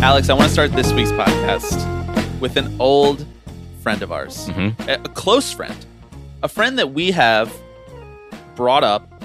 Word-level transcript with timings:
Alex, 0.00 0.28
I 0.30 0.34
want 0.34 0.44
to 0.46 0.52
start 0.52 0.72
this 0.72 0.92
week's 0.92 1.10
podcast 1.12 2.40
with 2.40 2.56
an 2.56 2.74
old 2.80 3.26
friend 3.82 4.00
of 4.02 4.12
ours, 4.12 4.48
a, 4.48 4.94
a 5.04 5.08
close 5.08 5.52
friend, 5.52 5.74
a 6.42 6.48
friend 6.48 6.78
that 6.78 6.92
we 6.92 7.10
have 7.10 7.52
brought 8.54 8.84
up 8.84 9.22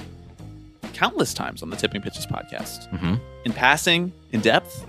countless 0.94 1.34
times 1.34 1.62
on 1.62 1.70
the 1.70 1.76
Tipping 1.76 2.02
Pitches 2.02 2.26
podcast. 2.26 2.92
In 3.46 3.54
passing, 3.54 4.12
in 4.32 4.42
depth, 4.42 4.86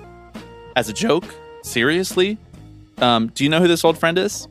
as 0.76 0.88
a 0.88 0.92
joke, 0.92 1.24
seriously. 1.62 2.38
Um, 2.98 3.28
do 3.34 3.44
you 3.44 3.50
know 3.50 3.60
who 3.60 3.68
this 3.68 3.84
old 3.84 3.98
friend 3.98 4.16
is? 4.18 4.48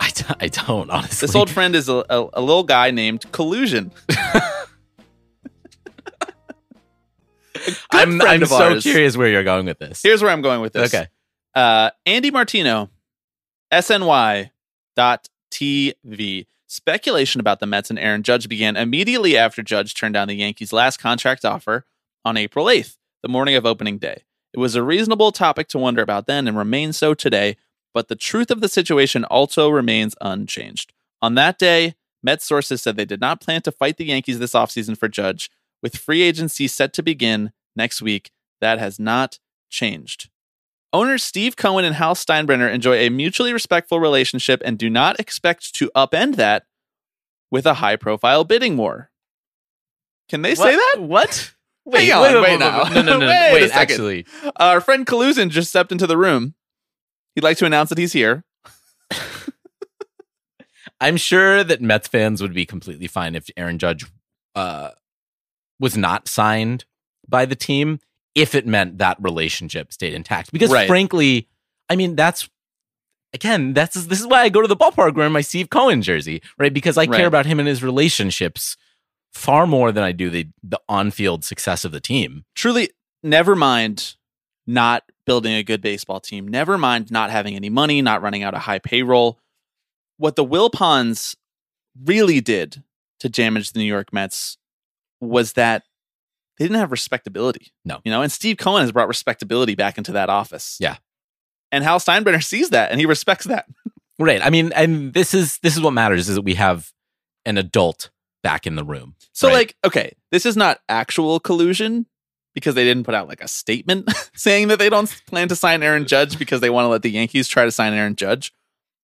I, 0.00 0.10
d- 0.10 0.24
I 0.40 0.48
don't 0.48 0.90
honestly. 0.90 1.26
This 1.26 1.34
old 1.36 1.48
friend 1.50 1.76
is 1.76 1.88
a, 1.88 2.04
a, 2.10 2.28
a 2.34 2.40
little 2.40 2.64
guy 2.64 2.90
named 2.90 3.30
Collusion. 3.32 3.92
I'm, 7.90 8.20
I'm 8.20 8.42
of 8.42 8.48
so 8.48 8.80
curious 8.80 9.16
where 9.16 9.28
you're 9.28 9.44
going 9.44 9.66
with 9.66 9.78
this. 9.78 10.02
Here's 10.02 10.22
where 10.22 10.30
I'm 10.30 10.42
going 10.42 10.60
with 10.60 10.72
this. 10.72 10.94
Okay. 10.94 11.08
Uh, 11.54 11.90
Andy 12.06 12.30
Martino, 12.30 12.90
SNY 13.72 14.50
dot 14.96 15.28
TV. 15.52 16.46
Speculation 16.66 17.40
about 17.40 17.60
the 17.60 17.66
Mets 17.66 17.90
and 17.90 17.98
Aaron 17.98 18.22
Judge 18.22 18.48
began 18.48 18.76
immediately 18.76 19.36
after 19.36 19.62
Judge 19.62 19.94
turned 19.94 20.14
down 20.14 20.28
the 20.28 20.34
Yankees' 20.34 20.72
last 20.72 20.98
contract 20.98 21.44
offer 21.44 21.84
on 22.24 22.38
April 22.38 22.66
8th, 22.66 22.96
the 23.22 23.28
morning 23.28 23.56
of 23.56 23.66
opening 23.66 23.98
day. 23.98 24.22
It 24.54 24.58
was 24.58 24.74
a 24.74 24.82
reasonable 24.82 25.32
topic 25.32 25.68
to 25.68 25.78
wonder 25.78 26.00
about 26.02 26.26
then 26.26 26.48
and 26.48 26.56
remains 26.56 26.96
so 26.96 27.12
today, 27.12 27.56
but 27.92 28.08
the 28.08 28.16
truth 28.16 28.50
of 28.50 28.62
the 28.62 28.68
situation 28.68 29.24
also 29.24 29.68
remains 29.68 30.14
unchanged. 30.22 30.94
On 31.20 31.34
that 31.34 31.58
day, 31.58 31.94
Mets 32.22 32.44
sources 32.44 32.80
said 32.80 32.96
they 32.96 33.04
did 33.04 33.20
not 33.20 33.40
plan 33.40 33.62
to 33.62 33.72
fight 33.72 33.96
the 33.96 34.06
Yankees 34.06 34.38
this 34.38 34.52
offseason 34.52 34.96
for 34.96 35.08
Judge. 35.08 35.50
With 35.82 35.96
free 35.96 36.22
agency 36.22 36.68
set 36.68 36.92
to 36.94 37.02
begin 37.02 37.52
next 37.74 38.00
week, 38.00 38.30
that 38.60 38.78
has 38.78 38.98
not 38.98 39.38
changed. 39.68 40.30
Owners 40.92 41.22
Steve 41.22 41.56
Cohen 41.56 41.84
and 41.84 41.96
Hal 41.96 42.14
Steinbrenner 42.14 42.72
enjoy 42.72 42.96
a 42.98 43.08
mutually 43.08 43.52
respectful 43.52 43.98
relationship 43.98 44.60
and 44.64 44.78
do 44.78 44.90
not 44.90 45.18
expect 45.18 45.74
to 45.74 45.90
upend 45.96 46.36
that 46.36 46.66
with 47.50 47.66
a 47.66 47.74
high 47.74 47.96
profile 47.96 48.44
bidding 48.44 48.76
war. 48.76 49.10
Can 50.28 50.42
they 50.42 50.54
say 50.54 50.76
that? 50.76 50.96
What? 51.00 51.54
Hang 51.92 52.12
on, 52.12 52.42
wait 52.42 52.58
now. 52.60 52.84
No, 52.84 53.02
no, 53.02 53.18
no. 53.18 53.26
Wait 53.26 53.50
a 53.50 53.54
Wait, 53.54 53.70
second. 53.70 53.74
actually. 53.74 54.26
Our 54.56 54.80
friend 54.80 55.04
Collusion 55.04 55.50
just 55.50 55.70
stepped 55.70 55.90
into 55.90 56.06
the 56.06 56.16
room. 56.16 56.54
He'd 57.34 57.42
like 57.42 57.56
to 57.56 57.66
announce 57.66 57.88
that 57.88 57.98
he's 57.98 58.12
here. 58.12 58.44
I'm 61.00 61.16
sure 61.16 61.64
that 61.64 61.82
Mets 61.82 62.06
fans 62.06 62.40
would 62.40 62.54
be 62.54 62.64
completely 62.64 63.08
fine 63.08 63.34
if 63.34 63.50
Aaron 63.56 63.80
Judge 63.80 64.06
uh, 64.54 64.90
was 65.82 65.96
not 65.98 66.28
signed 66.28 66.86
by 67.28 67.44
the 67.44 67.56
team 67.56 67.98
if 68.34 68.54
it 68.54 68.66
meant 68.66 68.96
that 68.98 69.18
relationship 69.20 69.92
stayed 69.92 70.14
intact. 70.14 70.50
Because 70.52 70.70
Right. 70.70 70.86
frankly, 70.86 71.48
I 71.90 71.96
mean, 71.96 72.16
that's 72.16 72.48
again, 73.34 73.72
that's 73.74 73.94
this 74.06 74.20
is 74.20 74.26
why 74.26 74.42
I 74.42 74.48
go 74.48 74.62
to 74.62 74.68
the 74.68 74.76
ballpark 74.76 75.14
wearing 75.14 75.32
my 75.32 75.40
Steve 75.40 75.68
Cohen 75.70 76.00
jersey, 76.02 76.40
right? 76.58 76.72
Because 76.72 76.96
I 76.96 77.02
Right. 77.02 77.16
care 77.18 77.26
about 77.26 77.46
him 77.46 77.58
and 77.58 77.68
his 77.68 77.82
relationships 77.82 78.76
far 79.32 79.66
more 79.66 79.90
than 79.92 80.04
I 80.04 80.12
do 80.12 80.30
the 80.30 80.48
the 80.62 80.80
on 80.88 81.10
field 81.10 81.44
success 81.44 81.84
of 81.84 81.92
the 81.92 82.00
team. 82.00 82.44
Truly, 82.54 82.90
never 83.22 83.56
mind 83.56 84.16
not 84.66 85.02
building 85.26 85.54
a 85.54 85.62
good 85.64 85.80
baseball 85.80 86.20
team. 86.20 86.46
Never 86.46 86.78
mind 86.78 87.10
not 87.10 87.30
having 87.30 87.56
any 87.56 87.68
money, 87.70 88.00
not 88.02 88.22
running 88.22 88.42
out 88.44 88.54
a 88.54 88.60
high 88.60 88.78
payroll. 88.78 89.40
What 90.18 90.36
the 90.36 90.44
Wilpons 90.44 91.34
really 92.04 92.40
did 92.40 92.82
to 93.20 93.28
damage 93.28 93.72
the 93.72 93.80
New 93.80 93.84
York 93.86 94.12
Mets 94.12 94.58
was 95.22 95.54
that 95.54 95.84
they 96.58 96.64
didn't 96.64 96.78
have 96.78 96.90
respectability. 96.90 97.72
No. 97.84 98.00
You 98.04 98.12
know, 98.12 98.22
and 98.22 98.30
Steve 98.30 98.58
Cohen 98.58 98.82
has 98.82 98.92
brought 98.92 99.08
respectability 99.08 99.74
back 99.74 99.98
into 99.98 100.12
that 100.12 100.28
office. 100.28 100.76
Yeah. 100.80 100.96
And 101.70 101.82
Hal 101.82 101.98
Steinbrenner 101.98 102.44
sees 102.44 102.70
that 102.70 102.90
and 102.90 103.00
he 103.00 103.06
respects 103.06 103.46
that. 103.46 103.66
Right. 104.18 104.44
I 104.44 104.50
mean, 104.50 104.72
and 104.76 105.14
this 105.14 105.34
is 105.34 105.58
this 105.62 105.74
is 105.74 105.80
what 105.80 105.92
matters 105.92 106.28
is 106.28 106.36
that 106.36 106.42
we 106.42 106.54
have 106.54 106.92
an 107.44 107.58
adult 107.58 108.10
back 108.42 108.66
in 108.66 108.76
the 108.76 108.84
room. 108.84 109.16
So, 109.32 109.48
right? 109.48 109.54
like, 109.54 109.76
okay, 109.84 110.12
this 110.30 110.46
is 110.46 110.56
not 110.56 110.80
actual 110.88 111.40
collusion 111.40 112.06
because 112.54 112.74
they 112.74 112.84
didn't 112.84 113.04
put 113.04 113.14
out 113.14 113.26
like 113.26 113.42
a 113.42 113.48
statement 113.48 114.12
saying 114.34 114.68
that 114.68 114.78
they 114.78 114.90
don't 114.90 115.08
plan 115.26 115.48
to 115.48 115.56
sign 115.56 115.82
Aaron 115.82 116.06
Judge 116.06 116.38
because 116.38 116.60
they 116.60 116.70
want 116.70 116.84
to 116.84 116.88
let 116.88 117.02
the 117.02 117.10
Yankees 117.10 117.48
try 117.48 117.64
to 117.64 117.72
sign 117.72 117.94
Aaron 117.94 118.14
Judge. 118.14 118.52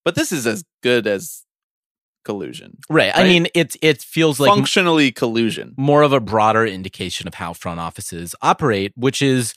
But 0.04 0.14
this 0.14 0.30
is 0.30 0.46
as 0.46 0.62
good 0.82 1.06
as 1.06 1.44
collusion. 2.24 2.78
right. 2.90 3.12
I 3.14 3.24
mean, 3.24 3.46
it 3.54 3.76
it 3.82 4.02
feels 4.02 4.38
like 4.38 4.48
Functionally 4.50 5.10
collusion. 5.12 5.74
more 5.76 6.02
of 6.02 6.12
a 6.12 6.20
broader 6.20 6.66
indication 6.66 7.26
of 7.26 7.34
how 7.34 7.52
front 7.54 7.80
offices 7.80 8.34
operate, 8.42 8.92
which 8.96 9.22
is 9.22 9.54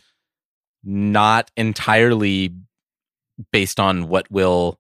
not 0.83 1.51
entirely 1.57 2.53
based 3.51 3.79
on 3.79 4.07
what 4.07 4.29
will 4.31 4.79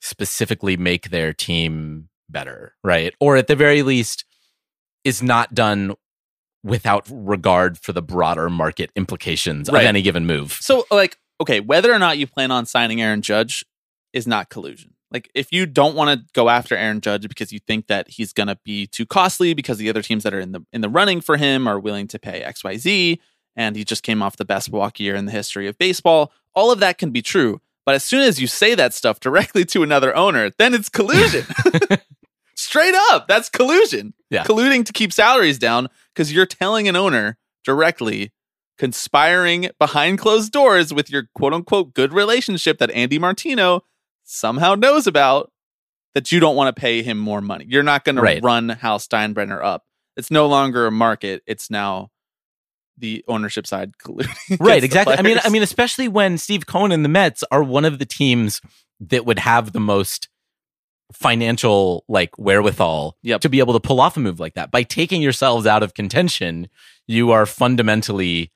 specifically 0.00 0.76
make 0.76 1.10
their 1.10 1.32
team 1.32 2.08
better, 2.28 2.74
right? 2.84 3.14
Or 3.20 3.36
at 3.36 3.46
the 3.48 3.56
very 3.56 3.82
least, 3.82 4.24
is 5.04 5.22
not 5.22 5.54
done 5.54 5.94
without 6.62 7.06
regard 7.10 7.78
for 7.78 7.92
the 7.92 8.02
broader 8.02 8.48
market 8.50 8.90
implications 8.94 9.68
Right. 9.70 9.82
of 9.82 9.86
any 9.88 10.02
given 10.02 10.26
move. 10.26 10.52
So, 10.60 10.86
like, 10.90 11.16
okay, 11.40 11.60
whether 11.60 11.92
or 11.92 11.98
not 11.98 12.18
you 12.18 12.26
plan 12.26 12.50
on 12.50 12.66
signing 12.66 13.00
Aaron 13.00 13.22
Judge 13.22 13.64
is 14.12 14.26
not 14.26 14.50
collusion. 14.50 14.94
Like, 15.12 15.30
if 15.34 15.52
you 15.52 15.66
don't 15.66 15.96
want 15.96 16.20
to 16.20 16.26
go 16.34 16.48
after 16.48 16.76
Aaron 16.76 17.00
Judge 17.00 17.28
because 17.28 17.52
you 17.52 17.58
think 17.58 17.88
that 17.88 18.08
he's 18.08 18.32
going 18.32 18.46
to 18.46 18.58
be 18.64 18.86
too 18.86 19.06
costly 19.06 19.54
because 19.54 19.78
the 19.78 19.88
other 19.88 20.02
teams 20.02 20.22
that 20.22 20.32
are 20.34 20.40
in 20.40 20.52
the 20.52 20.64
in 20.72 20.80
the 20.80 20.88
running 20.88 21.20
for 21.20 21.36
him 21.36 21.66
are 21.66 21.80
willing 21.80 22.06
to 22.08 22.18
pay 22.18 22.42
X 22.42 22.62
Y 22.62 22.76
Z, 22.76 23.20
and 23.56 23.76
he 23.76 23.84
just 23.84 24.02
came 24.02 24.22
off 24.22 24.36
the 24.36 24.44
best 24.44 24.70
walk 24.70 25.00
year 25.00 25.14
in 25.16 25.26
the 25.26 25.32
history 25.32 25.66
of 25.66 25.76
baseball, 25.78 26.32
all 26.54 26.70
of 26.70 26.80
that 26.80 26.98
can 26.98 27.10
be 27.10 27.22
true. 27.22 27.60
But 27.86 27.94
as 27.94 28.04
soon 28.04 28.20
as 28.20 28.40
you 28.40 28.46
say 28.46 28.74
that 28.74 28.94
stuff 28.94 29.20
directly 29.20 29.64
to 29.66 29.82
another 29.82 30.14
owner, 30.14 30.50
then 30.58 30.74
it's 30.74 30.88
collusion. 30.88 31.44
Straight 32.54 32.94
up, 33.10 33.26
that's 33.26 33.48
collusion. 33.48 34.14
Yeah. 34.28 34.44
Colluding 34.44 34.84
to 34.84 34.92
keep 34.92 35.12
salaries 35.12 35.58
down 35.58 35.88
because 36.14 36.32
you're 36.32 36.46
telling 36.46 36.88
an 36.88 36.94
owner 36.94 37.38
directly 37.64 38.32
conspiring 38.78 39.70
behind 39.78 40.18
closed 40.18 40.52
doors 40.52 40.92
with 40.92 41.10
your 41.10 41.24
quote 41.34 41.52
unquote 41.52 41.94
good 41.94 42.12
relationship 42.12 42.78
that 42.78 42.90
Andy 42.92 43.18
Martino 43.18 43.82
somehow 44.30 44.74
knows 44.74 45.06
about 45.06 45.50
that 46.14 46.30
you 46.32 46.40
don't 46.40 46.56
want 46.56 46.74
to 46.74 46.80
pay 46.80 47.02
him 47.02 47.18
more 47.18 47.40
money. 47.40 47.64
You're 47.68 47.82
not 47.82 48.04
going 48.04 48.16
Right. 48.16 48.40
to 48.40 48.46
run 48.46 48.68
Hal 48.68 48.98
Steinbrenner 48.98 49.62
up. 49.64 49.84
It's 50.16 50.30
no 50.30 50.46
longer 50.46 50.86
a 50.86 50.90
market. 50.92 51.42
It's 51.46 51.70
now 51.70 52.10
the 52.98 53.24
ownership 53.28 53.66
side 53.66 53.92
colluding. 53.96 54.28
right 54.60 54.84
exactly 54.84 55.14
i 55.16 55.22
mean 55.22 55.38
i 55.42 55.48
mean 55.48 55.62
especially 55.62 56.06
when 56.06 56.36
steve 56.36 56.66
cohen 56.66 56.92
and 56.92 57.02
the 57.02 57.08
mets 57.08 57.42
are 57.50 57.62
one 57.62 57.86
of 57.86 57.98
the 57.98 58.04
teams 58.04 58.60
that 59.00 59.24
would 59.24 59.38
have 59.38 59.72
the 59.72 59.80
most 59.80 60.28
financial 61.12 62.04
like 62.08 62.36
wherewithal 62.38 63.16
Yep. 63.22 63.40
to 63.40 63.48
be 63.48 63.58
able 63.58 63.72
to 63.72 63.80
pull 63.80 64.02
off 64.02 64.18
a 64.18 64.20
move 64.20 64.38
like 64.38 64.52
that 64.54 64.70
by 64.70 64.82
taking 64.82 65.22
yourselves 65.22 65.66
out 65.66 65.82
of 65.82 65.94
contention 65.94 66.68
you 67.06 67.30
are 67.30 67.46
fundamentally 67.46 68.52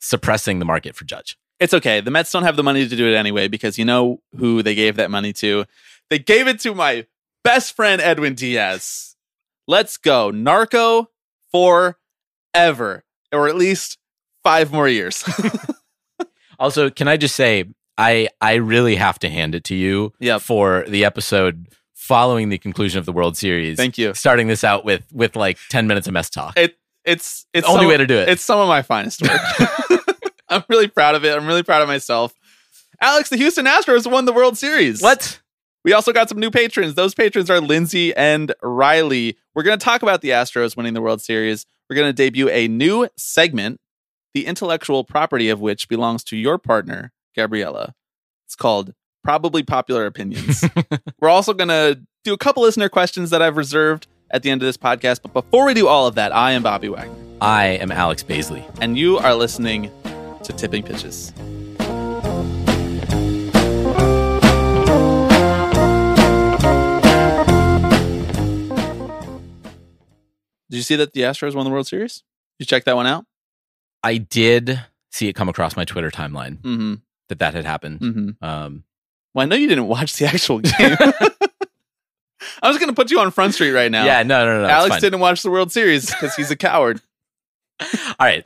suppressing 0.00 0.58
the 0.58 0.64
market 0.64 0.96
for 0.96 1.04
judge 1.04 1.36
it's 1.60 1.74
okay. 1.74 2.00
The 2.00 2.10
Mets 2.10 2.30
don't 2.32 2.42
have 2.42 2.56
the 2.56 2.62
money 2.62 2.88
to 2.88 2.96
do 2.96 3.06
it 3.08 3.14
anyway 3.16 3.48
because 3.48 3.78
you 3.78 3.84
know 3.84 4.20
who 4.36 4.62
they 4.62 4.74
gave 4.74 4.96
that 4.96 5.10
money 5.10 5.32
to? 5.34 5.64
They 6.10 6.18
gave 6.18 6.48
it 6.48 6.60
to 6.60 6.74
my 6.74 7.06
best 7.44 7.74
friend 7.76 8.00
Edwin 8.02 8.34
Diaz. 8.34 9.16
Let's 9.68 9.96
go. 9.96 10.30
Narco 10.30 11.08
forever, 11.52 13.04
or 13.32 13.48
at 13.48 13.54
least 13.56 13.98
five 14.42 14.72
more 14.72 14.88
years. 14.88 15.24
also 16.58 16.90
can 16.90 17.08
i 17.08 17.16
just 17.16 17.34
say 17.34 17.64
i 17.98 18.28
i 18.40 18.54
really 18.54 18.94
have 18.94 19.18
to 19.18 19.28
hand 19.28 19.54
it 19.54 19.64
to 19.64 19.74
you 19.74 20.12
Yep. 20.20 20.42
for 20.42 20.84
the 20.86 21.04
episode 21.04 21.66
following 21.94 22.50
the 22.50 22.58
conclusion 22.58 22.98
of 23.00 23.06
the 23.06 23.12
world 23.12 23.36
series 23.36 23.76
Thank 23.78 23.98
you. 23.98 24.14
starting 24.14 24.46
this 24.48 24.62
out 24.62 24.84
with 24.84 25.02
with 25.12 25.34
like 25.34 25.58
10 25.70 25.86
minutes 25.88 26.06
of 26.06 26.12
Mets 26.12 26.30
talk 26.30 26.56
it 26.56 26.76
it's 27.04 27.46
it's 27.52 27.66
the 27.66 27.72
Only 27.72 27.82
some- 27.82 27.88
way 27.88 27.96
to 27.96 28.06
do 28.06 28.16
it. 28.16 28.28
It's 28.28 28.42
some 28.42 28.60
of 28.60 28.68
my 28.68 28.82
finest 28.82 29.22
work. 29.22 29.40
I'm 30.56 30.64
really 30.68 30.88
proud 30.88 31.14
of 31.14 31.24
it. 31.24 31.36
I'm 31.36 31.46
really 31.46 31.62
proud 31.62 31.82
of 31.82 31.88
myself. 31.88 32.34
Alex, 33.00 33.30
the 33.30 33.36
Houston 33.36 33.66
Astros 33.66 34.10
won 34.10 34.26
the 34.26 34.32
World 34.32 34.56
Series. 34.56 35.02
what 35.02 35.40
We 35.84 35.92
also 35.92 36.12
got 36.12 36.28
some 36.28 36.38
new 36.38 36.50
patrons. 36.50 36.94
Those 36.94 37.14
patrons 37.14 37.50
are 37.50 37.60
Lindsay 37.60 38.14
and 38.14 38.54
Riley. 38.62 39.36
We're 39.54 39.64
going 39.64 39.78
to 39.78 39.84
talk 39.84 40.02
about 40.02 40.20
the 40.20 40.30
Astros 40.30 40.76
winning 40.76 40.94
the 40.94 41.02
World 41.02 41.20
Series. 41.20 41.66
We're 41.90 41.96
going 41.96 42.08
to 42.08 42.12
debut 42.12 42.48
a 42.48 42.68
new 42.68 43.08
segment 43.16 43.80
the 44.34 44.46
intellectual 44.46 45.04
property 45.04 45.48
of 45.48 45.60
which 45.60 45.88
belongs 45.88 46.24
to 46.24 46.36
your 46.36 46.58
partner, 46.58 47.12
Gabriella. 47.36 47.94
It's 48.46 48.56
called 48.56 48.94
Probably 49.22 49.62
Popular 49.62 50.06
Opinions. 50.06 50.64
We're 51.20 51.28
also 51.28 51.52
going 51.52 51.68
to 51.68 52.00
do 52.24 52.32
a 52.32 52.38
couple 52.38 52.62
listener 52.62 52.88
questions 52.88 53.30
that 53.30 53.42
I've 53.42 53.56
reserved 53.56 54.06
at 54.30 54.42
the 54.42 54.50
end 54.50 54.62
of 54.62 54.66
this 54.66 54.76
podcast. 54.76 55.20
But 55.22 55.32
before 55.32 55.66
we 55.66 55.74
do 55.74 55.86
all 55.86 56.06
of 56.06 56.14
that, 56.14 56.34
I 56.34 56.52
am 56.52 56.62
Bobby 56.62 56.88
Wagner, 56.88 57.14
I 57.40 57.66
am 57.66 57.92
Alex 57.92 58.22
Baisley. 58.22 58.64
and 58.80 58.96
you 58.96 59.18
are 59.18 59.34
listening 59.34 59.90
to 60.44 60.52
Tipping 60.52 60.82
Pitches. 60.82 61.32
Did 70.70 70.76
you 70.78 70.82
see 70.82 70.96
that 70.96 71.12
the 71.12 71.22
Astros 71.22 71.54
won 71.54 71.64
the 71.64 71.70
World 71.70 71.86
Series? 71.86 72.22
Did 72.58 72.60
you 72.60 72.66
check 72.66 72.84
that 72.84 72.96
one 72.96 73.06
out? 73.06 73.26
I 74.02 74.16
did 74.18 74.80
see 75.10 75.28
it 75.28 75.34
come 75.34 75.48
across 75.48 75.76
my 75.76 75.84
Twitter 75.84 76.10
timeline 76.10 76.58
Mm-hmm. 76.62 76.94
that 77.28 77.38
that 77.40 77.54
had 77.54 77.64
happened. 77.66 78.00
Mm-hmm. 78.00 78.44
Um, 78.44 78.84
Well, 79.34 79.42
I 79.42 79.46
know 79.46 79.56
you 79.56 79.68
didn't 79.68 79.86
watch 79.88 80.16
the 80.16 80.26
actual 80.26 80.60
game. 80.60 80.72
I 82.62 82.68
was 82.68 82.78
going 82.78 82.88
to 82.88 82.94
put 82.94 83.10
you 83.10 83.20
on 83.20 83.30
Front 83.30 83.54
Street 83.54 83.72
right 83.72 83.90
now. 83.90 84.04
Yeah, 84.04 84.22
no, 84.22 84.44
no, 84.46 84.62
no. 84.62 84.68
Alex 84.68 85.00
didn't 85.00 85.20
watch 85.20 85.42
the 85.42 85.50
World 85.50 85.70
Series 85.72 86.06
because 86.06 86.34
he's 86.34 86.50
a 86.50 86.56
coward. 86.56 87.00
All 87.80 87.88
right. 88.20 88.44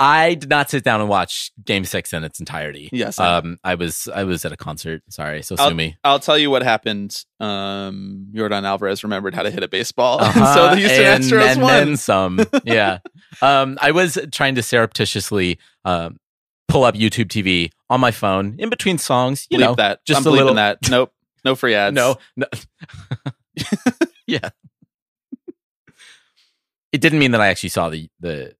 I 0.00 0.34
did 0.34 0.48
not 0.48 0.70
sit 0.70 0.84
down 0.84 1.00
and 1.00 1.08
watch 1.08 1.50
Game 1.64 1.84
Six 1.84 2.12
in 2.12 2.22
its 2.22 2.38
entirety. 2.38 2.88
Yes, 2.92 3.18
I. 3.18 3.36
Um, 3.38 3.58
I 3.64 3.74
was 3.74 4.08
I 4.14 4.22
was 4.24 4.44
at 4.44 4.52
a 4.52 4.56
concert. 4.56 5.02
Sorry, 5.10 5.42
so 5.42 5.56
sue 5.56 5.74
me. 5.74 5.96
I'll 6.04 6.20
tell 6.20 6.38
you 6.38 6.50
what 6.50 6.62
happened. 6.62 7.24
Um, 7.40 8.28
Yordan 8.32 8.64
Alvarez 8.64 9.02
remembered 9.02 9.34
how 9.34 9.42
to 9.42 9.50
hit 9.50 9.62
a 9.64 9.68
baseball, 9.68 10.20
Uh-huh, 10.22 10.54
so 10.54 10.70
the 10.70 10.76
Houston 10.76 11.04
and, 11.04 11.24
Astros 11.24 11.46
and 11.52 11.62
won. 11.62 11.72
then 11.72 11.96
some. 11.96 12.40
Yeah. 12.64 12.98
um, 13.42 13.76
I 13.80 13.90
was 13.90 14.16
trying 14.30 14.54
to 14.54 14.62
surreptitiously 14.62 15.58
um, 15.84 16.18
pull 16.68 16.84
up 16.84 16.94
YouTube 16.94 17.26
TV 17.26 17.70
on 17.90 18.00
my 18.00 18.10
phone 18.12 18.54
in 18.58 18.70
between 18.70 18.98
songs. 18.98 19.46
You 19.50 19.58
Bleep 19.58 19.60
know, 19.62 19.74
that. 19.76 20.04
just 20.04 20.20
I'm 20.20 20.26
a 20.26 20.30
little- 20.30 20.54
that. 20.54 20.78
Nope. 20.88 21.12
No 21.44 21.54
free 21.54 21.74
ads. 21.76 21.94
no, 21.94 22.16
no. 22.36 22.46
yeah. 24.26 24.50
It 26.92 27.00
didn't 27.00 27.18
mean 27.18 27.32
that 27.32 27.40
I 27.40 27.48
actually 27.48 27.68
saw 27.70 27.88
the 27.90 28.08
the 28.20 28.54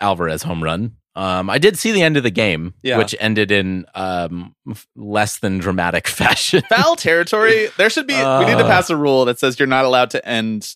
Alvarez 0.00 0.42
home 0.42 0.62
run. 0.62 0.96
Um, 1.14 1.50
I 1.50 1.58
did 1.58 1.78
see 1.78 1.92
the 1.92 2.00
end 2.02 2.16
of 2.16 2.22
the 2.22 2.30
game, 2.30 2.72
Yeah. 2.82 2.96
which 2.96 3.14
ended 3.20 3.50
in 3.50 3.84
um, 3.94 4.54
less 4.96 5.38
than 5.40 5.58
dramatic 5.58 6.08
fashion. 6.22 6.62
foul 6.70 6.96
territory. 6.96 7.68
There 7.76 7.90
should 7.90 8.06
be. 8.06 8.14
we 8.14 8.18
need 8.46 8.56
to 8.58 8.64
Uh. 8.64 8.68
pass 8.68 8.88
a 8.88 8.96
rule 8.96 9.26
that 9.26 9.38
says 9.38 9.58
you're 9.58 9.66
not 9.68 9.84
allowed 9.84 10.10
to 10.10 10.26
end 10.26 10.74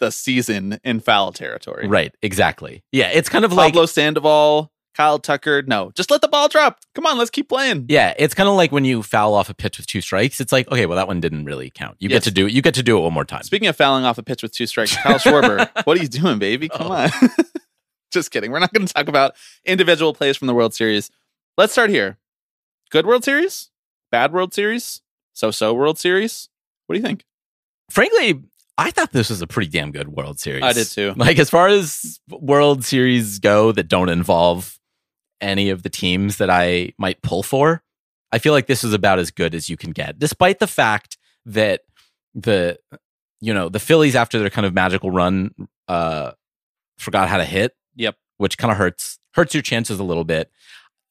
the 0.00 0.10
season 0.12 0.78
in 0.84 1.00
foul 1.00 1.32
territory. 1.32 1.88
right, 1.88 2.14
exactly. 2.22 2.84
Yeah, 2.92 3.08
it's 3.08 3.28
kind 3.28 3.44
of 3.44 3.52
like 3.52 3.72
Pablo 3.72 3.86
Sandoval, 3.86 4.70
Kyle 4.94 5.18
Tucker. 5.18 5.62
No, 5.66 5.90
just 5.96 6.10
let 6.10 6.20
the 6.20 6.28
ball 6.28 6.48
drop. 6.48 6.78
Come 6.94 7.04
on, 7.06 7.16
let's 7.18 7.30
keep 7.30 7.48
playing. 7.48 7.86
Yeah, 7.88 8.12
it's 8.18 8.34
kind 8.34 8.48
of 8.48 8.54
like 8.56 8.70
when 8.70 8.84
you 8.84 9.02
foul 9.02 9.32
off 9.34 9.48
a 9.48 9.54
pitch 9.54 9.78
with 9.78 9.86
two 9.86 10.00
strikes. 10.02 10.40
It's 10.40 10.52
like, 10.52 10.70
okay, 10.70 10.84
well, 10.86 10.96
that 10.96 11.08
one 11.08 11.20
didn't 11.20 11.46
really 11.46 11.70
count. 11.70 11.96
You 11.98 12.10
Yes. 12.10 12.18
get 12.18 12.24
to 12.24 12.30
do 12.32 12.46
it. 12.46 12.52
you 12.52 12.60
get 12.62 12.74
to 12.74 12.82
do 12.82 12.96
it 12.98 13.00
one 13.00 13.12
more 13.14 13.24
time. 13.24 13.42
Speaking 13.42 13.68
of 13.68 13.74
fouling 13.76 14.04
off 14.04 14.18
a 14.18 14.22
pitch 14.22 14.42
with 14.42 14.52
two 14.52 14.66
strikes, 14.66 14.94
Kyle 14.96 15.18
Schwarber, 15.18 15.68
what 15.84 15.98
are 15.98 16.02
you 16.02 16.08
doing, 16.08 16.38
baby? 16.38 16.68
Come 16.68 16.88
Oh. 16.90 16.94
on. 16.94 17.10
Just 18.12 18.30
kidding. 18.30 18.50
We're 18.50 18.58
not 18.60 18.72
going 18.72 18.86
to 18.86 18.92
talk 18.92 19.08
about 19.08 19.34
individual 19.64 20.14
plays 20.14 20.36
from 20.36 20.46
the 20.46 20.54
World 20.54 20.74
Series. 20.74 21.10
Let's 21.56 21.72
start 21.72 21.90
here. 21.90 22.18
Good 22.90 23.06
World 23.06 23.24
Series? 23.24 23.70
Bad 24.10 24.32
World 24.32 24.54
Series? 24.54 25.02
So 25.34 25.50
so 25.50 25.74
World 25.74 25.98
Series? 25.98 26.48
What 26.86 26.94
do 26.94 27.00
you 27.00 27.06
think? 27.06 27.24
Frankly, 27.90 28.42
I 28.78 28.90
thought 28.90 29.12
this 29.12 29.30
was 29.30 29.42
a 29.42 29.46
pretty 29.46 29.70
damn 29.70 29.90
good 29.90 30.08
World 30.08 30.40
Series. 30.40 30.62
I 30.62 30.72
did 30.72 30.86
too. 30.86 31.12
Like 31.16 31.38
as 31.38 31.50
far 31.50 31.68
as 31.68 32.20
World 32.30 32.84
Series 32.84 33.38
go 33.38 33.72
that 33.72 33.88
don't 33.88 34.08
involve 34.08 34.78
any 35.40 35.70
of 35.70 35.82
the 35.82 35.90
teams 35.90 36.38
that 36.38 36.50
I 36.50 36.92
might 36.98 37.20
pull 37.22 37.42
for, 37.42 37.82
I 38.32 38.38
feel 38.38 38.52
like 38.52 38.66
this 38.66 38.84
is 38.84 38.92
about 38.92 39.18
as 39.18 39.30
good 39.30 39.54
as 39.54 39.68
you 39.68 39.76
can 39.76 39.90
get, 39.90 40.18
despite 40.18 40.58
the 40.58 40.66
fact 40.66 41.18
that 41.44 41.82
the 42.34 42.78
you 43.40 43.52
know 43.52 43.68
the 43.68 43.80
Phillies 43.80 44.16
after 44.16 44.38
their 44.38 44.50
kind 44.50 44.66
of 44.66 44.74
magical 44.74 45.10
run 45.10 45.50
uh 45.88 46.32
forgot 46.98 47.28
how 47.28 47.38
to 47.38 47.44
hit. 47.44 47.74
Yep. 47.98 48.16
which 48.38 48.56
kind 48.56 48.70
of 48.72 48.78
hurts 48.78 49.18
hurts 49.34 49.52
your 49.54 49.62
chances 49.62 50.00
a 50.00 50.04
little 50.04 50.24
bit. 50.24 50.50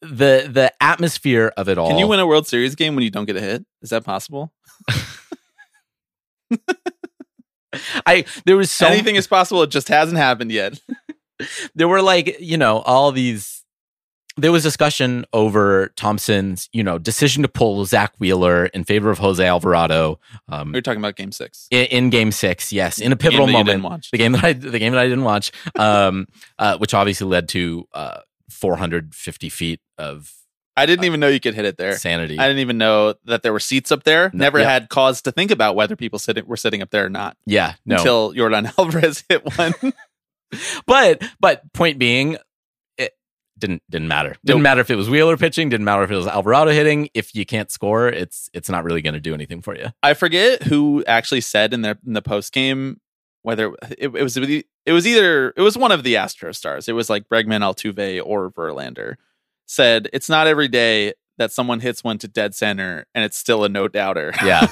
The 0.01 0.49
the 0.49 0.71
atmosphere 0.81 1.53
of 1.57 1.69
it 1.69 1.77
all. 1.77 1.89
Can 1.89 1.97
you 1.97 2.07
win 2.07 2.19
a 2.19 2.27
World 2.27 2.47
Series 2.47 2.75
game 2.75 2.95
when 2.95 3.03
you 3.03 3.11
don't 3.11 3.25
get 3.25 3.35
a 3.35 3.41
hit? 3.41 3.65
Is 3.81 3.91
that 3.91 4.03
possible? 4.03 4.51
I 8.05 8.25
there 8.45 8.57
was 8.57 8.71
so 8.71 8.87
Anything 8.87 9.15
is 9.15 9.27
possible. 9.27 9.63
It 9.63 9.71
just 9.71 9.89
hasn't 9.89 10.17
happened 10.17 10.51
yet. 10.51 10.79
there 11.75 11.87
were 11.87 12.01
like 12.01 12.39
you 12.39 12.57
know 12.57 12.79
all 12.79 13.11
these 13.11 13.56
there 14.37 14.51
was 14.51 14.63
discussion 14.63 15.25
over 15.33 15.91
thomson's 15.95 16.69
you 16.71 16.83
know 16.83 16.97
decision 16.97 17.41
to 17.43 17.49
pull 17.49 17.83
zack 17.85 18.13
wheeler 18.19 18.67
in 18.67 18.83
favor 18.83 19.09
of 19.09 19.17
jose 19.17 19.45
alvarado 19.45 20.19
um, 20.47 20.71
We're 20.71 20.81
talking 20.81 21.01
about 21.01 21.15
game 21.15 21.31
six. 21.31 21.67
in, 21.71 21.85
in 21.85 22.09
game 22.09 22.31
six 22.31 22.71
yes 22.71 22.99
in 22.99 23.11
a 23.11 23.15
pivotal 23.15 23.47
Game 23.47 23.53
that 23.65 23.73
you 23.73 23.79
moment 23.81 24.07
the 24.11 24.17
game 24.17 24.31
that 24.33 24.43
i 24.43 24.53
the 24.53 24.79
game 24.79 24.93
that 24.93 24.99
i 24.99 25.07
didn't 25.07 25.23
watch 25.23 25.51
um, 25.75 26.27
uh, 26.59 26.77
which 26.77 26.93
obviously 26.93 27.27
led 27.27 27.49
to 27.49 27.87
uh, 27.93 28.19
450 28.49 29.49
feet 29.49 29.81
of 29.97 30.33
I 30.79 30.85
didn't 30.85 31.05
even 31.05 31.19
know 31.19 31.27
you 31.27 31.39
could 31.39 31.55
hit 31.55 31.65
it 31.65 31.77
there. 31.77 31.97
sanity 31.97 32.37
I 32.37 32.47
didn't 32.47 32.59
even 32.59 32.77
know 32.77 33.15
that 33.25 33.41
there 33.41 33.51
were 33.51 33.59
seats 33.59 33.91
up 33.91 34.03
there. 34.03 34.29
No, 34.31 34.43
Never 34.43 34.59
yep. 34.59 34.67
had 34.67 34.89
cause 34.89 35.23
to 35.23 35.31
think 35.31 35.49
about 35.49 35.75
whether 35.75 35.95
people 35.95 36.19
sitting, 36.19 36.45
were 36.45 36.55
sitting 36.55 36.83
up 36.83 36.91
there 36.91 37.05
or 37.05 37.09
not 37.09 37.35
yeah 37.47 37.73
no 37.83 37.95
until 37.97 38.33
Yordan 38.33 38.71
Alvarez 38.77 39.23
hit 39.27 39.43
one. 39.57 39.73
but 40.85 41.23
but 41.39 41.73
point 41.73 41.97
being 41.97 42.37
didn't 43.57 43.81
didn't 43.89 44.07
matter 44.07 44.35
didn't 44.45 44.59
Nope. 44.59 44.63
matter 44.63 44.81
if 44.81 44.89
it 44.89 44.95
was 44.95 45.09
wheeler 45.09 45.37
pitching 45.37 45.69
didn't 45.69 45.85
matter 45.85 46.03
if 46.03 46.11
it 46.11 46.15
was 46.15 46.27
alvarado 46.27 46.71
hitting 46.71 47.09
if 47.13 47.33
you 47.35 47.45
can't 47.45 47.71
score 47.71 48.07
it's 48.07 48.49
it's 48.53 48.69
not 48.69 48.83
really 48.83 49.01
going 49.01 49.13
to 49.15 49.19
do 49.19 49.33
anything 49.33 49.61
for 49.61 49.75
you 49.75 49.87
I 50.03 50.13
forget 50.13 50.63
who 50.63 51.03
actually 51.07 51.41
said 51.41 51.73
in 51.73 51.81
their 51.81 51.97
in 52.05 52.13
the 52.13 52.21
post 52.21 52.53
game 52.53 52.99
whether 53.41 53.73
it, 53.97 54.13
it 54.15 54.23
was 54.23 54.35
it 54.37 54.65
was 54.91 55.07
either 55.07 55.53
it 55.55 55.61
was 55.61 55.77
one 55.77 55.91
of 55.91 56.03
the 56.03 56.17
Astro 56.17 56.51
stars. 56.51 56.89
It 56.89 56.93
was 56.93 57.09
like 57.09 57.29
Bregman, 57.29 57.61
Altuve, 57.61 58.21
or 58.25 58.51
Verlander 58.51 59.15
said 59.67 60.09
it's 60.11 60.27
not 60.29 60.47
every 60.47 60.67
day 60.67 61.13
that 61.37 61.51
someone 61.51 61.79
hits 61.79 62.03
one 62.03 62.17
to 62.17 62.27
dead 62.27 62.55
center 62.55 63.05
and 63.15 63.23
it's 63.23 63.37
still 63.37 63.63
a 63.63 63.69
no 63.69 63.87
doubter. 63.87 64.33
yeah 64.43 64.67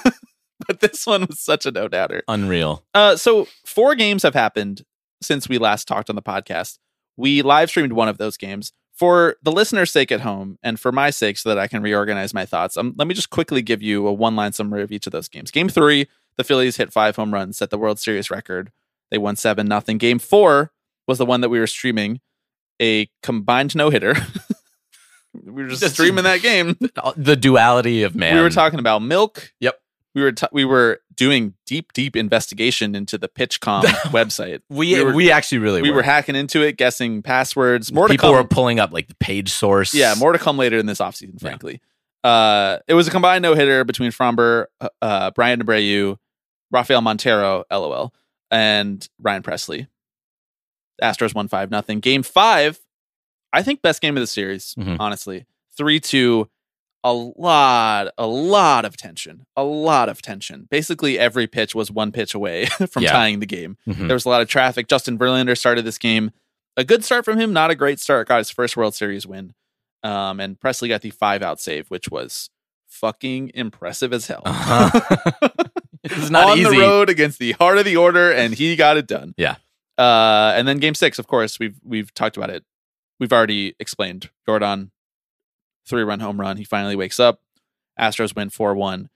but 0.67 0.79
this 0.79 1.05
one 1.05 1.25
was 1.27 1.39
such 1.39 1.65
a 1.65 1.71
no 1.71 1.87
doubter. 1.87 2.23
unreal 2.27 2.83
Uh, 2.93 3.15
so 3.15 3.47
four 3.65 3.95
games 3.95 4.23
have 4.23 4.33
happened 4.33 4.83
since 5.21 5.47
we 5.49 5.57
last 5.57 5.87
talked 5.87 6.09
on 6.09 6.15
the 6.15 6.21
podcast. 6.21 6.77
We 7.17 7.41
live 7.41 7.69
streamed 7.69 7.93
one 7.93 8.07
of 8.07 8.17
those 8.17 8.37
games 8.37 8.73
for 8.93 9.35
the 9.43 9.51
listener's 9.51 9.91
sake 9.91 10.11
at 10.11 10.21
home 10.21 10.57
and 10.63 10.79
for 10.79 10.91
my 10.91 11.09
sake, 11.09 11.37
so 11.37 11.49
that 11.49 11.59
I 11.59 11.67
can 11.67 11.81
reorganize 11.81 12.33
my 12.33 12.45
thoughts. 12.45 12.77
Um, 12.77 12.93
let 12.97 13.07
me 13.07 13.13
just 13.13 13.29
quickly 13.29 13.61
give 13.61 13.81
you 13.81 14.07
a 14.07 14.13
one 14.13 14.35
line 14.35 14.53
summary 14.53 14.83
of 14.83 14.91
each 14.91 15.05
of 15.05 15.11
those 15.11 15.27
games. 15.27 15.51
Game 15.51 15.67
three, 15.67 16.07
the 16.37 16.43
Phillies 16.43 16.77
hit 16.77 16.93
five 16.93 17.15
home 17.15 17.33
runs, 17.33 17.57
set 17.57 17.69
the 17.69 17.77
World 17.77 17.99
Series 17.99 18.31
record. 18.31 18.71
They 19.11 19.17
won 19.17 19.35
seven 19.35 19.67
nothing. 19.67 19.97
Game 19.97 20.19
four 20.19 20.71
was 21.07 21.17
the 21.17 21.25
one 21.25 21.41
that 21.41 21.49
we 21.49 21.59
were 21.59 21.67
streaming, 21.67 22.21
a 22.81 23.09
combined 23.21 23.75
no 23.75 23.89
hitter. 23.89 24.15
we 25.33 25.63
were 25.63 25.67
just 25.69 25.93
streaming 25.93 26.23
that 26.23 26.41
game. 26.41 26.77
the 27.17 27.35
duality 27.35 28.03
of 28.03 28.15
man 28.15 28.35
We 28.35 28.41
were 28.41 28.49
talking 28.49 28.79
about 28.79 28.99
milk. 29.01 29.51
Yep. 29.59 29.79
We 30.15 30.21
were 30.23 30.31
t- 30.31 30.47
we 30.51 30.65
were 30.65 31.01
doing 31.13 31.53
deep 31.67 31.91
deep 31.93 32.15
investigation 32.15 32.95
into 32.95 33.17
the 33.17 33.27
PitchCom 33.27 33.83
website. 34.11 34.61
we 34.69 34.95
we 34.95 35.11
we, 35.11 35.25
were- 35.27 35.33
actually 35.33 35.57
really 35.59 35.81
We 35.81 35.89
were, 35.91 35.97
were 35.97 36.03
hacking 36.03 36.35
into 36.35 36.61
it, 36.61 36.77
guessing 36.77 37.21
passwords. 37.21 37.91
More 37.91 38.07
to 38.07 38.13
people 38.13 38.31
were 38.31 38.43
pulling 38.45 38.79
up 38.79 38.91
like 38.93 39.07
the 39.09 39.15
page 39.15 39.49
source 39.51 39.93
yeah, 39.93 40.15
more 40.17 40.31
to 40.31 40.39
come 40.39 40.57
later 40.57 40.77
in 40.77 40.85
this 40.87 40.99
offseason, 40.99 41.33
Yeah. 41.33 41.49
frankly. 41.49 41.81
Uh, 42.23 42.79
it 42.87 42.95
was 42.95 43.07
a 43.07 43.11
combined 43.11 43.43
no 43.43 43.53
hitter 43.53 43.83
between 43.83 44.09
Framber, 44.09 44.65
uh, 44.81 44.89
uh, 45.01 45.31
Bryan 45.31 45.61
Abreu, 45.61 46.17
Rafael 46.71 47.01
Montero, 47.01 47.65
LOL, 47.69 48.13
and 48.49 49.07
Ryan 49.21 49.43
Pressly. 49.43 49.87
Astros 51.03 51.35
won 51.35 51.47
5 51.47 51.69
nothing. 51.69 51.99
Game 51.99 52.23
five, 52.23 52.79
I 53.53 53.61
think 53.63 53.81
best 53.81 54.01
game 54.01 54.15
of 54.17 54.21
the 54.21 54.27
series, 54.27 54.73
Mhm. 54.75 54.97
honestly. 54.99 55.45
3 55.77 55.99
2. 55.99 56.49
A 57.05 57.13
lot, 57.13 58.07
a 58.17 58.25
lot 58.25 58.83
of 58.83 58.97
tension. 58.97 59.45
A 59.55 59.63
lot 59.63 60.09
of 60.09 60.23
tension. 60.23 60.67
Basically, 60.71 61.19
every 61.19 61.45
pitch 61.45 61.75
was 61.75 61.91
one 61.91 62.11
pitch 62.11 62.33
away 62.33 62.65
from 62.89 63.03
Yeah. 63.03 63.11
tying 63.11 63.39
the 63.41 63.45
game. 63.45 63.77
Mhm. 63.87 64.07
There 64.07 64.15
was 64.15 64.25
a 64.25 64.29
lot 64.29 64.41
of 64.41 64.47
traffic. 64.49 64.87
Justin 64.87 65.17
Verlander 65.19 65.55
started 65.55 65.85
this 65.85 65.99
game. 65.99 66.31
A 66.77 66.83
good 66.83 67.05
start 67.05 67.23
from 67.23 67.39
him, 67.39 67.53
not 67.53 67.69
a 67.69 67.75
great 67.75 67.99
start. 67.99 68.27
Got 68.27 68.39
his 68.39 68.49
first 68.49 68.75
World 68.75 68.95
Series 68.95 69.27
win. 69.27 69.53
Um, 70.03 70.39
and 70.39 70.59
Pressly 70.59 70.87
got 70.89 71.01
the 71.01 71.11
five 71.11 71.43
out 71.43 71.59
save, 71.61 71.87
which 71.89 72.09
was 72.09 72.49
fucking 72.87 73.51
impressive 73.53 74.11
as 74.11 74.25
hell. 74.27 74.41
Uh-huh. 74.43 74.99
it 76.03 76.15
was 76.17 76.31
not 76.31 76.49
On 76.49 76.57
easy 76.57 76.69
the 76.71 76.79
road 76.79 77.09
against 77.09 77.37
the 77.39 77.51
heart 77.53 77.77
of 77.77 77.85
the 77.85 77.97
order, 77.97 78.31
and 78.31 78.53
he 78.55 78.75
got 78.75 78.97
it 78.97 79.05
done. 79.07 79.33
Yeah. 79.37 79.55
Uh, 79.97 80.53
and 80.55 80.67
then 80.67 80.77
game 80.79 80.95
six, 80.95 81.19
of 81.19 81.27
course, 81.27 81.59
we've 81.59 81.79
we've 81.83 82.13
talked 82.13 82.35
about 82.35 82.49
it. 82.49 82.63
We've 83.19 83.31
already 83.31 83.75
explained 83.79 84.29
Yordan 84.47 84.89
three 85.87 86.03
run 86.03 86.19
home 86.19 86.39
run. 86.39 86.57
He 86.57 86.63
finally 86.63 86.95
wakes 86.95 87.19
up. 87.19 87.41
Astros 87.99 88.35
win 88.35 88.49
four 88.49 88.73
one, 88.75 89.09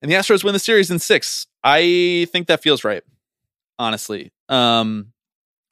and 0.00 0.10
the 0.10 0.14
Astros 0.14 0.44
win 0.44 0.52
the 0.52 0.58
series 0.58 0.90
in 0.90 0.98
six. 0.98 1.46
I 1.64 2.28
think 2.30 2.46
that 2.46 2.62
feels 2.62 2.84
right, 2.84 3.02
honestly. 3.78 4.32
Um, 4.48 5.12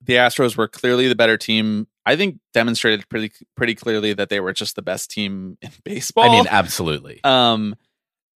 the 0.03 0.15
Astros 0.15 0.57
were 0.57 0.69
clearly 0.69 1.09
the 1.09 1.15
better 1.15 1.37
team. 1.37 1.87
I 2.05 2.17
think 2.17 2.39
demonstrated 2.53 3.09
pretty 3.09 3.33
pretty 3.57 3.75
clearly 3.75 4.13
that 4.15 4.29
they 4.29 4.41
were 4.41 4.53
just 4.53 4.77
the 4.77 4.83
best 4.83 5.11
team 5.11 5.59
in 5.63 5.71
baseball. 5.85 6.25
I 6.25 6.29
mean, 6.31 6.47
absolutely. 6.51 7.21
Um, 7.23 7.77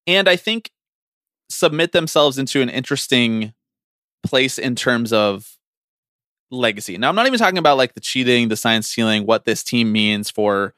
and 0.07 0.29
I 0.29 0.37
think 0.37 0.71
submit 1.51 1.93
themselves 1.93 2.39
into 2.39 2.63
an 2.63 2.69
interesting 2.69 3.53
place 4.25 4.59
in 4.59 4.75
terms 4.75 5.13
of 5.13 5.59
legacy. 6.51 6.97
Now, 6.99 7.09
I'm 7.09 7.15
not 7.15 7.27
even 7.27 7.39
talking 7.39 7.59
about 7.59 7.77
like 7.77 7.95
the 7.95 8.01
cheating, 8.01 8.49
the 8.49 8.57
science 8.57 8.89
stealing, 8.89 9.27
what 9.27 9.45
this 9.45 9.63
team 9.63 9.93
means 9.93 10.31
for 10.31 10.75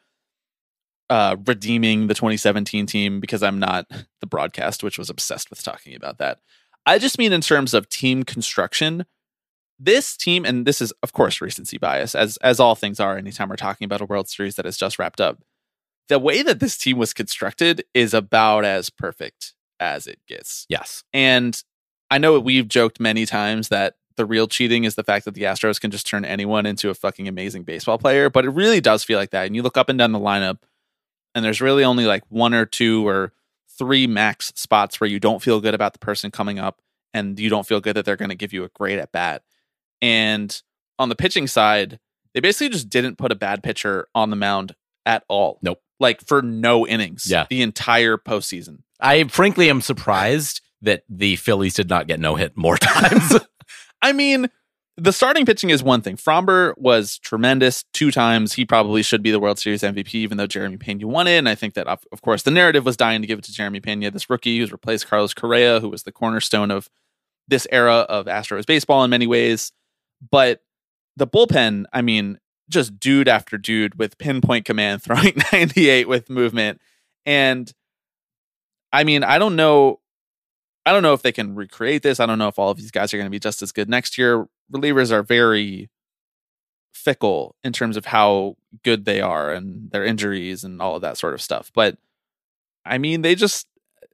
uh, 1.10 1.36
redeeming 1.44 2.06
the 2.06 2.14
2017 2.14 2.86
team 2.86 3.20
because 3.20 3.42
I'm 3.42 3.58
not 3.58 3.86
the 4.20 4.26
broadcast, 4.26 4.82
which 4.82 4.96
was 4.96 5.10
obsessed 5.10 5.50
with 5.50 5.62
talking 5.62 5.94
about 5.94 6.18
that. 6.18 6.38
I 6.86 6.98
just 6.98 7.18
mean 7.18 7.32
in 7.32 7.40
terms 7.40 7.74
of 7.74 7.88
team 7.88 8.22
construction. 8.22 9.04
This 9.78 10.16
team, 10.16 10.44
and 10.44 10.66
this 10.66 10.80
is 10.80 10.92
of 11.02 11.12
course 11.12 11.40
recency 11.40 11.78
bias, 11.78 12.14
as 12.14 12.36
as 12.38 12.60
all 12.60 12.74
things 12.74 13.00
are 13.00 13.16
anytime 13.16 13.48
we're 13.48 13.56
talking 13.56 13.86
about 13.86 14.00
a 14.00 14.06
World 14.06 14.28
Series 14.28 14.54
that 14.56 14.66
has 14.66 14.76
just 14.76 14.98
wrapped 14.98 15.20
up. 15.20 15.42
The 16.08 16.18
way 16.18 16.42
that 16.42 16.60
this 16.60 16.76
team 16.76 16.98
was 16.98 17.14
constructed 17.14 17.84
is 17.94 18.12
about 18.12 18.64
as 18.64 18.90
perfect 18.90 19.54
as 19.78 20.06
it 20.06 20.18
gets. 20.28 20.66
Yes. 20.68 21.02
And 21.12 21.62
I 22.10 22.18
know 22.18 22.38
we've 22.38 22.68
joked 22.68 23.00
many 23.00 23.24
times 23.26 23.68
that 23.68 23.94
the 24.16 24.26
real 24.26 24.46
cheating 24.46 24.84
is 24.84 24.96
the 24.96 25.04
fact 25.04 25.24
that 25.24 25.34
the 25.34 25.44
Astros 25.44 25.80
can 25.80 25.90
just 25.90 26.06
turn 26.06 26.24
anyone 26.24 26.66
into 26.66 26.90
a 26.90 26.94
fucking 26.94 27.26
amazing 27.26 27.62
baseball 27.62 27.96
player, 27.96 28.28
but 28.28 28.44
it 28.44 28.50
really 28.50 28.80
does 28.80 29.02
feel 29.02 29.18
like 29.18 29.30
that. 29.30 29.46
And 29.46 29.56
you 29.56 29.62
look 29.62 29.78
up 29.78 29.88
and 29.88 29.98
down 29.98 30.12
the 30.12 30.18
lineup, 30.18 30.58
and 31.34 31.44
there's 31.44 31.60
really 31.60 31.84
only 31.84 32.06
like 32.06 32.22
one 32.28 32.54
or 32.54 32.66
two 32.66 33.06
or 33.06 33.32
three 33.78 34.06
max 34.06 34.52
spots 34.56 35.00
where 35.00 35.08
you 35.08 35.20
don't 35.20 35.42
feel 35.42 35.60
good 35.60 35.74
about 35.74 35.92
the 35.92 35.98
person 35.98 36.30
coming 36.30 36.58
up 36.58 36.80
and 37.14 37.38
you 37.40 37.48
don't 37.48 37.66
feel 37.66 37.80
good 37.80 37.96
that 37.96 38.04
they're 38.04 38.16
going 38.16 38.28
to 38.30 38.34
give 38.34 38.52
you 38.52 38.64
a 38.64 38.68
great 38.68 38.98
at 38.98 39.12
bat. 39.12 39.42
And 40.02 40.60
on 40.98 41.08
the 41.08 41.16
pitching 41.16 41.46
side, 41.46 41.98
they 42.34 42.40
basically 42.40 42.68
just 42.68 42.88
didn't 42.88 43.16
put 43.16 43.32
a 43.32 43.36
bad 43.36 43.62
pitcher 43.62 44.08
on 44.14 44.30
the 44.30 44.36
mound 44.36 44.74
at 45.06 45.24
all. 45.28 45.58
Nope. 45.62 45.80
Like 45.98 46.20
for 46.26 46.42
no 46.42 46.86
innings. 46.86 47.26
Yeah. 47.28 47.46
The 47.48 47.62
entire 47.62 48.16
postseason. 48.16 48.82
I 49.00 49.24
frankly 49.24 49.70
am 49.70 49.80
surprised 49.80 50.60
that 50.82 51.04
the 51.08 51.36
Phillies 51.36 51.74
did 51.74 51.88
not 51.88 52.06
get 52.06 52.20
no 52.20 52.36
hit 52.36 52.56
more 52.56 52.76
times. 52.78 53.38
I 54.02 54.12
mean, 54.12 54.50
the 55.00 55.12
starting 55.12 55.46
pitching 55.46 55.70
is 55.70 55.82
one 55.82 56.02
thing. 56.02 56.16
Framber 56.16 56.76
was 56.76 57.18
tremendous 57.18 57.84
two 57.94 58.10
times. 58.10 58.52
He 58.52 58.64
probably 58.64 59.02
should 59.02 59.22
be 59.22 59.30
the 59.30 59.40
World 59.40 59.58
Series 59.58 59.82
MVP, 59.82 60.14
even 60.14 60.36
though 60.36 60.46
Jeremy 60.46 60.76
Pena 60.76 61.06
won 61.06 61.26
it. 61.26 61.38
And 61.38 61.48
I 61.48 61.54
think 61.54 61.74
that, 61.74 61.86
of, 61.86 62.04
of 62.12 62.20
course, 62.20 62.42
the 62.42 62.50
narrative 62.50 62.84
was 62.84 62.96
dying 62.96 63.22
to 63.22 63.26
give 63.26 63.38
it 63.38 63.44
to 63.44 63.52
Jeremy 63.52 63.80
Pena, 63.80 64.10
this 64.10 64.28
rookie 64.28 64.58
who's 64.58 64.72
replaced 64.72 65.08
Carlos 65.08 65.32
Correa, 65.32 65.80
who 65.80 65.88
was 65.88 66.02
the 66.02 66.12
cornerstone 66.12 66.70
of 66.70 66.90
this 67.48 67.66
era 67.72 68.06
of 68.08 68.26
Astros 68.26 68.66
baseball 68.66 69.02
in 69.02 69.10
many 69.10 69.26
ways. 69.26 69.72
But 70.30 70.60
the 71.16 71.26
bullpen, 71.26 71.86
I 71.92 72.02
mean, 72.02 72.38
just 72.68 73.00
dude 73.00 73.28
after 73.28 73.56
dude 73.56 73.98
with 73.98 74.18
pinpoint 74.18 74.66
command, 74.66 75.02
throwing 75.02 75.34
98 75.52 76.08
with 76.08 76.28
movement. 76.28 76.80
And 77.24 77.72
I 78.92 79.04
mean, 79.04 79.24
I 79.24 79.38
don't 79.38 79.56
know. 79.56 79.99
I 80.86 80.92
don't 80.92 81.02
know 81.02 81.12
if 81.12 81.22
they 81.22 81.32
can 81.32 81.54
recreate 81.54 82.02
this. 82.02 82.20
I 82.20 82.26
don't 82.26 82.38
know 82.38 82.48
if 82.48 82.58
all 82.58 82.70
of 82.70 82.78
these 82.78 82.90
guys 82.90 83.12
are 83.12 83.16
going 83.16 83.26
to 83.26 83.30
be 83.30 83.38
just 83.38 83.62
as 83.62 83.72
good 83.72 83.88
next 83.88 84.16
year. 84.16 84.46
Relievers 84.72 85.12
are 85.12 85.22
very 85.22 85.90
fickle 86.92 87.54
in 87.62 87.72
terms 87.72 87.96
of 87.96 88.06
how 88.06 88.56
good 88.82 89.04
they 89.04 89.20
are 89.20 89.52
and 89.52 89.90
their 89.90 90.04
injuries 90.04 90.64
and 90.64 90.80
all 90.80 90.96
of 90.96 91.02
that 91.02 91.18
sort 91.18 91.34
of 91.34 91.42
stuff. 91.42 91.70
But 91.74 91.98
I 92.84 92.98
mean, 92.98 93.22
they 93.22 93.34
just 93.34 93.66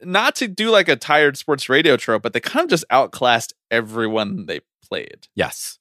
not 0.03 0.35
to 0.37 0.49
do 0.49 0.71
like 0.71 0.89
a 0.89 0.97
tired 0.97 1.37
sports 1.37 1.69
radio 1.69 1.97
trope, 1.97 2.23
but 2.23 2.33
they 2.33 2.41
kind 2.41 2.65
of 2.65 2.71
just 2.71 2.85
outclassed 2.91 3.55
everyone 3.71 4.47
they 4.47 4.61
played. 4.87 5.29
yes. 5.35 5.79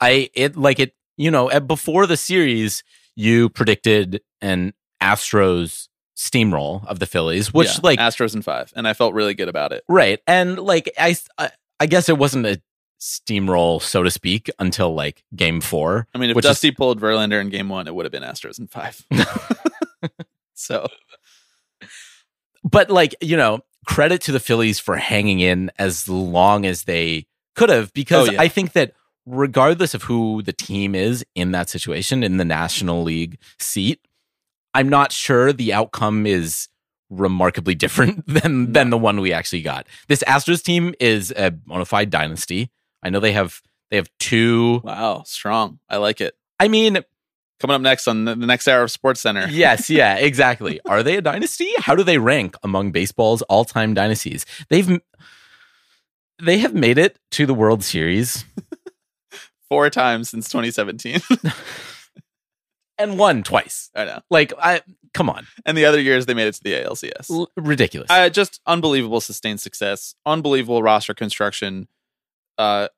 I 0.00 0.30
it 0.34 0.56
like 0.56 0.78
it, 0.78 0.94
you 1.16 1.30
know, 1.30 1.48
before 1.60 2.06
the 2.06 2.16
series, 2.16 2.84
you 3.16 3.48
predicted 3.48 4.22
an 4.40 4.74
Astros 5.02 5.87
steamroll 6.18 6.84
of 6.88 6.98
the 6.98 7.06
Phillies, 7.06 7.54
which 7.54 7.68
Yeah, 7.68 7.80
like 7.84 7.98
Astros 8.00 8.34
in 8.34 8.42
five, 8.42 8.72
and 8.76 8.86
I 8.88 8.92
felt 8.92 9.14
really 9.14 9.34
good 9.34 9.48
about 9.48 9.72
it. 9.72 9.84
right. 9.88 10.18
And 10.26 10.58
like 10.58 10.90
I 10.98 11.16
I, 11.38 11.50
I 11.80 11.86
guess 11.86 12.08
it 12.08 12.18
wasn't 12.18 12.44
a 12.46 12.60
steamroll 13.00 13.80
so 13.80 14.02
to 14.02 14.10
speak 14.10 14.50
until 14.58 14.92
like 14.92 15.22
game 15.36 15.60
4. 15.60 16.08
I 16.12 16.18
mean, 16.18 16.30
if 16.30 16.34
Which 16.36 16.44
is- 16.44 16.50
Dusty 16.50 16.72
pulled 16.72 17.00
Verlander 17.00 17.40
in 17.40 17.48
game 17.48 17.68
one, 17.68 17.86
it 17.86 17.94
would 17.94 18.04
have 18.04 18.10
been 18.12 18.24
Astros 18.24 18.58
in 18.58 18.66
five. 18.66 19.06
so 20.54 20.86
but 22.64 22.90
like 22.90 23.14
you 23.20 23.36
know 23.36 23.60
credit 23.86 24.20
to 24.22 24.32
the 24.32 24.40
phillies 24.40 24.78
for 24.78 24.96
hanging 24.96 25.40
in 25.40 25.70
as 25.78 26.08
long 26.08 26.66
as 26.66 26.84
they 26.84 27.26
could 27.54 27.68
have 27.68 27.92
because 27.94 28.28
Oh, 28.28 28.32
yeah. 28.32 28.40
i 28.42 28.48
think 28.48 28.72
that 28.72 28.92
regardless 29.26 29.94
of 29.94 30.02
who 30.04 30.42
the 30.42 30.52
team 30.52 30.94
is 30.94 31.24
in 31.34 31.52
that 31.52 31.68
situation 31.68 32.22
in 32.22 32.36
the 32.36 32.44
national 32.44 33.02
league 33.02 33.38
seat 33.58 34.00
i'm 34.78 34.88
not 34.88 35.12
sure 35.12 35.52
the 35.52 35.72
outcome 35.72 36.26
is 36.26 36.68
remarkably 37.10 37.74
different 37.74 38.24
than 38.26 38.72
than 38.72 38.90
the 38.90 38.98
one 38.98 39.20
we 39.20 39.32
actually 39.32 39.62
got 39.62 39.86
this 40.08 40.22
astros 40.26 40.62
team 40.62 40.94
is 41.00 41.32
a 41.36 41.50
bona 41.50 41.84
fide 41.84 42.10
dynasty 42.10 42.70
i 43.02 43.10
know 43.10 43.20
they 43.20 43.32
have 43.32 43.60
they 43.90 43.96
have 43.96 44.10
two 44.18 44.82
wow, 44.84 45.22
strong. 45.24 45.78
I 45.88 45.96
like 45.96 46.20
it. 46.20 46.34
i 46.60 46.68
mean 46.68 47.02
Coming 47.60 47.74
up 47.74 47.80
next 47.80 48.06
on 48.06 48.24
the, 48.24 48.36
the 48.36 48.46
next 48.46 48.68
hour 48.68 48.82
of 48.82 48.90
Sports 48.90 49.20
Center. 49.20 49.48
yes, 49.50 49.90
yeah, 49.90 50.14
exactly. 50.18 50.80
Are 50.86 51.02
they 51.02 51.16
a 51.16 51.22
dynasty? 51.22 51.68
How 51.78 51.96
do 51.96 52.04
they 52.04 52.18
rank 52.18 52.56
among 52.62 52.92
baseball's 52.92 53.42
all-time 53.42 53.94
dynasties? 53.94 54.46
They've 54.68 55.00
they 56.40 56.58
have 56.58 56.72
made 56.72 56.98
it 56.98 57.18
to 57.32 57.46
the 57.46 57.54
World 57.54 57.82
Series 57.82 58.44
Four 59.68 59.90
times 59.90 60.30
since 60.30 60.48
2017. 60.48 61.20
And 62.98 63.18
won 63.18 63.42
twice. 63.42 63.90
I 63.94 64.04
know. 64.04 64.20
Like, 64.30 64.52
I 64.60 64.82
come 65.14 65.30
on, 65.30 65.46
And 65.64 65.76
the 65.76 65.84
other 65.84 66.00
years 66.00 66.26
they 66.26 66.34
made 66.34 66.46
it 66.46 66.54
to 66.54 66.62
the 66.62 66.74
ALCS. 66.74 67.30
L- 67.30 67.50
ridiculous. 67.56 68.10
Uh, 68.10 68.28
just 68.28 68.60
unbelievable 68.66 69.20
sustained 69.20 69.60
success, 69.60 70.14
unbelievable 70.26 70.82
roster 70.82 71.14
construction. 71.14 71.88
Uh, 72.56 72.88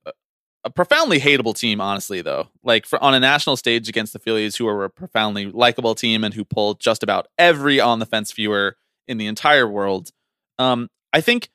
a 0.64 0.70
profoundly 0.70 1.20
hateable 1.20 1.56
team, 1.56 1.80
honestly, 1.80 2.20
though. 2.20 2.48
Like 2.62 2.86
for 2.86 3.02
on 3.02 3.14
a 3.14 3.20
national 3.20 3.56
stage 3.56 3.88
against 3.88 4.12
the 4.12 4.18
Phillies, 4.18 4.56
who 4.56 4.66
are 4.68 4.84
a 4.84 4.90
profoundly 4.90 5.46
likable 5.46 5.94
team 5.94 6.24
and 6.24 6.34
who 6.34 6.44
pulled 6.44 6.80
just 6.80 7.02
about 7.02 7.28
every 7.38 7.80
on 7.80 7.98
the 7.98 8.06
fence 8.06 8.32
viewer 8.32 8.76
in 9.08 9.18
the 9.18 9.26
entire 9.26 9.66
world. 9.66 10.10
Um, 10.58 10.88
I 11.12 11.20
think, 11.20 11.48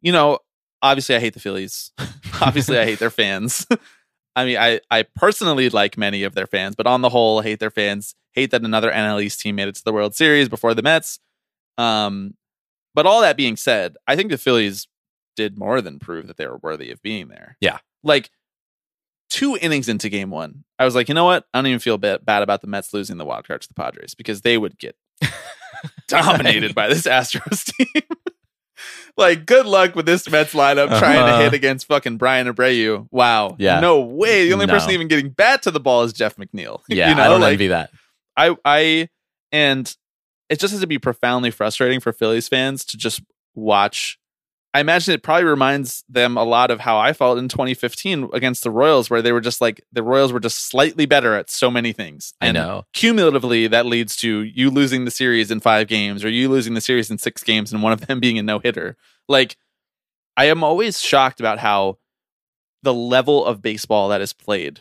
you 0.00 0.12
know, 0.12 0.38
obviously 0.80 1.16
I 1.16 1.20
hate 1.20 1.34
the 1.34 1.40
Phillies. 1.40 1.92
obviously 2.40 2.78
I 2.78 2.84
hate 2.84 2.98
their 2.98 3.10
fans. 3.10 3.66
I 4.34 4.44
mean, 4.44 4.58
I 4.58 4.80
I 4.90 5.04
personally 5.14 5.68
like 5.68 5.98
many 5.98 6.22
of 6.22 6.34
their 6.34 6.46
fans, 6.46 6.74
but 6.74 6.86
on 6.86 7.02
the 7.02 7.08
whole, 7.08 7.40
hate 7.40 7.60
their 7.60 7.70
fans. 7.70 8.14
Hate 8.32 8.50
that 8.52 8.62
another 8.62 8.90
NL 8.90 9.22
East 9.22 9.40
team 9.40 9.56
made 9.56 9.68
it 9.68 9.74
to 9.74 9.84
the 9.84 9.92
World 9.92 10.14
Series 10.14 10.48
before 10.48 10.72
the 10.74 10.82
Mets. 10.82 11.18
Um, 11.76 12.34
but 12.94 13.06
all 13.06 13.20
that 13.20 13.36
being 13.36 13.56
said, 13.56 13.96
I 14.06 14.16
think 14.16 14.30
the 14.30 14.38
Phillies 14.38 14.88
did 15.36 15.58
more 15.58 15.80
than 15.80 15.98
prove 15.98 16.26
that 16.26 16.36
they 16.36 16.46
were 16.46 16.58
worthy 16.58 16.90
of 16.90 17.02
being 17.02 17.28
there. 17.28 17.56
Yeah. 17.60 17.78
Like 18.02 18.30
two 19.30 19.56
innings 19.60 19.88
into 19.88 20.08
game 20.08 20.30
one, 20.30 20.64
I 20.78 20.84
was 20.84 20.94
like, 20.94 21.08
you 21.08 21.14
know 21.14 21.24
what? 21.24 21.46
I 21.52 21.58
don't 21.58 21.66
even 21.66 21.78
feel 21.78 21.98
bad, 21.98 22.24
bad 22.24 22.42
about 22.42 22.60
the 22.60 22.66
Mets 22.66 22.92
losing 22.92 23.16
the 23.16 23.24
wild 23.24 23.46
card 23.46 23.62
to 23.62 23.68
the 23.68 23.74
Padres 23.74 24.14
because 24.14 24.42
they 24.42 24.58
would 24.58 24.78
get 24.78 24.96
dominated 26.08 26.74
by 26.74 26.88
this 26.88 27.06
Astros 27.06 27.72
team. 27.72 28.02
like, 29.16 29.46
good 29.46 29.66
luck 29.66 29.94
with 29.94 30.06
this 30.06 30.28
Mets 30.30 30.54
lineup 30.54 30.88
trying 30.98 31.16
to 31.26 31.32
Uh-huh. 31.32 31.40
hit 31.42 31.54
against 31.54 31.86
fucking 31.86 32.16
Bryan 32.16 32.46
Abreu. 32.52 33.06
Wow. 33.10 33.56
Yeah. 33.58 33.80
No 33.80 34.00
way. 34.00 34.46
The 34.46 34.52
only 34.54 34.66
person 34.66 34.90
even 34.92 35.08
getting 35.08 35.30
bat 35.30 35.62
to 35.62 35.70
the 35.70 35.80
ball 35.80 36.02
is 36.02 36.12
Jeff 36.12 36.36
McNeil. 36.36 36.80
yeah, 36.88 37.10
you 37.10 37.14
know, 37.14 37.22
I 37.22 37.28
don't 37.28 37.40
like, 37.40 37.52
envy 37.52 37.68
that. 37.68 37.90
I 38.36 38.56
I 38.64 39.08
and 39.52 39.94
it 40.48 40.58
just 40.60 40.72
has 40.72 40.80
to 40.80 40.86
be 40.86 40.98
profoundly 40.98 41.50
frustrating 41.50 42.00
for 42.00 42.12
Phillies 42.12 42.48
fans 42.48 42.84
to 42.86 42.96
just 42.96 43.20
watch. 43.54 44.18
I 44.74 44.80
imagine 44.80 45.12
it 45.12 45.22
probably 45.22 45.44
reminds 45.44 46.02
them 46.08 46.38
a 46.38 46.44
lot 46.44 46.70
of 46.70 46.80
how 46.80 46.98
I 46.98 47.12
felt 47.12 47.38
in 47.38 47.48
2015 47.48 48.30
against 48.32 48.62
the 48.62 48.70
Royals, 48.70 49.10
where 49.10 49.20
they 49.20 49.32
were 49.32 49.40
just 49.40 49.60
like 49.60 49.84
the 49.92 50.02
Royals 50.02 50.32
were 50.32 50.40
just 50.40 50.66
slightly 50.66 51.04
better 51.04 51.34
at 51.34 51.50
so 51.50 51.70
many 51.70 51.92
things. 51.92 52.32
I 52.40 52.52
know. 52.52 52.84
Cumulatively, 52.94 53.66
that 53.66 53.84
leads 53.84 54.16
to 54.16 54.42
you 54.42 54.70
losing 54.70 55.04
the 55.04 55.10
series 55.10 55.50
in 55.50 55.60
five 55.60 55.88
games, 55.88 56.24
or 56.24 56.30
you 56.30 56.48
losing 56.48 56.72
the 56.74 56.80
series 56.80 57.10
in 57.10 57.18
six 57.18 57.42
games, 57.42 57.72
and 57.72 57.82
one 57.82 57.92
of 57.92 58.06
them 58.06 58.18
being 58.18 58.38
a 58.38 58.42
no 58.42 58.60
hitter. 58.60 58.96
Like, 59.28 59.56
I 60.36 60.46
am 60.46 60.64
always 60.64 61.00
shocked 61.00 61.38
about 61.38 61.58
how 61.58 61.98
the 62.82 62.94
level 62.94 63.44
of 63.44 63.62
baseball 63.62 64.08
that 64.08 64.20
is 64.20 64.32
played 64.32 64.80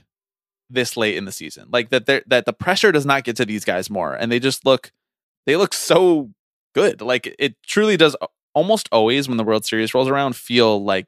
this 0.70 0.98
late 0.98 1.18
in 1.18 1.26
the 1.26 1.32
season. 1.32 1.68
Like 1.72 1.90
that 1.90 2.06
that 2.06 2.46
the 2.46 2.54
pressure 2.54 2.92
does 2.92 3.06
not 3.06 3.24
get 3.24 3.36
to 3.38 3.46
these 3.46 3.66
guys 3.66 3.90
more 3.90 4.14
and 4.14 4.32
they 4.32 4.40
just 4.40 4.66
look 4.66 4.92
they 5.46 5.56
look 5.56 5.74
so 5.74 6.32
good. 6.74 7.02
Like 7.02 7.36
it 7.38 7.56
truly 7.66 7.98
does 7.98 8.16
almost 8.54 8.90
always 8.92 9.28
when 9.28 9.38
the 9.38 9.44
World 9.44 9.66
Series 9.66 9.94
rolls 9.94 10.08
around 10.08 10.36
feel 10.36 10.84
like 10.84 11.06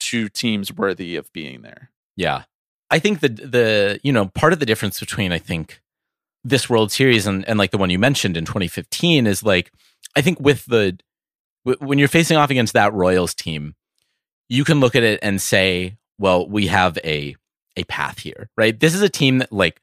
two 0.00 0.28
teams 0.28 0.72
worthy 0.72 1.16
of 1.16 1.32
being 1.32 1.62
there. 1.62 1.90
Yeah. 2.16 2.44
I 2.90 2.98
think 2.98 3.20
the 3.20 3.28
the 3.28 4.00
you 4.02 4.12
know 4.12 4.26
part 4.26 4.52
of 4.52 4.60
the 4.60 4.66
difference 4.66 5.00
between 5.00 5.32
I 5.32 5.38
think 5.38 5.80
this 6.44 6.70
World 6.70 6.92
Series 6.92 7.26
and 7.26 7.46
and 7.48 7.58
like 7.58 7.72
the 7.72 7.78
one 7.78 7.90
you 7.90 7.98
mentioned 7.98 8.36
in 8.36 8.44
2015 8.44 9.26
is 9.26 9.42
like 9.42 9.72
I 10.14 10.20
think 10.20 10.38
with 10.40 10.64
the 10.66 10.98
w- 11.64 11.86
when 11.86 11.98
you're 11.98 12.08
facing 12.08 12.36
off 12.36 12.50
against 12.50 12.74
that 12.74 12.94
Royals 12.94 13.34
team, 13.34 13.74
you 14.48 14.64
can 14.64 14.78
look 14.80 14.94
at 14.94 15.02
it 15.02 15.18
and 15.22 15.42
say, 15.42 15.96
well, 16.18 16.48
we 16.48 16.68
have 16.68 16.98
a 17.04 17.36
a 17.76 17.84
path 17.84 18.20
here, 18.20 18.48
right? 18.56 18.78
This 18.78 18.94
is 18.94 19.02
a 19.02 19.08
team 19.08 19.38
that 19.38 19.52
like 19.52 19.80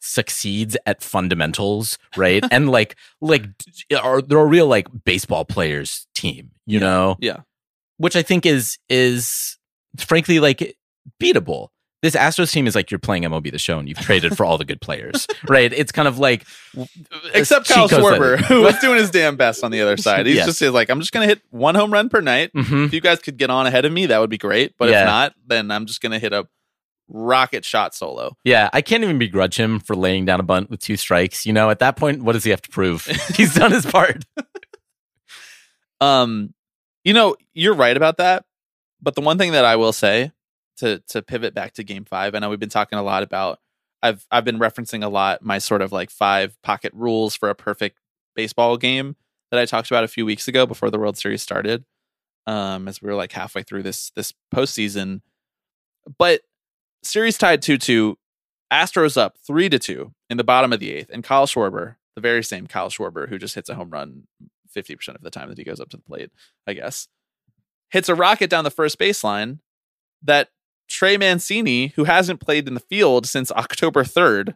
succeeds 0.00 0.76
at 0.86 1.02
fundamentals, 1.02 1.98
right? 2.16 2.44
and 2.50 2.68
like 2.70 2.96
like 3.20 3.46
are 4.00 4.22
they're 4.22 4.38
a 4.38 4.44
real 4.46 4.66
like 4.66 4.86
baseball 5.04 5.44
players 5.44 6.06
team, 6.14 6.50
you 6.66 6.80
know? 6.80 7.16
Yeah. 7.20 7.38
Which 7.98 8.16
I 8.16 8.22
think 8.22 8.46
is 8.46 8.78
is 8.88 9.58
frankly 9.98 10.38
like 10.40 10.76
beatable. 11.22 11.68
This 12.02 12.14
Astros 12.14 12.52
team 12.52 12.66
is 12.66 12.74
like 12.74 12.90
you're 12.90 12.98
playing 13.00 13.22
MLB 13.24 13.50
the 13.50 13.58
show 13.58 13.78
and 13.78 13.88
you've 13.88 13.98
traded 13.98 14.36
for 14.36 14.44
all 14.44 14.58
the 14.58 14.66
good 14.66 14.80
players, 14.82 15.26
right? 15.48 15.72
It's 15.72 15.90
kind 15.90 16.06
of 16.06 16.18
like 16.18 16.44
Except 17.34 17.66
Kyle 17.66 17.88
Chico's 17.88 18.04
Schwarber, 18.04 18.36
who 18.44 18.62
was 18.62 18.78
doing 18.80 18.98
his 18.98 19.10
damn 19.10 19.36
best 19.36 19.64
on 19.64 19.70
the 19.70 19.80
other 19.80 19.96
side. 19.96 20.26
He's 20.26 20.36
Yes. 20.36 20.46
just 20.46 20.60
he's 20.60 20.70
like, 20.70 20.90
I'm 20.90 21.00
just 21.00 21.10
gonna 21.12 21.26
hit 21.26 21.40
one 21.50 21.74
home 21.74 21.90
run 21.92 22.08
per 22.10 22.20
night. 22.20 22.52
Mhm. 22.52 22.86
If 22.86 22.92
you 22.92 23.00
guys 23.00 23.20
could 23.20 23.38
get 23.38 23.48
on 23.50 23.66
ahead 23.66 23.86
of 23.86 23.92
me, 23.92 24.06
that 24.06 24.18
would 24.18 24.30
be 24.30 24.38
great. 24.38 24.74
But 24.78 24.90
Yeah. 24.90 25.00
if 25.00 25.06
not, 25.06 25.34
then 25.46 25.70
I'm 25.70 25.86
just 25.86 26.00
gonna 26.02 26.18
hit 26.18 26.32
a 26.34 26.46
rocket 27.08 27.64
shot 27.64 27.94
solo. 27.94 28.36
Yeah, 28.44 28.70
I 28.72 28.82
can't 28.82 29.02
even 29.02 29.18
begrudge 29.18 29.58
him 29.58 29.78
for 29.78 29.94
laying 29.94 30.24
down 30.24 30.40
a 30.40 30.42
bunt 30.42 30.70
with 30.70 30.80
two 30.80 30.96
strikes. 30.96 31.46
You 31.46 31.52
know, 31.52 31.70
at 31.70 31.78
that 31.78 31.96
point, 31.96 32.22
what 32.22 32.32
does 32.32 32.44
he 32.44 32.50
have 32.50 32.62
to 32.62 32.70
prove? 32.70 33.04
He's 33.36 33.54
done 33.54 33.72
his 33.72 33.86
part. 33.86 34.24
Um, 36.00 36.52
you 37.04 37.14
know, 37.14 37.36
you're 37.54 37.74
right 37.74 37.96
about 37.96 38.18
that. 38.18 38.44
But 39.00 39.14
the 39.14 39.20
one 39.20 39.38
thing 39.38 39.52
that 39.52 39.64
I 39.64 39.76
will 39.76 39.92
say 39.92 40.32
to 40.78 40.98
to 41.08 41.22
pivot 41.22 41.54
back 41.54 41.72
to 41.74 41.84
game 41.84 42.04
five, 42.04 42.34
I 42.34 42.38
know 42.38 42.50
we've 42.50 42.60
been 42.60 42.68
talking 42.68 42.98
a 42.98 43.02
lot 43.02 43.22
about 43.22 43.60
I've 44.02 44.26
I've 44.30 44.44
been 44.44 44.58
referencing 44.58 45.04
a 45.04 45.08
lot 45.08 45.42
my 45.42 45.58
sort 45.58 45.82
of 45.82 45.92
like 45.92 46.10
five 46.10 46.60
pocket 46.62 46.92
rules 46.94 47.36
for 47.36 47.48
a 47.48 47.54
perfect 47.54 47.98
baseball 48.34 48.76
game 48.76 49.16
that 49.50 49.60
I 49.60 49.64
talked 49.64 49.90
about 49.90 50.04
a 50.04 50.08
few 50.08 50.26
weeks 50.26 50.48
ago 50.48 50.66
before 50.66 50.90
the 50.90 50.98
World 50.98 51.16
Series 51.16 51.42
started. 51.42 51.84
Um, 52.46 52.86
as 52.88 53.02
we 53.02 53.08
were 53.08 53.14
like 53.14 53.32
halfway 53.32 53.62
through 53.62 53.82
this 53.82 54.10
this 54.10 54.32
postseason. 54.54 55.20
But 56.18 56.42
series 57.06 57.38
tied 57.38 57.62
two 57.62 57.78
two, 57.78 58.18
Astros 58.72 59.16
up 59.16 59.36
three 59.46 59.68
to 59.68 59.78
two 59.78 60.12
in 60.28 60.36
the 60.36 60.44
bottom 60.44 60.72
of 60.72 60.80
the 60.80 60.92
eighth, 60.92 61.10
and 61.12 61.24
Kyle 61.24 61.46
Schwarber, 61.46 61.96
the 62.14 62.20
very 62.20 62.42
same 62.42 62.66
Kyle 62.66 62.90
Schwarber 62.90 63.28
who 63.28 63.38
just 63.38 63.54
hits 63.54 63.68
a 63.68 63.74
home 63.74 63.90
run 63.90 64.24
50% 64.76 65.14
of 65.14 65.22
the 65.22 65.30
time 65.30 65.48
that 65.48 65.58
he 65.58 65.64
goes 65.64 65.80
up 65.80 65.88
to 65.90 65.96
the 65.96 66.02
plate, 66.02 66.30
I 66.66 66.74
guess, 66.74 67.08
hits 67.90 68.08
a 68.08 68.14
rocket 68.14 68.50
down 68.50 68.64
the 68.64 68.70
first 68.70 68.98
baseline 68.98 69.60
that 70.22 70.50
Trey 70.88 71.16
Mancini, 71.16 71.88
who 71.88 72.04
hasn't 72.04 72.40
played 72.40 72.68
in 72.68 72.74
the 72.74 72.80
field 72.80 73.26
since 73.26 73.50
October 73.52 74.04
3rd, 74.04 74.54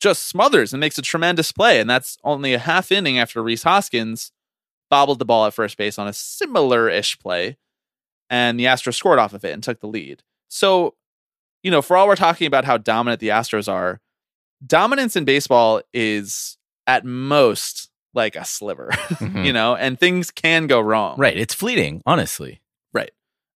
just 0.00 0.26
smothers 0.26 0.72
and 0.72 0.80
makes 0.80 0.98
a 0.98 1.02
tremendous 1.02 1.52
play. 1.52 1.80
And 1.80 1.88
that's 1.88 2.18
only 2.24 2.54
a 2.54 2.58
half 2.58 2.90
inning 2.90 3.18
after 3.18 3.42
Rhys 3.42 3.62
Hoskins 3.62 4.32
bobbled 4.90 5.18
the 5.18 5.24
ball 5.24 5.46
at 5.46 5.54
first 5.54 5.76
base 5.78 5.98
on 5.98 6.08
a 6.08 6.12
similar 6.12 6.88
ish 6.88 7.18
play. 7.18 7.56
And 8.28 8.58
the 8.58 8.64
Astros 8.64 8.94
scored 8.94 9.18
off 9.18 9.32
of 9.32 9.44
it 9.44 9.52
and 9.52 9.62
took 9.62 9.80
the 9.80 9.86
lead. 9.86 10.22
So, 10.48 10.94
you 11.62 11.70
know, 11.70 11.82
for 11.82 11.96
all 11.96 12.06
we're 12.08 12.16
talking 12.16 12.46
about 12.46 12.64
how 12.64 12.76
dominant 12.78 13.20
the 13.20 13.28
Astros 13.28 13.70
are, 13.70 14.00
dominance 14.66 15.16
in 15.16 15.24
baseball 15.24 15.82
is 15.92 16.56
at 16.86 17.04
most 17.04 17.88
like 18.14 18.36
a 18.36 18.44
sliver, 18.44 18.88
Mhm. 18.92 19.46
you 19.46 19.52
know, 19.52 19.74
and 19.74 19.98
things 19.98 20.30
can 20.30 20.66
go 20.66 20.80
wrong. 20.80 21.16
Right. 21.18 21.36
It's 21.36 21.54
fleeting, 21.54 22.02
honestly. 22.04 22.60
Right. 22.92 23.10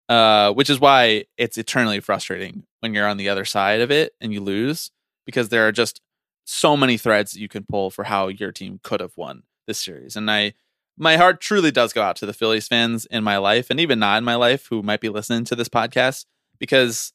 Uh, 0.08 0.52
which 0.52 0.70
is 0.70 0.78
why 0.78 1.24
it's 1.38 1.56
eternally 1.58 2.00
frustrating 2.00 2.64
when 2.80 2.94
you're 2.94 3.08
on 3.08 3.16
the 3.16 3.28
other 3.30 3.44
side 3.44 3.80
of 3.80 3.90
it 3.90 4.12
and 4.20 4.32
you 4.32 4.40
lose 4.40 4.90
because 5.26 5.48
there 5.48 5.66
are 5.66 5.72
just 5.72 6.00
so 6.44 6.76
many 6.76 6.98
threads 6.98 7.32
that 7.32 7.40
you 7.40 7.48
can 7.48 7.64
pull 7.64 7.90
for 7.90 8.04
how 8.04 8.28
your 8.28 8.52
team 8.52 8.78
could 8.82 9.00
have 9.00 9.16
won 9.16 9.44
this 9.66 9.78
series. 9.78 10.14
And 10.14 10.30
I, 10.30 10.52
my 10.98 11.16
heart 11.16 11.40
truly 11.40 11.70
does 11.70 11.94
go 11.94 12.02
out 12.02 12.16
to 12.16 12.26
the 12.26 12.34
Phillies 12.34 12.68
fans 12.68 13.06
in 13.06 13.24
my 13.24 13.38
life 13.38 13.68
and 13.70 13.80
even 13.80 13.98
not 13.98 14.18
in 14.18 14.24
my 14.24 14.34
life 14.34 14.66
who 14.68 14.82
might 14.82 15.00
be 15.00 15.08
listening 15.08 15.44
to 15.46 15.56
this 15.56 15.70
podcast 15.70 16.26
because 16.58 17.13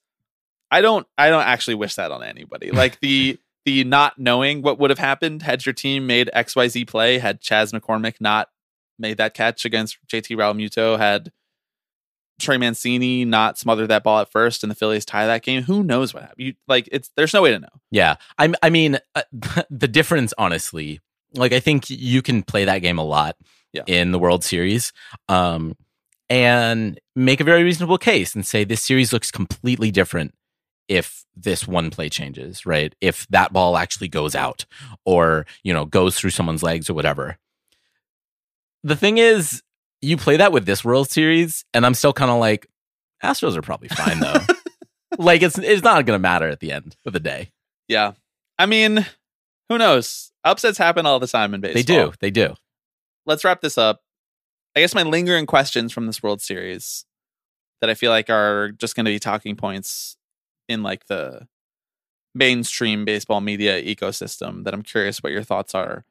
I 0.71 0.81
don't, 0.81 1.07
I 1.17 1.29
don't 1.29 1.43
actually 1.45 1.75
wish 1.75 1.95
that 1.95 2.11
on 2.11 2.23
anybody. 2.23 2.71
Like 2.79 2.99
the, 2.99 3.39
the 3.65 3.83
not 3.83 4.17
knowing 4.19 4.61
what 4.61 4.79
would 4.79 4.89
have 4.89 4.99
happened 4.99 5.41
had 5.43 5.65
your 5.65 5.73
team 5.73 6.07
made 6.07 6.29
XYZ 6.35 6.87
play, 6.87 7.17
had 7.19 7.41
Chas 7.41 7.71
McCormick 7.71 8.15
not 8.19 8.49
made 8.97 9.17
that 9.17 9.33
catch 9.33 9.65
against 9.65 9.97
JT 10.07 10.35
Realmuto, 10.37 10.97
had 10.97 11.31
Trey 12.39 12.57
Mancini 12.57 13.25
not 13.25 13.57
smother 13.57 13.85
that 13.87 14.03
ball 14.03 14.19
at 14.21 14.31
first 14.31 14.63
and 14.63 14.71
the 14.71 14.75
Phillies 14.75 15.03
tie 15.05 15.25
that 15.27 15.43
game, 15.43 15.63
who 15.63 15.83
knows 15.83 16.13
what 16.13 16.23
happened? 16.23 16.39
You 16.47 16.53
like 16.67 16.87
it's 16.91 17.11
there's 17.17 17.33
no 17.33 17.41
way 17.41 17.51
to 17.51 17.59
know. 17.59 17.67
Yeah. 17.91 18.15
I 18.37 18.53
I 18.63 18.69
mean, 18.69 18.97
uh, 19.13 19.23
the 19.69 19.87
difference, 19.89 20.33
honestly, 20.37 21.01
like 21.35 21.51
I 21.51 21.59
think 21.59 21.89
you 21.89 22.21
can 22.21 22.41
play 22.43 22.63
that 22.65 22.79
game 22.79 22.97
a 22.97 23.03
lot 23.03 23.35
Yeah. 23.73 23.83
in 23.87 24.11
the 24.13 24.19
World 24.19 24.43
Series, 24.45 24.93
um, 25.27 25.75
and 26.29 26.97
make 27.15 27.41
a 27.41 27.43
very 27.43 27.63
reasonable 27.63 27.97
case 27.97 28.35
and 28.35 28.45
say 28.45 28.63
this 28.63 28.81
series 28.81 29.11
looks 29.11 29.31
completely 29.31 29.91
different 29.91 30.33
if 30.89 31.23
this 31.35 31.67
one 31.67 31.91
play 31.91 32.09
changes, 32.09 32.65
right? 32.65 32.93
If 32.99 33.27
that 33.29 33.53
ball 33.53 33.77
actually 33.77 34.09
goes 34.09 34.35
out 34.35 34.65
or 35.05 35.45
you 35.63 35.71
know 35.71 35.85
goes 35.85 36.17
through 36.17 36.31
someone's 36.31 36.63
legs 36.63 36.89
or 36.89 36.93
whatever. 36.93 37.37
The 38.83 38.95
thing 38.95 39.17
is, 39.17 39.61
you 40.01 40.17
play 40.17 40.37
that 40.37 40.51
with 40.51 40.65
this 40.65 40.83
World 40.83 41.09
Series, 41.09 41.63
and 41.73 41.85
I'm 41.85 41.93
still 41.93 42.13
kind 42.13 42.31
of 42.31 42.39
like, 42.39 42.67
Astros 43.23 43.55
are 43.55 43.61
probably 43.61 43.89
fine 43.89 44.19
though. 44.19 44.39
like 45.17 45.41
it's 45.41 45.57
it's 45.57 45.83
not 45.83 46.05
going 46.05 46.15
to 46.15 46.21
matter 46.21 46.49
at 46.49 46.59
the 46.59 46.71
end 46.71 46.97
of 47.05 47.13
the 47.13 47.19
day. 47.19 47.51
Yeah. 47.87 48.13
I 48.57 48.65
mean, 48.65 49.05
who 49.69 49.77
knows? 49.77 50.31
Upsets 50.43 50.77
happen 50.77 51.05
all 51.05 51.19
the 51.19 51.27
time 51.27 51.53
in 51.53 51.61
baseball. 51.61 51.81
They 51.81 51.83
do. 51.83 52.13
They 52.19 52.31
do. 52.31 52.55
Let's 53.25 53.43
wrap 53.43 53.61
this 53.61 53.77
up. 53.77 54.01
I 54.75 54.81
guess 54.81 54.95
my 54.95 55.03
lingering 55.03 55.45
questions 55.45 55.91
from 55.91 56.07
this 56.07 56.23
World 56.23 56.41
Series 56.41 57.05
that 57.81 57.89
I 57.89 57.93
feel 57.93 58.11
like 58.11 58.29
are 58.29 58.71
just 58.71 58.95
going 58.95 59.05
to 59.05 59.11
be 59.11 59.19
talking 59.19 59.55
points 59.55 60.17
in 60.69 60.83
like 60.83 61.07
the 61.07 61.47
mainstream 62.33 63.03
baseball 63.03 63.41
media 63.41 63.81
ecosystem 63.83 64.63
that 64.63 64.73
I'm 64.73 64.83
curious 64.83 65.21
what 65.21 65.33
your 65.33 65.43
thoughts 65.43 65.75
are. 65.75 66.05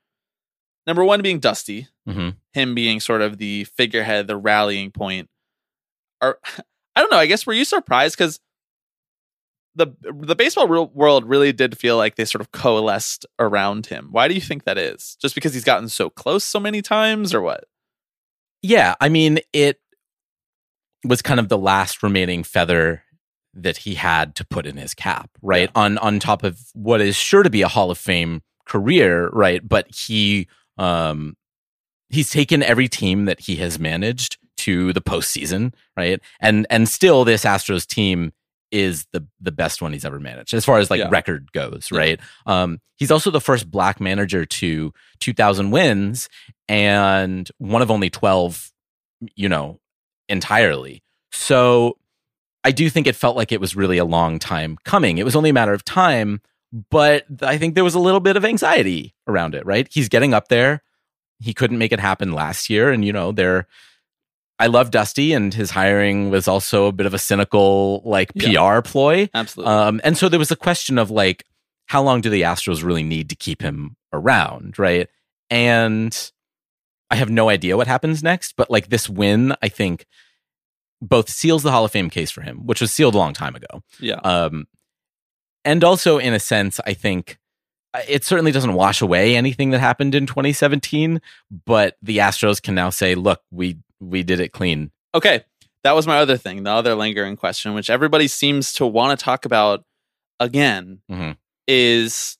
Number 0.87 1.05
one 1.05 1.23
being 1.23 1.39
Dusty, 1.39 1.89
hmm 2.07 2.31
him 2.53 2.75
being 2.75 2.99
sort 2.99 3.23
of 3.23 3.39
the 3.39 3.65
figurehead, 3.65 4.27
the 4.27 4.37
rallying 4.37 4.91
point. 4.91 5.31
Are 6.21 6.39
I 6.97 7.01
don't 7.01 7.13
know. 7.13 7.19
I 7.19 7.27
guess 7.27 7.47
were 7.47 7.53
you 7.55 7.65
surprised 7.65 8.19
because 8.19 8.41
the 9.77 9.87
the 10.03 10.35
baseball 10.35 10.67
real 10.67 10.89
world 10.89 11.25
really 11.25 11.53
did 11.53 11.79
feel 11.79 11.97
like 11.97 12.17
they 12.17 12.25
sort 12.25 12.41
of 12.41 12.51
coalesced 12.53 13.25
around 13.39 13.87
him. 13.87 14.09
Why 14.11 14.29
do 14.29 14.35
you 14.35 14.41
think 14.41 14.65
that 14.65 14.77
is? 14.77 15.17
Just 15.21 15.35
because 15.35 15.55
he's 15.55 15.65
gotten 15.65 15.89
so 15.89 16.11
close 16.11 16.45
so 16.45 16.59
many 16.59 16.83
times, 16.83 17.33
or 17.33 17.41
what? 17.41 17.65
Yeah. 18.63 18.97
I 19.01 19.09
mean, 19.09 19.39
it 19.53 19.81
was 21.05 21.23
kind 21.23 21.39
of 21.39 21.49
the 21.49 21.59
last 21.59 22.03
remaining 22.03 22.43
feather 22.43 23.05
that 23.55 23.79
he 23.79 23.95
had 23.95 24.35
to 24.37 24.45
put 24.47 24.67
in 24.67 24.77
his 24.77 24.95
cap, 24.95 25.31
right? 25.43 25.71
On 25.75 25.99
on 25.99 26.19
top 26.21 26.43
of 26.45 26.61
what 26.75 27.01
is 27.01 27.17
sure 27.17 27.43
to 27.43 27.51
be 27.51 27.63
a 27.63 27.69
Hall 27.69 27.91
of 27.91 27.99
Fame 27.99 28.43
career, 28.67 29.29
right? 29.31 29.67
But 29.67 29.93
he 29.95 30.47
um 30.77 31.37
he's 32.11 32.31
taken 32.31 32.63
every 32.63 32.89
team 32.89 33.25
that 33.27 33.41
he 33.41 33.57
has 33.57 33.79
managed 33.79 34.39
to 34.59 34.93
the 34.93 35.01
postseason, 35.01 35.73
right? 35.97 36.21
And 36.41 36.67
and 36.71 36.89
still 36.89 37.25
this 37.25 37.45
Astros 37.45 37.87
team 37.87 38.33
is 38.71 39.07
the 39.13 39.27
the 39.41 39.51
best 39.53 39.81
one 39.81 39.93
he's 39.95 40.05
ever 40.05 40.21
managed 40.21 40.53
as 40.53 40.65
far 40.65 40.79
as 40.79 40.91
like 40.91 40.99
Yeah. 40.99 41.09
record 41.11 41.51
goes, 41.53 41.89
Yeah. 41.91 41.99
right? 41.99 42.21
Um 42.47 42.81
he's 42.97 43.11
also 43.11 43.31
the 43.31 43.41
first 43.41 43.71
black 43.71 44.01
manager 44.01 44.45
to 44.45 44.93
2000 45.21 45.71
wins 45.71 46.29
and 46.69 47.51
one 47.59 47.81
of 47.83 47.91
only 47.91 48.11
12 48.11 48.71
you 49.35 49.49
know 49.49 49.81
entirely. 50.29 51.03
So 51.33 51.97
I 52.65 52.71
do 52.73 52.91
think 52.91 53.07
it 53.07 53.17
felt 53.17 53.37
like 53.37 53.53
it 53.53 53.61
was 53.61 53.77
really 53.77 53.99
a 53.99 54.05
long 54.05 54.39
time 54.39 54.79
coming. 54.85 55.19
It 55.19 55.25
was 55.25 55.37
only 55.37 55.51
a 55.51 55.55
matter 55.55 55.73
of 55.73 55.85
time, 55.85 56.41
but 56.91 57.25
I 57.43 57.57
think 57.57 57.75
there 57.75 57.85
was 57.85 57.95
a 57.95 58.01
little 58.01 58.21
bit 58.21 58.37
of 58.37 58.45
anxiety 58.45 59.15
around 59.27 59.55
it, 59.55 59.65
right? 59.65 59.89
He's 59.91 60.09
getting 60.09 60.35
up 60.35 60.49
there. 60.49 60.83
He 61.41 61.55
couldn't 61.55 61.79
make 61.79 61.93
it 61.93 62.01
happen 62.01 62.33
last 62.33 62.69
year. 62.69 62.91
And, 62.91 63.05
you 63.05 63.13
know, 63.13 63.31
there, 63.33 63.69
I 64.59 64.67
love 64.67 64.91
Dusty, 64.91 65.33
and 65.33 65.55
his 65.55 65.71
hiring 65.71 66.31
was 66.31 66.49
also 66.49 66.87
a 66.87 66.93
bit 66.93 67.07
of 67.07 67.15
a 67.15 67.19
cynical, 67.19 68.03
like, 68.05 68.33
Yeah. 68.35 68.75
PR 68.75 68.83
ploy. 68.83 69.31
Absolutely. 69.33 69.73
Um, 69.73 70.01
and 70.03 70.19
so 70.19 70.29
there 70.29 70.39
was 70.41 70.51
a 70.51 70.57
question 70.57 70.99
of, 70.99 71.11
like, 71.13 71.45
how 71.87 72.03
long 72.03 72.21
do 72.21 72.29
the 72.29 72.43
Astros 72.43 72.83
really 72.83 73.05
need 73.05 73.31
to 73.31 73.37
keep 73.37 73.63
him 73.63 73.97
around, 74.13 74.79
right? 74.79 75.09
And 75.49 76.31
I 77.11 77.17
have 77.17 77.31
no 77.31 77.49
idea 77.49 77.77
what 77.77 77.87
happens 77.87 78.23
next, 78.23 78.57
but, 78.57 78.69
like, 78.69 78.89
this 78.89 79.09
win, 79.09 79.55
I 79.63 79.69
think, 79.69 80.07
both 81.01 81.29
seals 81.29 81.63
the 81.63 81.71
Hall 81.71 81.85
of 81.85 81.93
Fame 81.93 82.11
case 82.11 82.31
for 82.31 82.43
him, 82.43 82.67
which 82.67 82.81
was 82.81 82.91
sealed 82.93 83.15
a 83.15 83.19
long 83.19 83.33
time 83.33 83.55
ago. 83.55 83.83
yeah. 84.01 84.17
Um, 84.25 84.67
and 85.65 85.85
also, 85.85 86.19
in 86.19 86.33
a 86.35 86.41
sense, 86.41 86.81
I 86.87 86.95
think 86.95 87.39
uh, 87.95 88.01
it 88.09 88.25
certainly 88.25 88.53
doesn't 88.53 88.73
wash 88.75 89.01
away 89.03 89.37
anything 89.37 89.71
that 89.71 89.81
happened 89.81 90.15
in 90.15 90.25
2017. 90.27 91.21
But 91.67 91.97
the 92.03 92.19
Astros 92.19 92.63
can 92.63 92.75
now 92.75 92.91
say, 92.91 93.15
"Look, 93.15 93.43
we 93.51 93.79
we 94.01 94.23
did 94.23 94.41
it 94.41 94.53
clean." 94.53 94.91
Okay. 95.15 95.45
That 95.85 95.93
was 95.95 96.07
my 96.07 96.19
other 96.19 96.37
thing, 96.37 96.65
the 96.65 96.71
other 96.71 96.95
lingering 96.95 97.37
question, 97.37 97.73
which 97.75 97.89
everybody 97.91 98.27
seems 98.29 98.73
to 98.75 98.87
want 98.87 99.19
to 99.19 99.23
talk 99.25 99.45
about 99.45 99.85
again, 100.41 101.01
Mhm. 101.11 101.37
is 101.67 102.37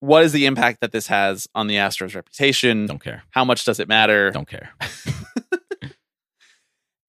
what 0.00 0.22
is 0.24 0.32
the 0.32 0.46
impact 0.46 0.80
that 0.80 0.92
this 0.92 1.06
has 1.08 1.46
on 1.54 1.66
the 1.66 1.74
Astros' 1.76 2.14
reputation? 2.14 2.86
Don't 2.86 3.02
care. 3.02 3.24
How 3.30 3.44
much 3.44 3.64
does 3.64 3.78
it 3.80 3.88
matter? 3.88 4.30
Don't 4.30 4.48
care. 4.48 4.70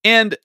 And 0.04 0.36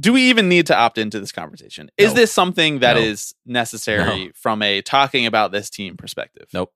do 0.00 0.12
we 0.14 0.22
even 0.30 0.48
need 0.48 0.66
to 0.66 0.76
opt 0.76 0.96
into 0.98 1.20
this 1.20 1.30
conversation? 1.32 1.90
Is 1.98 2.08
No. 2.10 2.14
this 2.14 2.32
something 2.32 2.78
that 2.78 2.94
No. 2.94 3.02
is 3.02 3.34
necessary 3.46 4.32
from 4.34 4.62
a 4.62 4.80
talking 4.82 5.26
about 5.26 5.52
this 5.52 5.68
team 5.70 5.96
perspective? 5.96 6.46
Nope. 6.54 6.72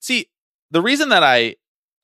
See, 0.00 0.30
the 0.70 0.80
reason 0.80 1.10
that 1.10 1.22
I, 1.22 1.56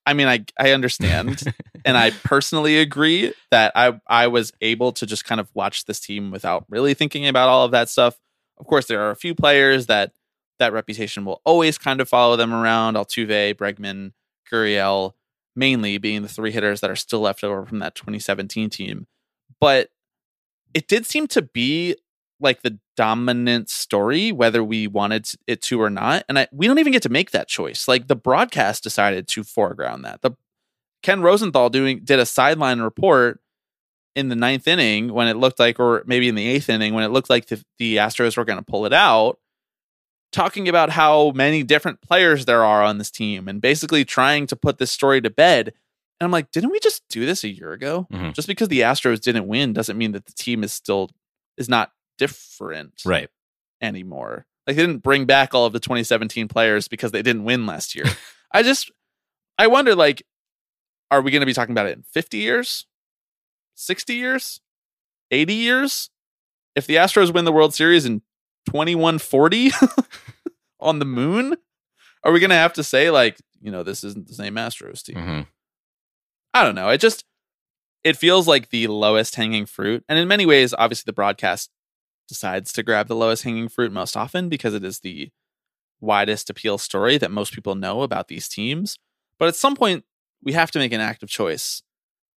I 0.07 0.13
mean, 0.15 0.29
I 0.29 0.45
I 0.59 0.73
understand, 0.73 1.43
and 1.85 1.97
I 1.97 2.11
personally 2.11 2.79
agree 2.79 3.33
that 3.51 3.73
I 3.75 3.99
I 4.07 4.27
was 4.27 4.53
able 4.61 4.93
to 4.93 5.07
just 5.07 5.25
kind 5.25 5.41
of 5.41 5.49
watch 5.55 5.87
this 5.87 6.01
team 6.01 6.31
without 6.31 6.65
really 6.69 6.95
thinking 6.95 7.27
about 7.27 7.49
all 7.49 7.65
of 7.65 7.71
that 7.73 7.89
stuff. 7.89 8.19
Of 8.59 8.67
course, 8.67 8.87
there 8.87 9.01
are 9.03 9.11
a 9.11 9.17
few 9.17 9.35
players 9.35 9.87
that 9.87 10.13
that 10.59 10.73
reputation 10.73 11.25
will 11.25 11.41
always 11.45 11.79
kind 11.79 12.01
of 12.01 12.09
follow 12.09 12.37
them 12.37 12.53
around. 12.53 12.95
Altuve, 12.95 13.55
Bregman, 13.55 14.13
Gurriel, 14.51 15.13
mainly 15.55 15.99
being 15.99 16.23
the 16.23 16.29
three 16.29 16.51
hitters 16.53 16.81
that 16.81 16.91
are 16.91 16.97
still 16.97 17.21
left 17.21 17.45
over 17.45 17.65
from 17.65 17.79
that 17.79 17.95
2017 17.95 18.69
team. 18.71 19.07
But 19.61 19.91
it 20.75 20.89
did 20.89 21.07
seem 21.07 21.27
to 21.29 21.43
be 21.43 21.97
like 22.41 22.63
the 22.63 22.79
dominant 22.97 23.69
story, 23.69 24.33
whether 24.33 24.63
we 24.63 24.87
wanted 24.87 25.29
it 25.47 25.63
to 25.63 25.81
or 25.81 25.91
not. 25.91 26.25
And 26.29 26.39
I, 26.39 26.49
we 26.53 26.67
don't 26.67 26.79
even 26.79 26.93
get 26.93 27.03
to 27.03 27.09
make 27.09 27.33
that 27.33 27.49
choice. 27.49 27.89
Like 27.89 28.07
the 28.07 28.17
broadcast 28.17 28.83
decided 28.83 29.29
to 29.29 29.45
foreground 29.45 30.05
that. 30.05 30.23
The 30.23 30.33
Ken 31.03 31.21
Rosenthal 31.21 31.71
doing 31.71 32.01
did 32.05 32.19
a 32.19 32.27
sideline 32.27 32.81
report 32.81 33.41
in 34.15 34.29
the 34.29 34.37
ninth 34.37 34.67
inning 34.67 35.13
when 35.13 35.29
it 35.29 35.37
looked 35.37 35.59
like, 35.59 35.79
or 35.79 36.03
maybe 36.07 36.29
in 36.29 36.35
the 36.35 36.47
eighth 36.47 36.69
inning 36.69 36.95
when 36.95 37.05
it 37.05 37.11
looked 37.11 37.31
like 37.31 37.47
the, 37.47 37.63
the 37.79 37.97
Astros 37.97 38.37
were 38.37 38.45
going 38.45 38.59
to 38.59 38.65
pull 38.65 38.85
it 38.85 38.93
out, 38.93 39.39
talking 40.33 40.69
about 40.69 40.91
how 40.91 41.31
many 41.33 41.63
different 41.63 42.01
players 42.03 42.45
there 42.45 42.65
are 42.65 42.83
on 42.83 42.99
this 42.99 43.11
team 43.11 43.49
and 43.49 43.61
basically 43.61 44.05
trying 44.05 44.47
to 44.49 44.57
put 44.57 44.79
this 44.79 44.91
story 44.91 45.21
to 45.21 45.31
bed. 45.31 45.73
And 46.21 46.27
I'm 46.27 46.31
like, 46.33 46.51
didn't 46.51 46.71
we 46.71 46.81
just 46.81 47.03
do 47.09 47.25
this 47.27 47.45
a 47.45 47.49
year 47.49 47.73
ago? 47.73 48.07
Mhm. 48.13 48.35
Just 48.35 48.49
because 48.49 48.69
the 48.69 48.81
Astros 48.81 49.21
didn't 49.21 49.47
win 49.47 49.73
doesn't 49.73 49.97
mean 49.97 50.13
that 50.13 50.27
the 50.27 50.33
team 50.33 50.65
is 50.65 50.73
still 50.73 51.11
is 51.57 51.69
not 51.69 51.93
different 52.19 53.01
Right. 53.05 53.29
anymore. 53.81 54.47
Like 54.67 54.77
they 54.77 54.83
didn't 54.83 55.03
bring 55.03 55.25
back 55.27 55.55
all 55.55 55.65
of 55.67 55.73
the 55.73 55.81
2017 55.81 56.49
players 56.49 56.89
because 56.89 57.13
they 57.13 57.23
didn't 57.23 57.45
win 57.45 57.67
last 57.67 57.95
year. 57.95 58.05
I 58.53 58.63
just 58.63 58.91
I 59.59 59.67
wonder 59.69 59.95
like 59.95 60.23
are 61.11 61.23
we 61.23 61.31
going 61.31 61.41
to 61.41 61.47
be 61.47 61.55
talking 61.55 61.73
about 61.73 61.87
it 61.87 61.97
in 61.97 62.03
50 62.03 62.37
years? 62.39 62.87
60 63.77 64.15
years? 64.15 64.61
80 65.31 65.55
years? 65.55 66.11
If 66.75 66.87
the 66.87 66.97
Astros 66.97 67.33
win 67.33 67.45
the 67.45 67.53
World 67.53 67.73
Series 67.75 68.05
in 68.05 68.21
2140 68.67 69.71
on 70.81 70.99
the 70.99 71.05
moon, 71.05 71.57
are 72.25 72.33
we 72.33 72.41
going 72.41 72.51
to 72.51 72.57
have 72.57 72.73
to 72.75 72.85
say 72.85 73.11
like, 73.11 73.39
you 73.61 73.71
know, 73.71 73.83
this 73.83 74.05
isn't 74.05 74.29
the 74.29 74.35
same 74.35 74.55
Astros 74.57 75.03
team? 75.03 75.17
Mhm. 75.17 75.47
I 76.59 76.65
don't 76.65 76.75
know. 76.75 76.89
It 76.89 77.01
just 77.01 77.25
it 78.03 78.17
feels 78.17 78.49
like 78.49 78.71
the 78.71 78.89
lowest 78.89 79.37
hanging 79.37 79.65
fruit. 79.65 80.05
And 80.09 80.19
in 80.19 80.27
many 80.27 80.45
ways, 80.45 80.75
obviously 80.77 81.05
the 81.07 81.13
broadcast 81.13 81.71
decides 82.27 82.73
to 82.73 82.83
grab 82.83 83.07
the 83.07 83.15
lowest 83.15 83.45
hanging 83.45 83.69
fruit 83.69 83.93
most 83.93 84.17
often 84.17 84.49
because 84.49 84.75
it 84.75 84.85
is 84.85 85.01
the 85.01 85.31
widest 86.01 86.51
appeal 86.51 86.79
story 86.79 87.17
that 87.19 87.31
most 87.31 87.53
people 87.53 87.77
know 87.77 88.03
about 88.03 88.27
these 88.27 88.49
teams. 88.49 88.99
But 89.39 89.49
at 89.49 89.57
some 89.57 89.77
point 89.77 90.05
we 90.43 90.53
have 90.53 90.71
to 90.73 90.81
make 90.81 90.93
an 90.93 91.01
active 91.01 91.29
choice 91.29 91.83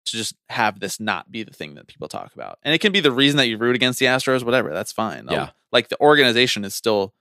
to 0.05 0.17
just 0.17 0.35
have 0.49 0.79
this 0.79 0.99
not 0.99 1.31
be 1.31 1.43
the 1.43 1.53
thing 1.53 1.75
that 1.75 1.87
people 1.87 2.07
talk 2.07 2.33
about. 2.35 2.59
And 2.61 2.75
it 2.75 2.81
can 2.81 2.91
be 2.91 2.99
the 2.99 3.11
reason 3.11 3.37
that 3.37 3.47
you 3.47 3.57
root 3.57 3.75
against 3.75 3.99
the 3.99 4.05
Astros, 4.05 4.43
whatever. 4.43 4.71
That's 4.71 4.91
fine. 4.91 5.27
Yeah. 5.29 5.49
Like 5.71 5.89
the 5.89 5.99
organization 5.99 6.63
is 6.63 6.75
still 6.75 7.13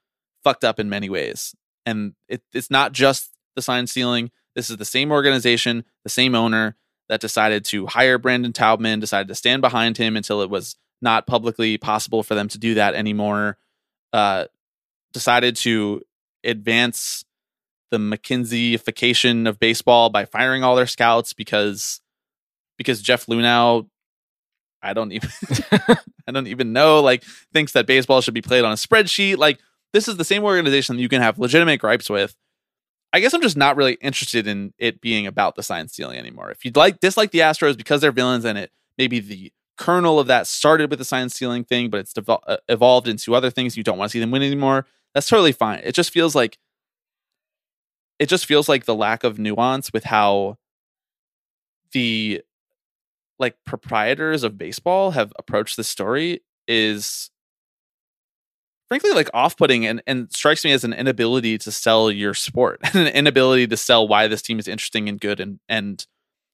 fucked 0.44 0.64
up 0.64 0.78
in 0.78 0.90
many 0.90 1.08
ways. 1.08 1.54
And 1.86 2.14
it, 2.28 2.42
it's 2.52 2.70
not 2.70 2.92
just 2.92 3.30
the 3.54 3.62
sign 3.62 3.86
stealing. 3.86 4.30
This 4.54 4.70
is 4.70 4.76
the 4.76 4.84
same 4.84 5.12
organization, 5.12 5.84
the 6.04 6.10
same 6.10 6.34
owner 6.34 6.76
that 7.10 7.20
decided 7.20 7.64
to 7.64 7.86
hire 7.86 8.18
Brandon 8.18 8.52
Taubman, 8.52 9.00
decided 9.00 9.26
to 9.28 9.34
stand 9.34 9.60
behind 9.62 9.96
him 9.96 10.16
until 10.16 10.42
it 10.42 10.48
was 10.48 10.76
not 11.02 11.26
publicly 11.26 11.76
possible 11.76 12.22
for 12.22 12.36
them 12.36 12.46
to 12.46 12.56
do 12.56 12.74
that 12.74 12.94
anymore. 12.94 13.58
Uh, 14.12 14.44
decided 15.12 15.56
to 15.56 16.02
advance 16.44 17.24
the 17.90 17.98
McKinsey-ification 17.98 19.48
of 19.48 19.58
baseball 19.58 20.08
by 20.08 20.24
firing 20.24 20.62
all 20.62 20.76
their 20.76 20.86
scouts 20.86 21.32
because 21.32 22.00
because 22.78 23.02
Jeff 23.02 23.26
Luhnow, 23.26 23.88
I 24.80 24.92
don't 24.92 25.10
even 25.10 25.30
I 26.28 26.32
don't 26.32 26.46
even 26.46 26.72
know, 26.72 27.00
like 27.00 27.24
thinks 27.52 27.72
that 27.72 27.88
baseball 27.88 28.20
should 28.20 28.34
be 28.34 28.40
played 28.40 28.64
on 28.64 28.70
a 28.70 28.76
spreadsheet. 28.76 29.36
Like 29.36 29.58
this 29.92 30.06
is 30.06 30.16
the 30.16 30.24
same 30.24 30.44
organization 30.44 30.94
that 30.94 31.02
you 31.02 31.08
can 31.08 31.22
have 31.22 31.40
legitimate 31.40 31.80
gripes 31.80 32.08
with. 32.08 32.36
I 33.12 33.20
guess 33.20 33.34
I'm 33.34 33.42
just 33.42 33.56
not 33.56 33.76
really 33.76 33.94
interested 33.94 34.46
in 34.46 34.72
it 34.78 35.00
being 35.00 35.26
about 35.26 35.56
the 35.56 35.62
sign 35.62 35.88
stealing 35.88 36.18
anymore. 36.18 36.50
If 36.50 36.64
you'd 36.64 36.76
like 36.76 37.00
dislike 37.00 37.32
the 37.32 37.40
Astros 37.40 37.76
because 37.76 38.00
they're 38.00 38.12
villains 38.12 38.44
and 38.44 38.56
it 38.56 38.70
maybe 38.96 39.20
the 39.20 39.52
kernel 39.76 40.20
of 40.20 40.26
that 40.28 40.46
started 40.46 40.90
with 40.90 40.98
the 40.98 41.04
sign 41.04 41.28
stealing 41.28 41.64
thing, 41.64 41.90
but 41.90 42.00
it's 42.00 42.14
uh, 42.16 42.56
evolved 42.68 43.08
into 43.08 43.34
other 43.34 43.50
things 43.50 43.76
you 43.76 43.82
don't 43.82 43.98
want 43.98 44.10
to 44.10 44.12
see 44.12 44.20
them 44.20 44.30
win 44.30 44.42
anymore. 44.42 44.86
That's 45.14 45.28
totally 45.28 45.52
fine. 45.52 45.80
It 45.82 45.94
just 45.94 46.12
feels 46.12 46.34
like 46.34 46.58
it 48.18 48.28
just 48.28 48.46
feels 48.46 48.68
like 48.68 48.84
the 48.84 48.94
lack 48.94 49.24
of 49.24 49.38
nuance 49.38 49.92
with 49.92 50.04
how 50.04 50.58
the 51.92 52.42
like 53.38 53.56
proprietors 53.64 54.44
of 54.44 54.58
baseball 54.58 55.12
have 55.12 55.32
approached 55.38 55.76
this 55.76 55.88
story 55.88 56.42
is 56.68 57.30
frankly 58.90 59.12
like 59.12 59.30
off-putting 59.32 59.86
and, 59.86 60.02
and 60.06 60.32
strikes 60.32 60.64
me 60.64 60.72
as 60.72 60.82
an 60.82 60.92
inability 60.92 61.56
to 61.56 61.70
sell 61.70 62.10
your 62.10 62.34
sport 62.34 62.80
and 62.84 62.96
an 62.96 63.06
inability 63.06 63.66
to 63.68 63.76
sell 63.76 64.06
why 64.06 64.26
this 64.26 64.42
team 64.42 64.58
is 64.58 64.68
interesting 64.68 65.08
and 65.08 65.20
good 65.20 65.40
and 65.40 65.60
and 65.68 66.06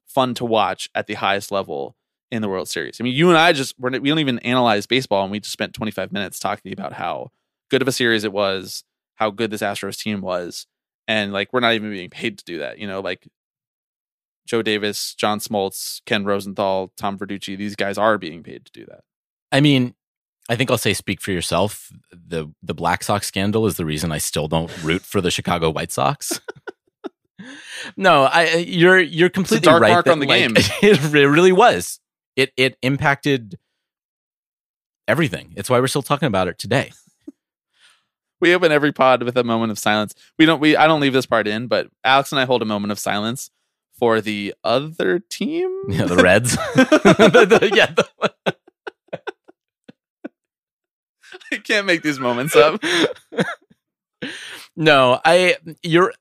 fun 0.06 0.34
to 0.34 0.44
watch 0.44 0.88
at 0.94 1.06
the 1.06 1.14
highest 1.14 1.50
level 1.50 1.96
in 2.30 2.42
the 2.42 2.48
World 2.48 2.68
Series. 2.68 3.00
I 3.00 3.04
mean, 3.04 3.14
you 3.14 3.28
and 3.28 3.38
I 3.38 3.52
just 3.52 3.74
we're, 3.78 3.90
we 3.90 4.08
don't 4.08 4.18
even 4.18 4.38
analyze 4.40 4.86
baseball, 4.86 5.22
and 5.22 5.32
we 5.32 5.40
just 5.40 5.52
spent 5.52 5.74
25 5.74 6.12
minutes 6.12 6.38
talking 6.38 6.72
about 6.72 6.92
how 6.92 7.30
good 7.70 7.82
of 7.82 7.88
a 7.88 7.92
series 7.92 8.24
it 8.24 8.32
was, 8.32 8.84
how 9.14 9.30
good 9.30 9.50
this 9.50 9.62
Astros 9.62 9.98
team 9.98 10.20
was, 10.20 10.66
and 11.08 11.32
like 11.32 11.52
we're 11.52 11.60
not 11.60 11.74
even 11.74 11.90
being 11.90 12.10
paid 12.10 12.38
to 12.38 12.44
do 12.44 12.58
that. 12.58 12.78
You 12.78 12.86
know, 12.86 13.00
like 13.00 13.26
Joe 14.46 14.62
Davis, 14.62 15.14
John 15.14 15.38
Smoltz, 15.38 16.00
Ken 16.06 16.24
Rosenthal, 16.24 16.92
Tom 16.96 17.18
Verducci, 17.18 17.56
these 17.56 17.76
guys 17.76 17.98
are 17.98 18.18
being 18.18 18.42
paid 18.42 18.64
to 18.66 18.72
do 18.72 18.86
that. 18.86 19.00
I 19.52 19.60
mean, 19.60 19.94
I 20.48 20.56
think 20.56 20.70
I'll 20.70 20.78
say 20.78 20.94
speak 20.94 21.20
for 21.20 21.32
yourself. 21.32 21.90
The 22.12 22.52
the 22.62 22.74
Black 22.74 23.02
Sox 23.02 23.26
scandal 23.26 23.66
is 23.66 23.76
the 23.76 23.84
reason 23.84 24.12
I 24.12 24.18
still 24.18 24.48
don't 24.48 24.70
root 24.82 25.02
for 25.02 25.20
the 25.20 25.30
Chicago 25.30 25.70
White 25.70 25.92
Sox. 25.92 26.40
no, 27.96 28.24
I 28.24 28.56
you're 28.56 29.00
you're 29.00 29.28
completely 29.30 29.64
dark 29.64 29.82
right. 29.82 29.90
mark 29.90 30.04
that, 30.06 30.12
on 30.12 30.20
the 30.20 30.26
like, 30.26 30.40
game. 30.40 30.54
It 30.82 31.12
really 31.12 31.52
was. 31.52 32.00
It 32.36 32.52
it 32.56 32.76
impacted 32.82 33.58
everything. 35.08 35.52
It's 35.56 35.68
why 35.68 35.80
we're 35.80 35.86
still 35.88 36.02
talking 36.02 36.26
about 36.26 36.48
it 36.48 36.58
today. 36.58 36.92
We 38.38 38.54
open 38.54 38.70
every 38.70 38.92
pod 38.92 39.22
with 39.22 39.34
a 39.38 39.44
moment 39.44 39.72
of 39.72 39.78
silence. 39.78 40.14
We 40.38 40.44
don't. 40.44 40.60
We 40.60 40.76
I 40.76 40.86
don't 40.86 41.00
leave 41.00 41.14
this 41.14 41.24
part 41.24 41.48
in, 41.48 41.68
but 41.68 41.88
Alex 42.04 42.32
and 42.32 42.38
I 42.38 42.44
hold 42.44 42.60
a 42.60 42.66
moment 42.66 42.92
of 42.92 42.98
silence 42.98 43.50
for 43.98 44.20
the 44.20 44.54
other 44.62 45.20
team. 45.20 45.70
Yeah, 45.88 46.04
the 46.04 46.16
Reds. 46.16 46.54
The- 46.54 47.58
the- 47.58 47.70
yeah, 47.74 47.86
the- 47.86 48.54
I 51.52 51.56
can't 51.58 51.86
make 51.86 52.02
these 52.02 52.18
moments 52.18 52.54
up. 52.56 52.82
no, 54.76 55.20
I 55.24 55.56
you're 55.82 56.12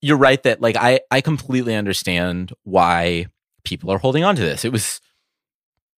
you're 0.00 0.16
right 0.16 0.42
that 0.44 0.60
like 0.60 0.76
I 0.76 1.00
I 1.10 1.20
completely 1.20 1.74
understand 1.74 2.52
why 2.64 3.26
people 3.64 3.90
are 3.90 3.98
holding 3.98 4.24
on 4.24 4.36
to 4.36 4.42
this. 4.42 4.64
It 4.64 4.72
was 4.72 5.00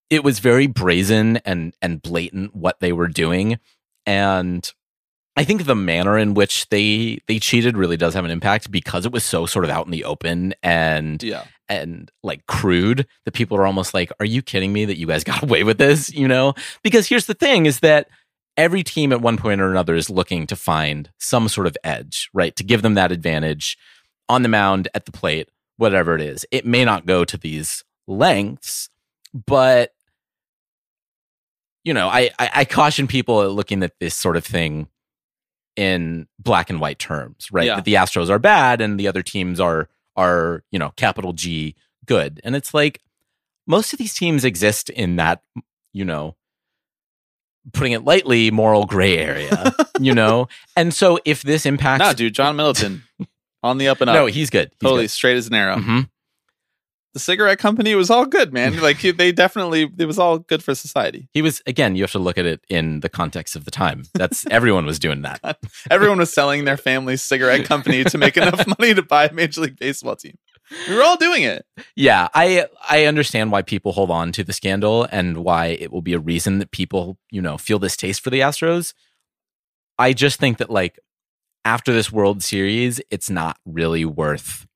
it 0.08 0.24
was 0.24 0.38
very 0.38 0.66
brazen 0.66 1.38
and 1.38 1.74
and 1.80 2.02
blatant 2.02 2.54
what 2.54 2.80
they 2.80 2.92
were 2.92 3.08
doing 3.08 3.58
and 4.06 4.72
I 5.36 5.44
think 5.44 5.64
the 5.64 5.76
manner 5.76 6.18
in 6.18 6.34
which 6.34 6.68
they 6.70 7.20
they 7.28 7.38
cheated 7.38 7.76
really 7.76 7.96
does 7.96 8.14
have 8.14 8.24
an 8.24 8.30
impact 8.30 8.70
because 8.70 9.06
it 9.06 9.12
was 9.12 9.24
so 9.24 9.46
sort 9.46 9.64
of 9.64 9.70
out 9.70 9.86
in 9.86 9.92
the 9.92 10.04
open 10.04 10.54
and 10.62 11.22
Yeah. 11.22 11.44
and 11.68 12.10
like 12.22 12.46
crude 12.46 13.06
that 13.24 13.32
people 13.32 13.56
are 13.56 13.66
almost 13.66 13.94
like, 13.94 14.10
are 14.18 14.26
you 14.26 14.42
kidding 14.42 14.72
me 14.72 14.84
that 14.86 14.98
you 14.98 15.06
guys 15.06 15.22
got 15.24 15.42
away 15.44 15.62
with 15.62 15.78
this? 15.78 16.12
You 16.12 16.26
know? 16.26 16.54
Because 16.82 17.06
here's 17.06 17.26
the 17.26 17.34
thing 17.34 17.66
is 17.66 17.80
that 17.80 18.08
every 18.60 18.82
team 18.82 19.10
at 19.10 19.22
one 19.22 19.38
point 19.38 19.60
or 19.60 19.70
another 19.70 19.94
is 19.94 20.10
looking 20.10 20.46
to 20.46 20.54
find 20.54 21.10
some 21.18 21.48
sort 21.48 21.66
of 21.66 21.76
edge, 21.82 22.28
right? 22.34 22.54
To 22.56 22.62
give 22.62 22.82
them 22.82 22.94
that 22.94 23.10
advantage 23.10 23.78
on 24.28 24.42
the 24.42 24.48
mound, 24.48 24.86
at 24.94 25.06
the 25.06 25.12
plate, 25.12 25.48
whatever 25.78 26.14
it 26.14 26.20
is. 26.20 26.44
It 26.50 26.66
may 26.66 26.84
not 26.84 27.06
go 27.06 27.24
to 27.24 27.38
these 27.38 27.82
lengths, 28.06 28.90
but 29.46 29.94
you 31.84 31.94
know, 31.94 32.08
I, 32.08 32.30
I, 32.38 32.50
I 32.56 32.64
caution 32.66 33.06
people 33.06 33.42
at 33.42 33.52
looking 33.52 33.82
at 33.82 33.98
this 33.98 34.14
sort 34.14 34.36
of 34.36 34.44
thing 34.44 34.88
in 35.74 36.28
black 36.38 36.68
and 36.68 36.78
white 36.78 36.98
terms, 36.98 37.48
right? 37.50 37.66
Yeah. 37.66 37.76
That 37.76 37.86
the 37.86 37.94
Astros 37.94 38.28
are 38.28 38.38
bad 38.38 38.82
and 38.82 39.00
the 39.00 39.08
other 39.08 39.22
teams 39.22 39.58
are 39.58 39.88
are, 40.16 40.62
you 40.70 40.78
know, 40.78 40.92
capital 40.96 41.32
G 41.32 41.74
good. 42.04 42.40
And 42.44 42.54
it's 42.54 42.74
like 42.74 43.00
most 43.66 43.94
of 43.94 43.98
these 43.98 44.12
teams 44.12 44.44
exist 44.44 44.90
in 44.90 45.16
that, 45.16 45.42
you 45.94 46.04
know, 46.04 46.36
putting 47.72 47.92
it 47.92 48.04
lightly, 48.04 48.50
moral 48.50 48.86
gray 48.86 49.18
area, 49.18 49.74
you 50.00 50.14
know? 50.14 50.48
And 50.76 50.92
so 50.94 51.18
if 51.24 51.42
this 51.42 51.66
impacts 51.66 52.00
No, 52.00 52.12
dude, 52.12 52.34
John 52.34 52.56
Middleton 52.56 53.02
on 53.62 53.78
the 53.78 53.88
up 53.88 54.00
and 54.00 54.08
up. 54.10 54.14
No, 54.14 54.26
he's 54.26 54.50
good. 54.50 54.70
He's 54.80 54.86
totally 54.86 55.04
good. 55.04 55.10
straight 55.10 55.36
as 55.36 55.46
an 55.48 55.54
arrow. 55.54 55.76
Mhm. 55.76 56.08
the 57.12 57.18
cigarette 57.20 57.58
company 57.58 57.94
was 57.96 58.08
all 58.08 58.24
good, 58.24 58.52
man. 58.52 58.76
Like 58.80 58.98
he- 58.98 59.10
they 59.10 59.32
definitely, 59.32 59.90
it 59.98 60.06
was 60.06 60.18
all 60.18 60.38
good 60.38 60.62
for 60.62 60.74
society. 60.76 61.28
He 61.32 61.42
was 61.42 61.60
again. 61.66 61.96
You 61.96 62.02
have 62.04 62.12
to 62.12 62.18
look 62.20 62.38
at 62.38 62.46
it 62.46 62.60
in 62.68 63.00
the 63.00 63.08
context 63.08 63.56
of 63.56 63.64
the 63.64 63.70
time. 63.72 64.04
That's 64.14 64.46
everyone 64.50 64.86
was 64.86 64.98
doing 64.98 65.22
that. 65.22 65.58
Everyone 65.90 66.18
was 66.18 66.32
selling 66.32 66.64
their 66.64 66.76
family's 66.76 67.20
cigarette 67.22 67.64
company 67.64 68.04
to 68.04 68.16
make 68.16 68.36
enough 68.36 68.64
money 68.78 68.94
to 68.94 69.02
buy 69.02 69.24
a 69.26 69.32
Major 69.32 69.62
League 69.62 69.78
Baseball 69.78 70.14
team. 70.16 70.36
We 70.88 70.94
were 70.94 71.02
all 71.02 71.16
doing 71.16 71.42
it. 71.42 71.66
Yeah, 71.96 72.28
I 72.34 72.66
I 72.88 73.04
understand 73.06 73.50
why 73.52 73.62
people 73.62 73.92
hold 73.92 74.10
on 74.10 74.32
to 74.32 74.44
the 74.44 74.52
scandal 74.52 75.06
and 75.10 75.38
why 75.38 75.66
it 75.66 75.90
will 75.92 76.02
be 76.02 76.12
a 76.12 76.18
reason 76.18 76.58
that 76.58 76.70
people 76.70 77.18
you 77.30 77.42
know 77.42 77.58
feel 77.58 77.78
this 77.78 77.96
taste 77.96 78.22
for 78.22 78.30
the 78.30 78.40
Astros. 78.40 78.94
I 79.98 80.12
just 80.12 80.38
think 80.38 80.58
that 80.58 80.70
like 80.70 80.98
after 81.64 81.92
this 81.92 82.10
World 82.12 82.42
Series, 82.42 83.00
it's 83.10 83.28
not 83.28 83.58
really 83.66 84.04
worth 84.04 84.66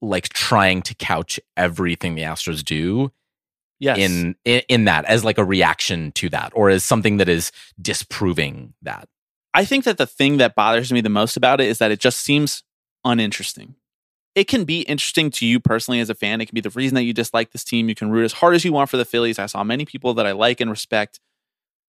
like 0.00 0.28
trying 0.28 0.82
to 0.82 0.94
couch 0.94 1.40
everything 1.56 2.14
the 2.14 2.22
Astros 2.22 2.64
do 2.64 3.10
Yes. 3.78 3.98
in, 3.98 4.36
in 4.44 4.62
in 4.68 4.84
that 4.86 5.04
as 5.04 5.22
like 5.24 5.36
a 5.38 5.44
reaction 5.44 6.12
to 6.12 6.28
that 6.30 6.52
or 6.54 6.70
as 6.70 6.82
something 6.84 7.18
that 7.18 7.28
is 7.28 7.52
disproving 7.80 8.72
that. 8.82 9.08
I 9.52 9.64
think 9.64 9.84
that 9.84 9.98
the 9.98 10.06
thing 10.06 10.36
that 10.38 10.54
bothers 10.54 10.92
me 10.92 11.00
the 11.00 11.08
most 11.10 11.36
about 11.36 11.60
it 11.60 11.66
is 11.68 11.78
that 11.78 11.90
it 11.90 12.00
just 12.00 12.20
seems 12.20 12.62
uninteresting. 13.04 13.74
It 14.36 14.48
can 14.48 14.64
be 14.64 14.82
interesting 14.82 15.30
to 15.30 15.46
you 15.46 15.58
personally 15.58 15.98
as 15.98 16.10
a 16.10 16.14
fan. 16.14 16.42
It 16.42 16.46
can 16.46 16.54
be 16.54 16.60
the 16.60 16.68
reason 16.68 16.94
that 16.96 17.04
you 17.04 17.14
dislike 17.14 17.52
this 17.52 17.64
team. 17.64 17.88
You 17.88 17.94
can 17.94 18.10
root 18.10 18.26
as 18.26 18.34
hard 18.34 18.54
as 18.54 18.66
you 18.66 18.72
want 18.72 18.90
for 18.90 18.98
the 18.98 19.06
Phillies. 19.06 19.38
I 19.38 19.46
saw 19.46 19.64
many 19.64 19.86
people 19.86 20.12
that 20.12 20.26
I 20.26 20.32
like 20.32 20.60
and 20.60 20.70
respect 20.70 21.20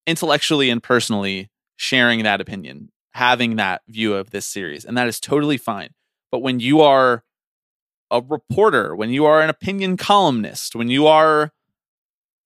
intellectually 0.07 0.69
and 0.69 0.81
personally 0.81 1.49
sharing 1.75 2.23
that 2.23 2.39
opinion, 2.39 2.89
having 3.11 3.57
that 3.57 3.81
view 3.89 4.13
of 4.13 4.31
this 4.31 4.45
series. 4.45 4.85
And 4.85 4.97
that 4.97 5.09
is 5.09 5.19
totally 5.19 5.57
fine. 5.57 5.89
But 6.31 6.39
when 6.39 6.61
you 6.61 6.79
are 6.79 7.25
a 8.09 8.21
reporter, 8.21 8.95
when 8.95 9.09
you 9.09 9.25
are 9.25 9.41
an 9.41 9.49
opinion 9.49 9.97
columnist, 9.97 10.73
when 10.73 10.87
you 10.87 11.05
are 11.05 11.51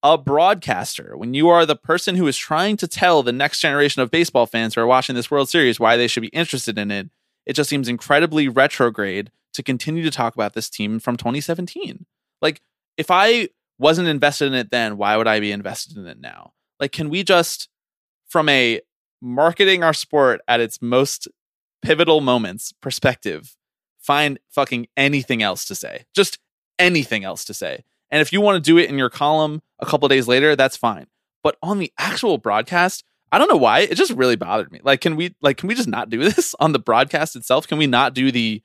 a 0.01 0.17
broadcaster, 0.17 1.15
when 1.15 1.35
you 1.35 1.47
are 1.47 1.63
the 1.63 1.75
person 1.75 2.15
who 2.15 2.25
is 2.27 2.37
trying 2.37 2.75
to 2.77 2.87
tell 2.87 3.21
the 3.21 3.31
next 3.31 3.59
generation 3.59 4.01
of 4.01 4.09
baseball 4.09 4.47
fans 4.47 4.73
who 4.73 4.81
are 4.81 4.87
watching 4.87 5.15
this 5.15 5.29
World 5.29 5.47
Series 5.47 5.79
why 5.79 5.95
they 5.95 6.07
should 6.07 6.21
be 6.21 6.27
interested 6.29 6.79
in 6.79 6.89
it, 6.89 7.11
it 7.45 7.53
just 7.53 7.69
seems 7.69 7.87
incredibly 7.87 8.47
retrograde 8.47 9.31
to 9.53 9.63
continue 9.63 10.03
to 10.03 10.11
talk 10.11 10.35
about 10.35 10.53
this 10.53 10.69
team 10.69 10.99
from 10.99 11.17
2017. 11.17 12.05
Like, 12.41 12.61
if 12.97 13.07
I 13.09 13.49
wasn't 13.77 14.07
invested 14.07 14.47
in 14.47 14.53
it 14.53 14.71
then, 14.71 14.97
why 14.97 15.17
would 15.17 15.27
I 15.27 15.39
be 15.39 15.51
invested 15.51 15.97
in 15.97 16.05
it 16.05 16.19
now? 16.19 16.53
Like, 16.79 16.91
can 16.91 17.09
we 17.09 17.23
just, 17.23 17.69
from 18.27 18.49
a 18.49 18.81
marketing 19.21 19.83
our 19.83 19.93
sport 19.93 20.41
at 20.47 20.59
its 20.59 20.81
most 20.81 21.27
pivotal 21.81 22.21
moments 22.21 22.73
perspective, 22.81 23.55
find 23.99 24.39
fucking 24.49 24.87
anything 24.95 25.41
else 25.41 25.65
to 25.65 25.75
say? 25.75 26.05
Just 26.15 26.39
anything 26.79 27.23
else 27.23 27.45
to 27.45 27.53
say. 27.53 27.83
And 28.09 28.21
if 28.21 28.33
you 28.33 28.41
want 28.41 28.63
to 28.63 28.69
do 28.69 28.77
it 28.77 28.89
in 28.89 28.97
your 28.97 29.09
column 29.09 29.61
a 29.79 29.85
couple 29.85 30.07
days 30.07 30.27
later, 30.27 30.55
that's 30.55 30.77
fine. 30.77 31.07
But 31.43 31.57
on 31.63 31.79
the 31.79 31.91
actual 31.97 32.37
broadcast, 32.37 33.03
I 33.31 33.37
don't 33.37 33.49
know 33.49 33.57
why 33.57 33.79
it 33.79 33.95
just 33.95 34.11
really 34.11 34.35
bothered 34.35 34.71
me. 34.71 34.81
Like, 34.83 35.01
can 35.01 35.15
we 35.15 35.33
like 35.41 35.57
can 35.57 35.67
we 35.67 35.75
just 35.75 35.87
not 35.87 36.09
do 36.09 36.19
this 36.29 36.53
on 36.59 36.73
the 36.73 36.79
broadcast 36.79 37.35
itself? 37.35 37.67
Can 37.67 37.77
we 37.77 37.87
not 37.87 38.13
do 38.13 38.31
the 38.31 38.61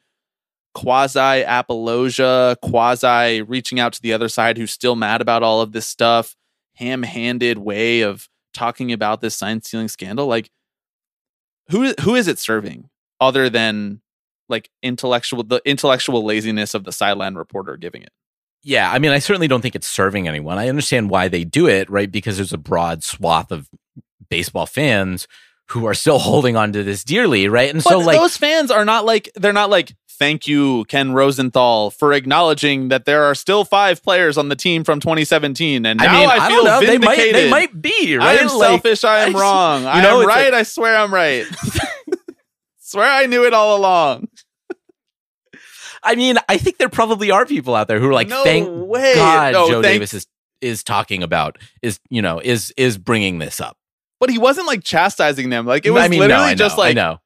quasi 0.77 1.43
apologia, 1.43 2.55
quasi 2.61 3.41
reaching 3.41 3.81
out 3.81 3.95
to 3.95 4.03
the 4.03 4.13
other 4.13 4.29
side 4.29 4.59
who's 4.59 4.71
still 4.71 4.95
mad 4.95 5.23
about 5.23 5.43
all 5.43 5.63
of 5.63 5.73
this 5.73 5.87
stuff, 5.87 6.37
ham 6.75 7.03
handed 7.03 7.57
way 7.57 8.03
of 8.03 8.29
talking 8.53 8.93
about 8.93 9.23
this 9.23 9.35
sign 9.35 9.63
stealing 9.63 9.89
scandal? 9.89 10.27
Like, 10.27 10.51
who 11.71 11.95
who 12.03 12.15
is 12.15 12.29
it 12.29 12.39
serving 12.39 12.91
other 13.21 13.49
than 13.49 14.03
like 14.51 14.69
intellectual 14.83 15.43
the 15.43 15.63
intellectual 15.65 16.23
laziness 16.23 16.75
of 16.75 16.85
the 16.85 16.93
sideline 16.93 17.37
reporter 17.37 17.79
giving 17.79 18.03
it? 18.03 18.13
Yeah, 18.63 18.91
I 18.93 18.99
mean, 18.99 19.13
I 19.13 19.19
certainly 19.19 19.49
don't 19.49 19.63
think 19.63 19.77
it's 19.77 19.89
serving 19.89 20.29
anyone. 20.29 20.59
I 20.59 20.69
understand 20.69 21.09
why 21.09 21.29
they 21.29 21.45
do 21.45 21.67
it, 21.67 21.89
right? 21.89 22.11
Because 22.11 22.37
there's 22.37 22.53
a 22.53 22.59
broad 22.59 23.03
swath 23.03 23.51
of 23.51 23.71
baseball 24.29 24.67
fans 24.67 25.27
who 25.71 25.87
are 25.87 25.95
still 25.95 26.19
holding 26.31 26.55
on 26.55 26.73
to 26.73 26.83
this 26.83 27.03
dearly, 27.03 27.49
right? 27.49 27.71
And 27.71 27.83
But 27.83 27.91
so, 27.91 27.99
like, 28.01 28.19
those 28.19 28.37
fans 28.37 28.71
are 28.71 28.85
not 28.85 29.07
like 29.07 29.31
they're 29.37 29.55
not 29.55 29.71
like 29.71 29.95
thank 30.19 30.47
you 30.47 30.85
Ken 30.87 31.13
Rosenthal 31.13 31.91
for 31.91 32.13
acknowledging 32.13 32.89
that 32.89 33.05
there 33.05 33.25
are 33.25 33.35
still 33.35 33.65
five 33.65 34.03
players 34.03 34.37
on 34.39 34.49
the 34.49 34.57
team 34.57 34.83
from 34.85 35.01
2017 35.01 35.85
and 35.87 36.01
now 36.01 36.07
I 36.09 36.13
mean, 36.21 36.29
I, 36.29 36.33
I, 36.35 36.49
feel 36.49 36.65
don't 36.65 36.65
know. 36.65 36.81
They 36.81 36.99
might, 36.99 37.17
vindicated. 37.17 37.35
they 37.35 37.51
might 37.51 37.81
be, 37.83 38.15
I 38.15 38.19
right? 38.19 38.41
am 38.41 38.47
Like, 38.49 38.69
selfish. 38.69 39.05
I 39.05 39.21
am 39.27 39.37
I- 39.37 39.39
wrong. 39.41 39.83
you 39.83 39.89
I 39.89 39.99
am 40.01 40.27
right. 40.27 40.45
like- 40.53 40.55
I 40.55 40.63
swear 40.65 40.97
I'm 40.97 41.13
right. 41.15 41.45
swear 42.81 43.11
I 43.11 43.27
knew 43.27 43.45
it 43.45 43.53
all 43.55 43.77
along. 43.77 44.29
I 46.03 46.15
mean, 46.15 46.37
I 46.49 46.57
think 46.57 46.79
there 46.79 46.89
probably 46.89 47.31
are 47.31 47.45
people 47.47 47.75
out 47.75 47.89
there 47.89 47.99
who 47.99 48.09
are 48.09 48.13
like, 48.13 48.29
No 48.29 48.45
thank 48.45 48.69
way. 48.71 49.15
God 49.15 49.53
No, 49.53 49.69
Joe 49.69 49.83
thank- 49.83 49.95
Davis 49.95 50.15
is 50.15 50.27
is 50.63 50.83
talking 50.83 51.23
about 51.23 51.59
is 51.83 52.01
you 52.09 52.23
know 52.23 52.41
is 52.43 52.73
is 52.77 52.97
bringing 52.97 53.39
this 53.39 53.61
up. 53.61 53.77
But 54.21 54.31
he 54.31 54.39
wasn't 54.39 54.67
like 54.67 54.83
chastising 54.83 55.51
them. 55.51 55.67
Like 55.67 55.85
it 55.85 55.91
was 55.91 56.05
I 56.05 56.09
mean, 56.09 56.21
no, 56.21 56.27
literally 56.27 56.45
I 56.45 56.51
know, 56.53 56.57
just 56.57 56.77
I 56.79 56.81
like 56.81 56.95
know. 56.97 57.19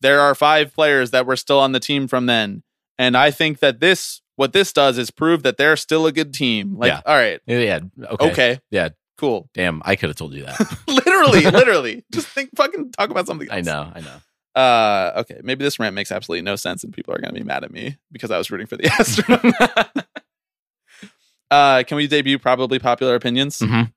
There 0.00 0.20
are 0.20 0.34
five 0.34 0.74
players 0.74 1.10
that 1.12 1.26
were 1.26 1.36
still 1.36 1.58
on 1.60 1.72
the 1.72 1.80
team 1.80 2.06
from 2.08 2.26
then. 2.26 2.62
And 2.98 3.16
I 3.16 3.30
think 3.30 3.58
that 3.60 3.80
this 3.80 4.20
what 4.36 4.52
this 4.52 4.72
does 4.72 4.98
is 4.98 5.10
prove 5.10 5.42
that 5.44 5.56
they're 5.56 5.76
still 5.76 6.06
a 6.06 6.12
good 6.12 6.34
team. 6.34 6.76
Like, 6.76 6.88
Yeah. 6.88 7.00
all 7.06 7.14
right, 7.16 7.40
Yeah, 7.46 7.80
okay, 8.12 8.30
okay, 8.30 8.60
yeah. 8.70 8.90
cool. 9.16 9.48
Damn, 9.54 9.80
I 9.84 9.96
could 9.96 10.10
have 10.10 10.16
told 10.16 10.34
you 10.34 10.44
that. 10.44 10.78
literally, 10.88 11.40
literally. 11.50 12.04
Just 12.12 12.28
think 12.28 12.50
fucking 12.54 12.92
talk 12.92 13.10
about 13.10 13.26
something 13.26 13.48
else. 13.50 13.56
I 13.56 13.60
know, 13.62 13.92
I 13.94 14.00
know. 14.00 14.60
Uh 14.60 15.12
okay, 15.20 15.40
maybe 15.42 15.64
this 15.64 15.78
rant 15.78 15.94
makes 15.94 16.10
absolutely 16.12 16.42
no 16.42 16.56
sense 16.56 16.82
and 16.84 16.92
people 16.92 17.14
are 17.14 17.18
gonna 17.18 17.34
be 17.34 17.42
mad 17.44 17.64
at 17.64 17.70
me 17.70 17.96
because 18.12 18.30
I 18.30 18.38
was 18.38 18.50
rooting 18.50 18.66
for 18.66 18.76
the 18.76 18.82
Astros. 18.88 20.04
uh 21.50 21.82
can 21.86 21.96
we 21.96 22.06
debut 22.06 22.38
probably 22.38 22.78
popular 22.78 23.14
opinions? 23.14 23.58
Mhm. 23.58 23.92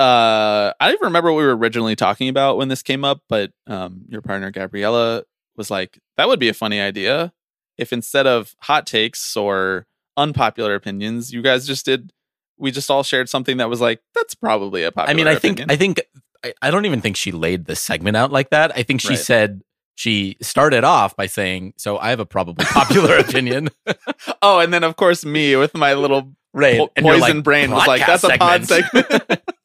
Uh 0.00 0.72
I 0.80 0.86
don't 0.86 0.94
even 0.94 1.06
remember 1.06 1.30
what 1.32 1.38
we 1.38 1.44
were 1.44 1.56
originally 1.56 1.96
talking 1.96 2.28
about 2.28 2.56
when 2.56 2.68
this 2.68 2.82
came 2.82 3.04
up, 3.04 3.22
but 3.28 3.52
um 3.66 4.02
your 4.08 4.22
partner 4.22 4.50
Gabriella 4.50 5.24
was 5.56 5.70
like, 5.70 5.98
that 6.16 6.26
would 6.28 6.40
be 6.40 6.48
a 6.48 6.54
funny 6.54 6.80
idea 6.80 7.32
if 7.76 7.92
instead 7.92 8.26
of 8.26 8.54
hot 8.60 8.86
takes 8.86 9.36
or 9.36 9.86
unpopular 10.16 10.74
opinions, 10.74 11.32
you 11.32 11.42
guys 11.42 11.66
just 11.66 11.84
did 11.84 12.12
we 12.58 12.70
just 12.70 12.90
all 12.90 13.02
shared 13.02 13.28
something 13.28 13.56
that 13.58 13.68
was 13.70 13.80
like, 13.80 14.00
that's 14.14 14.34
probably 14.34 14.82
a 14.84 14.92
popular 14.92 15.10
I 15.10 15.14
mean, 15.14 15.26
I 15.28 15.38
think. 15.38 15.62
I 15.70 15.76
think 15.76 16.00
I, 16.44 16.52
I 16.60 16.70
don't 16.70 16.84
even 16.86 17.00
think 17.00 17.16
she 17.16 17.32
laid 17.32 17.64
the 17.66 17.74
segment 17.76 18.16
out 18.16 18.30
like 18.32 18.50
that. 18.50 18.72
I 18.76 18.82
think 18.82 19.00
she 19.00 19.08
Right. 19.10 19.18
said 19.18 19.62
she 19.94 20.36
started 20.42 20.84
off 20.84 21.14
by 21.16 21.26
saying, 21.26 21.74
"So 21.76 21.98
I 21.98 22.08
have 22.10 22.20
a 22.20 22.26
probably 22.26 22.64
popular 22.66 23.16
opinion." 23.26 23.68
Oh, 24.42 24.58
and 24.58 24.72
then 24.72 24.84
of 24.84 24.96
course 24.96 25.24
me 25.24 25.56
with 25.56 25.74
my 25.74 25.92
little 25.94 26.34
right. 26.54 26.78
po- 26.78 26.90
poison 26.98 27.36
like, 27.36 27.44
brain 27.44 27.70
was 27.70 27.86
like, 27.86 28.00
"Podcast 28.02 28.06
that's 28.06 28.24
a 28.24 28.38
pod 28.38 28.66
segment." 28.66 29.42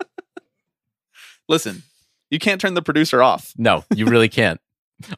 segment. 1.47 1.75
Listen, 1.75 1.83
you 2.29 2.39
can't 2.39 2.59
turn 2.61 2.73
the 2.73 2.81
producer 2.81 3.21
off. 3.21 3.53
no, 3.57 3.83
you 3.93 4.05
really 4.05 4.29
can't. 4.29 4.59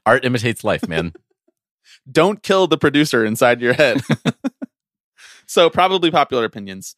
Art 0.06 0.26
imitates 0.26 0.64
life, 0.64 0.88
man. 0.88 1.14
Don't 2.12 2.42
kill 2.42 2.68
the 2.68 2.78
producer 2.78 3.26
inside 3.26 3.62
your 3.62 3.74
head. 3.74 4.02
so 5.46 5.70
probably 5.70 6.12
popular 6.12 6.46
opinions. 6.46 6.96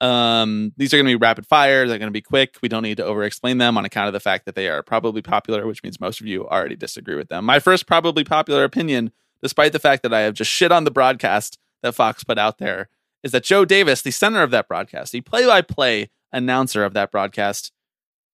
Um, 0.00 0.72
these 0.76 0.92
are 0.92 0.96
going 0.96 1.06
to 1.06 1.12
be 1.12 1.16
rapid 1.16 1.46
fire. 1.46 1.86
They're 1.86 1.98
going 1.98 2.08
to 2.08 2.12
be 2.12 2.20
quick. 2.22 2.56
We 2.60 2.68
don't 2.68 2.82
need 2.82 2.96
to 2.96 3.04
over 3.04 3.22
explain 3.22 3.58
them 3.58 3.78
on 3.78 3.84
account 3.84 4.08
of 4.08 4.12
the 4.12 4.20
fact 4.20 4.46
that 4.46 4.56
they 4.56 4.68
are 4.68 4.82
probably 4.82 5.22
popular, 5.22 5.64
which 5.64 5.82
means 5.84 6.00
most 6.00 6.20
of 6.20 6.26
you 6.26 6.46
already 6.48 6.74
disagree 6.74 7.14
with 7.14 7.28
them. 7.28 7.44
My 7.44 7.60
first 7.60 7.86
probably 7.86 8.24
popular 8.24 8.64
opinion, 8.64 9.12
despite 9.40 9.72
the 9.72 9.78
fact 9.78 10.02
that 10.02 10.12
I 10.12 10.20
have 10.20 10.34
just 10.34 10.50
shit 10.50 10.72
on 10.72 10.82
the 10.82 10.90
broadcast 10.90 11.58
that 11.82 11.94
Fox 11.94 12.24
put 12.24 12.36
out 12.36 12.58
there, 12.58 12.88
is 13.22 13.30
that 13.30 13.44
Joe 13.44 13.64
Davis, 13.64 14.02
the 14.02 14.10
center 14.10 14.42
of 14.42 14.50
that 14.50 14.66
broadcast, 14.66 15.12
the 15.12 15.20
play 15.20 15.46
by 15.46 15.62
play 15.62 16.10
announcer 16.32 16.84
of 16.84 16.94
that 16.94 17.12
broadcast, 17.12 17.70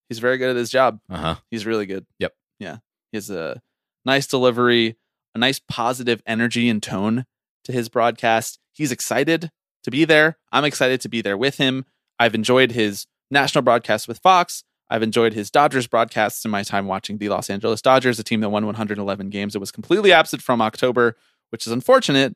he's 0.09 0.19
very 0.19 0.37
good 0.37 0.49
at 0.49 0.55
his 0.55 0.69
job. 0.69 0.99
Uh 1.09 1.17
huh. 1.17 1.35
He's 1.51 1.65
really 1.65 1.85
good. 1.85 2.05
Yep. 2.19 2.33
Yeah. 2.59 2.77
He 3.11 3.17
has 3.17 3.29
a 3.29 3.61
nice 4.05 4.27
delivery, 4.27 4.97
a 5.35 5.39
nice 5.39 5.59
positive 5.59 6.21
energy 6.25 6.69
and 6.69 6.81
tone 6.81 7.25
to 7.65 7.71
his 7.71 7.89
broadcast. 7.89 8.59
He's 8.73 8.91
excited 8.91 9.51
to 9.83 9.91
be 9.91 10.05
there. 10.05 10.37
I'm 10.51 10.65
excited 10.65 11.01
to 11.01 11.09
be 11.09 11.21
there 11.21 11.37
with 11.37 11.57
him. 11.57 11.85
I've 12.19 12.35
enjoyed 12.35 12.71
his 12.71 13.07
national 13.29 13.61
broadcast 13.61 14.07
with 14.07 14.19
Fox. 14.19 14.63
I've 14.89 15.03
enjoyed 15.03 15.33
his 15.33 15.51
Dodgers 15.51 15.87
broadcasts 15.87 16.45
in 16.45 16.51
my 16.51 16.63
time 16.63 16.87
watching 16.87 17.17
the 17.17 17.29
Los 17.29 17.49
Angeles 17.49 17.81
Dodgers, 17.81 18.19
a 18.19 18.23
team 18.23 18.39
that 18.41 18.49
won 18.49 18.65
111 18.65 19.29
games. 19.29 19.55
It 19.55 19.59
was 19.59 19.71
completely 19.71 20.13
absent 20.13 20.41
from 20.41 20.61
October, 20.61 21.17
which 21.49 21.67
is 21.67 21.73
unfortunate. 21.73 22.35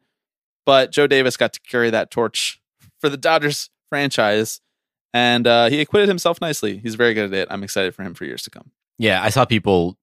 But 0.65 0.91
Joe 0.91 1.07
Davis 1.07 1.38
got 1.38 1.53
to 1.53 1.60
carry 1.62 1.89
that 1.89 2.12
torch 2.12 2.60
for 2.99 3.10
the 3.10 3.17
Dodgers 3.17 3.69
franchise, 3.89 4.62
and 5.13 5.47
uh, 5.47 5.69
he 5.69 5.82
acquitted 5.82 6.08
himself 6.10 6.41
nicely. 6.41 6.78
He's 6.78 6.95
very 6.95 7.13
good 7.13 7.26
at 7.26 7.34
it. 7.34 7.47
I'm 7.52 7.63
excited 7.63 7.93
for 7.95 8.04
him 8.04 8.13
for 8.13 8.26
years 8.26 8.43
to 8.43 8.50
come. 8.50 8.71
Yeah, 8.97 9.21
I 9.21 9.30
saw 9.30 9.45
people 9.45 9.97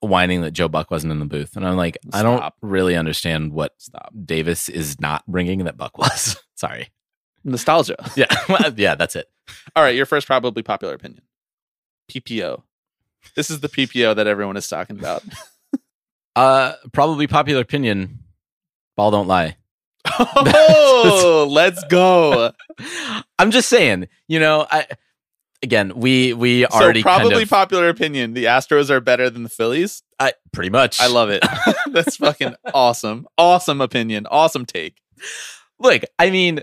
whining 0.00 0.40
that 0.42 0.50
Joe 0.50 0.68
Buck 0.68 0.90
wasn't 0.90 1.12
in 1.12 1.20
the 1.20 1.26
booth, 1.26 1.56
and 1.56 1.66
I'm 1.66 1.76
like, 1.76 1.96
I 2.12 2.22
don't 2.22 2.42
really 2.60 2.96
understand 2.96 3.52
what 3.52 3.72
Stop. 3.78 4.12
Davis 4.24 4.68
is 4.68 5.00
not 5.00 5.24
bringing 5.26 5.64
that 5.64 5.76
Buck 5.76 5.96
was. 5.98 6.36
Sorry. 6.54 6.90
Nostalgia. 7.44 7.96
Yeah, 8.16 8.26
yeah, 8.76 8.94
that's 8.94 9.16
it. 9.16 9.28
All 9.74 9.82
right, 9.82 9.94
your 9.94 10.06
first 10.06 10.26
probably 10.26 10.62
popular 10.62 10.94
opinion. 10.94 11.22
PPO. 12.10 12.62
This 13.36 13.50
is 13.50 13.60
the 13.60 13.68
PPO 13.68 14.16
that 14.16 14.26
everyone 14.26 14.56
is 14.56 14.68
talking 14.68 14.98
about. 14.98 15.22
Uh, 16.34 16.72
probably 16.92 17.26
popular 17.26 17.60
opinion. 17.60 18.20
Ball 18.96 19.10
don't 19.10 19.28
lie. 19.28 19.56
Oh, 20.04 21.46
let's 21.50 21.82
go. 21.84 22.52
I'm 23.38 23.50
just 23.50 23.68
saying, 23.68 24.08
you 24.28 24.40
know, 24.40 24.66
I 24.70 24.86
again, 25.62 25.92
we 25.94 26.32
we 26.32 26.62
So 26.62 26.68
already 26.72 27.02
probably 27.02 27.30
kind 27.30 27.42
of, 27.42 27.48
popular 27.50 27.88
opinion: 27.88 28.34
the 28.34 28.44
Astros 28.44 28.90
are 28.90 29.00
better 29.00 29.30
than 29.30 29.42
the 29.42 29.48
Phillies. 29.48 30.02
I, 30.18 30.32
pretty 30.52 30.70
much. 30.70 31.00
I 31.00 31.06
love 31.06 31.30
it. 31.30 31.44
That's 31.92 32.16
fucking 32.16 32.54
awesome. 32.74 33.26
Awesome 33.38 33.80
opinion. 33.80 34.26
Awesome 34.30 34.66
take. 34.66 35.00
Look, 35.78 36.02
I 36.18 36.30
mean, 36.30 36.60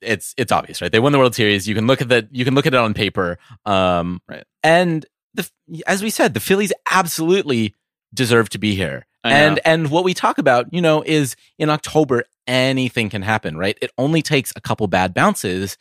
it's 0.00 0.34
it's 0.36 0.52
obvious, 0.52 0.80
right? 0.80 0.92
They 0.92 1.00
won 1.00 1.12
the 1.12 1.18
World 1.18 1.34
Series. 1.34 1.68
You 1.68 1.74
can 1.74 1.86
look 1.86 2.00
at 2.02 2.08
the 2.08 2.28
you 2.30 2.44
can 2.44 2.54
look 2.54 2.66
at 2.66 2.74
it 2.74 2.78
on 2.80 2.94
paper, 2.94 3.38
um, 3.64 4.20
Right. 4.28 4.44
And 4.62 5.06
the 5.34 5.48
as 5.86 6.02
we 6.02 6.10
said, 6.10 6.34
the 6.34 6.40
Phillies 6.40 6.72
absolutely 6.90 7.74
deserve 8.14 8.48
to 8.50 8.58
be 8.58 8.74
here. 8.74 9.06
And 9.24 9.60
and 9.64 9.90
what 9.90 10.02
we 10.04 10.14
talk 10.14 10.38
about, 10.38 10.66
you 10.72 10.80
know, 10.82 11.02
is 11.06 11.36
in 11.58 11.70
October 11.70 12.24
anything 12.48 13.08
can 13.08 13.22
happen, 13.22 13.56
right? 13.56 13.78
It 13.80 13.92
only 13.96 14.20
takes 14.20 14.52
a 14.56 14.60
couple 14.60 14.86
bad 14.88 15.14
bounces, 15.14 15.78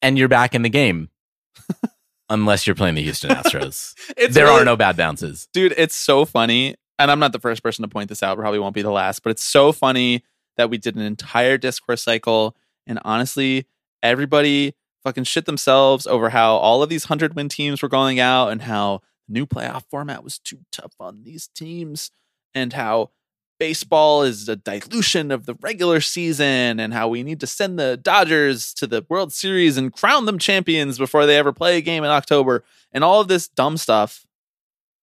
and 0.00 0.18
you're 0.18 0.26
back 0.28 0.54
in 0.54 0.62
the 0.62 0.68
game. 0.68 1.08
Unless 2.30 2.66
you're 2.66 2.74
playing 2.76 2.94
the 2.94 3.02
Houston 3.02 3.30
Astros, 3.36 3.94
there 4.32 4.46
really- 4.46 4.62
are 4.62 4.64
no 4.64 4.76
bad 4.76 4.96
bounces. 4.96 5.48
dude 5.52 5.74
it's 5.76 5.94
so 5.94 6.24
funny 6.24 6.74
and 6.98 7.10
i'm 7.10 7.18
not 7.18 7.32
the 7.32 7.38
first 7.40 7.62
person 7.62 7.82
to 7.82 7.88
point 7.88 8.08
this 8.08 8.22
out 8.22 8.38
probably 8.38 8.58
won't 8.58 8.74
be 8.74 8.80
the 8.82 8.90
last 8.90 9.22
but 9.22 9.30
it's 9.30 9.44
so 9.44 9.70
funny 9.72 10.22
that 10.56 10.70
we 10.70 10.78
did 10.78 10.94
an 10.96 11.02
entire 11.02 11.58
discourse 11.58 12.02
cycle 12.02 12.56
and 12.86 12.98
honestly 13.04 13.66
everybody 14.02 14.74
fucking 15.02 15.24
shit 15.24 15.44
themselves 15.46 16.06
over 16.06 16.30
how 16.30 16.54
all 16.56 16.82
of 16.82 16.88
these 16.88 17.04
100 17.06 17.34
win 17.34 17.48
teams 17.48 17.82
were 17.82 17.88
going 17.88 18.18
out 18.20 18.48
and 18.48 18.62
how 18.62 19.00
the 19.28 19.32
new 19.34 19.46
playoff 19.46 19.84
format 19.90 20.22
was 20.24 20.38
too 20.38 20.58
tough 20.70 20.92
on 21.00 21.22
these 21.24 21.48
teams 21.54 22.10
and 22.54 22.72
how 22.72 23.10
baseball 23.58 24.22
is 24.22 24.48
a 24.48 24.56
dilution 24.56 25.30
of 25.30 25.46
the 25.46 25.54
regular 25.60 26.00
season 26.00 26.80
and 26.80 26.92
how 26.92 27.06
we 27.08 27.22
need 27.22 27.38
to 27.40 27.46
send 27.46 27.78
the 27.78 27.96
Dodgers 27.96 28.74
to 28.74 28.86
the 28.86 29.06
World 29.08 29.32
Series 29.32 29.76
and 29.76 29.92
crown 29.92 30.26
them 30.26 30.38
champions 30.38 30.98
before 30.98 31.26
they 31.26 31.36
ever 31.38 31.52
play 31.52 31.76
a 31.76 31.80
game 31.80 32.02
in 32.02 32.10
October 32.10 32.64
and 32.92 33.04
all 33.04 33.20
of 33.20 33.28
this 33.28 33.46
dumb 33.48 33.76
stuff. 33.76 34.26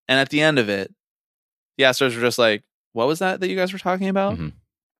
And 0.08 0.18
at 0.20 0.28
the 0.28 0.42
end 0.42 0.58
of 0.58 0.68
it, 0.68 0.92
the 1.78 1.84
Astros 1.84 2.14
were 2.14 2.20
just 2.20 2.38
like, 2.38 2.62
"What 2.92 3.06
was 3.06 3.20
that 3.20 3.40
that 3.40 3.48
you 3.48 3.56
guys 3.56 3.72
were 3.72 3.78
talking 3.78 4.08
about?" 4.08 4.36
Mhm. 4.36 4.52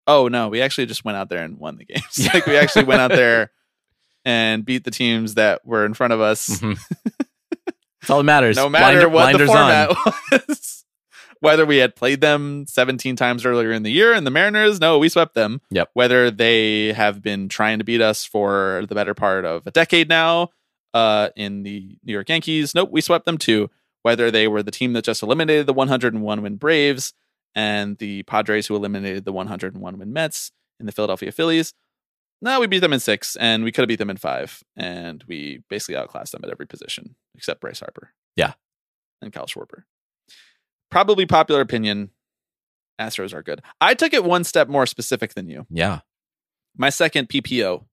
Oh 0.07 0.29
no, 0.29 0.49
we 0.49 0.63
actually 0.63 0.87
just 0.87 1.05
went 1.05 1.19
out 1.19 1.29
there 1.29 1.45
and 1.45 1.59
won 1.59 1.77
the 1.77 1.85
games. 1.85 2.19
like 2.33 2.47
we 2.47 2.57
actually 2.57 2.85
went 2.85 3.01
out 3.03 3.11
there 3.11 3.51
and 4.25 4.65
beat 4.65 4.85
the 4.85 4.91
teams 4.91 5.35
that 5.35 5.67
were 5.67 5.85
in 5.85 5.93
front 5.93 6.13
of 6.15 6.21
us. 6.23 6.49
Mhm. 6.49 6.79
That's 8.01 8.11
all 8.11 8.19
that 8.19 8.25
matters. 8.25 8.57
No 8.57 8.69
matter 8.69 9.09
Blinder- 9.09 9.09
what 9.09 9.33
the 9.33 9.47
blinders 9.47 9.51
on. 9.51 9.95
format 9.95 10.49
was. 10.49 10.77
Whether 11.41 11.65
we 11.65 11.79
had 11.79 11.97
played 11.97 12.21
them 12.21 12.67
17 12.69 13.17
times 13.17 13.47
earlier 13.47 13.73
in 13.73 13.83
the 13.83 13.91
year 13.91 14.13
and 14.13 14.27
the 14.27 14.31
Mariners, 14.31 14.79
no, 14.79 14.99
we 14.99 15.09
swept 15.09 15.35
them. 15.35 15.63
Yep. 15.71 15.89
Whether 15.95 16.31
they 16.31 16.93
have 16.93 17.23
been 17.23 17.49
trying 17.49 17.79
to 17.79 17.85
beat 17.85 18.03
us 18.03 18.27
for 18.27 18.85
the 18.89 18.95
better 18.95 19.15
part 19.15 19.47
of 19.47 19.67
a 19.67 19.71
decade 19.71 20.11
now 20.11 20.51
uh, 20.93 21.31
in 21.37 21.63
the 21.63 21.97
New 22.05 22.13
York 22.13 22.29
Yankees, 22.29 22.75
nope, 22.75 22.91
we 22.93 23.01
swept 23.01 23.25
them 23.25 23.39
too. 23.39 23.71
Whether 24.03 24.31
they 24.31 24.49
were 24.49 24.63
the 24.63 24.71
team 24.71 24.93
that 24.93 25.05
just 25.05 25.23
eliminated 25.23 25.67
the 25.67 25.73
101 25.73 26.43
win 26.43 26.57
Braves 26.57 27.15
and 27.55 27.97
the 27.97 28.23
Padres 28.25 28.67
who 28.67 28.77
eliminated 28.77 29.25
the 29.25 29.33
101 29.33 29.99
win 29.99 30.13
Mets 30.13 30.53
in 30.79 30.85
the 30.85 30.93
Philadelphia 30.93 31.33
Phillies, 31.33 31.73
no, 32.43 32.61
we 32.61 32.67
beat 32.67 32.79
them 32.79 32.93
in 32.93 33.01
six 33.01 33.37
and 33.37 33.65
we 33.65 33.73
could 33.73 33.83
have 33.83 33.89
beat 33.89 33.99
them 33.99 34.11
in 34.11 34.17
five. 34.17 34.63
And 34.77 35.23
we 35.29 35.63
basically 35.69 35.97
outclassed 35.97 36.33
them 36.33 36.43
at 36.45 36.51
every 36.51 36.67
position 36.67 37.17
except 37.35 37.61
Bryce 37.61 37.81
Harper. 37.81 38.13
Yeah. 38.37 38.55
And 39.21 39.33
Kyle 39.33 39.47
Schwarber. 39.47 39.83
Probably 40.91 41.27
popular 41.27 41.61
opinion. 41.61 42.11
Astros 43.01 43.33
are 43.33 43.43
good. 43.43 43.63
I 43.81 43.95
took 43.95 44.13
it 44.13 44.25
one 44.25 44.45
step 44.45 44.69
more 44.69 44.87
specific 44.87 45.35
than 45.35 45.49
you. 45.49 45.67
Yeah. 45.71 46.01
My 46.77 46.91
second 46.91 47.29
PPO. 47.29 47.85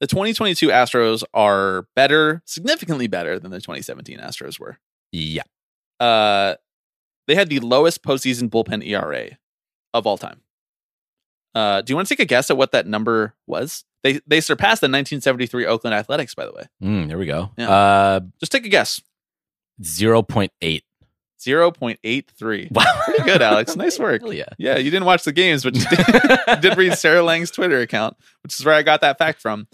The 0.00 0.06
2022 0.06 0.68
Astros 0.68 1.24
are 1.34 1.86
better, 1.96 2.40
significantly 2.46 3.08
better 3.08 3.38
than 3.38 3.50
the 3.50 3.58
2017 3.58 4.18
Astros 4.18 4.60
were. 4.60 4.78
Yeah. 5.10 5.42
Uh, 5.98 6.54
they 7.26 7.34
had 7.34 7.50
the 7.50 7.60
lowest 7.60 8.02
postseason 8.02 8.48
bullpen 8.48 8.86
ERA 8.86 9.38
of 9.92 10.06
all 10.06 10.16
time. 10.16 10.40
Uh, 11.58 11.82
do 11.82 11.90
you 11.90 11.96
want 11.96 12.06
to 12.06 12.14
take 12.14 12.22
a 12.22 12.24
guess 12.24 12.50
at 12.50 12.56
what 12.56 12.70
that 12.72 12.86
number 12.86 13.34
was? 13.46 13.84
They 14.04 14.20
they 14.26 14.40
surpassed 14.40 14.80
the 14.80 14.86
1973 14.86 15.66
Oakland 15.66 15.94
Athletics, 15.94 16.34
by 16.34 16.46
the 16.46 16.52
way. 16.52 16.64
Mm, 16.82 17.08
there 17.08 17.18
we 17.18 17.26
go. 17.26 17.50
Yeah. 17.58 17.68
Uh, 17.70 18.20
Just 18.38 18.52
take 18.52 18.64
a 18.64 18.68
guess. 18.68 19.02
0.8. 19.82 20.82
0.83. 21.40 22.70
Wow. 22.72 22.84
Pretty 23.04 23.22
good, 23.24 23.42
Alex. 23.42 23.76
Nice 23.76 23.98
work. 24.00 24.22
Hell 24.22 24.32
yeah. 24.32 24.48
Yeah, 24.58 24.76
you 24.78 24.90
didn't 24.90 25.06
watch 25.06 25.24
the 25.24 25.32
games, 25.32 25.64
but 25.64 25.74
you 25.74 25.84
did, 25.90 26.06
you 26.48 26.56
did 26.60 26.78
read 26.78 26.94
Sarah 26.94 27.22
Langs' 27.22 27.50
Twitter 27.50 27.80
account, 27.80 28.16
which 28.42 28.58
is 28.58 28.64
where 28.64 28.74
I 28.74 28.82
got 28.82 29.00
that 29.00 29.18
fact 29.18 29.40
from. 29.40 29.66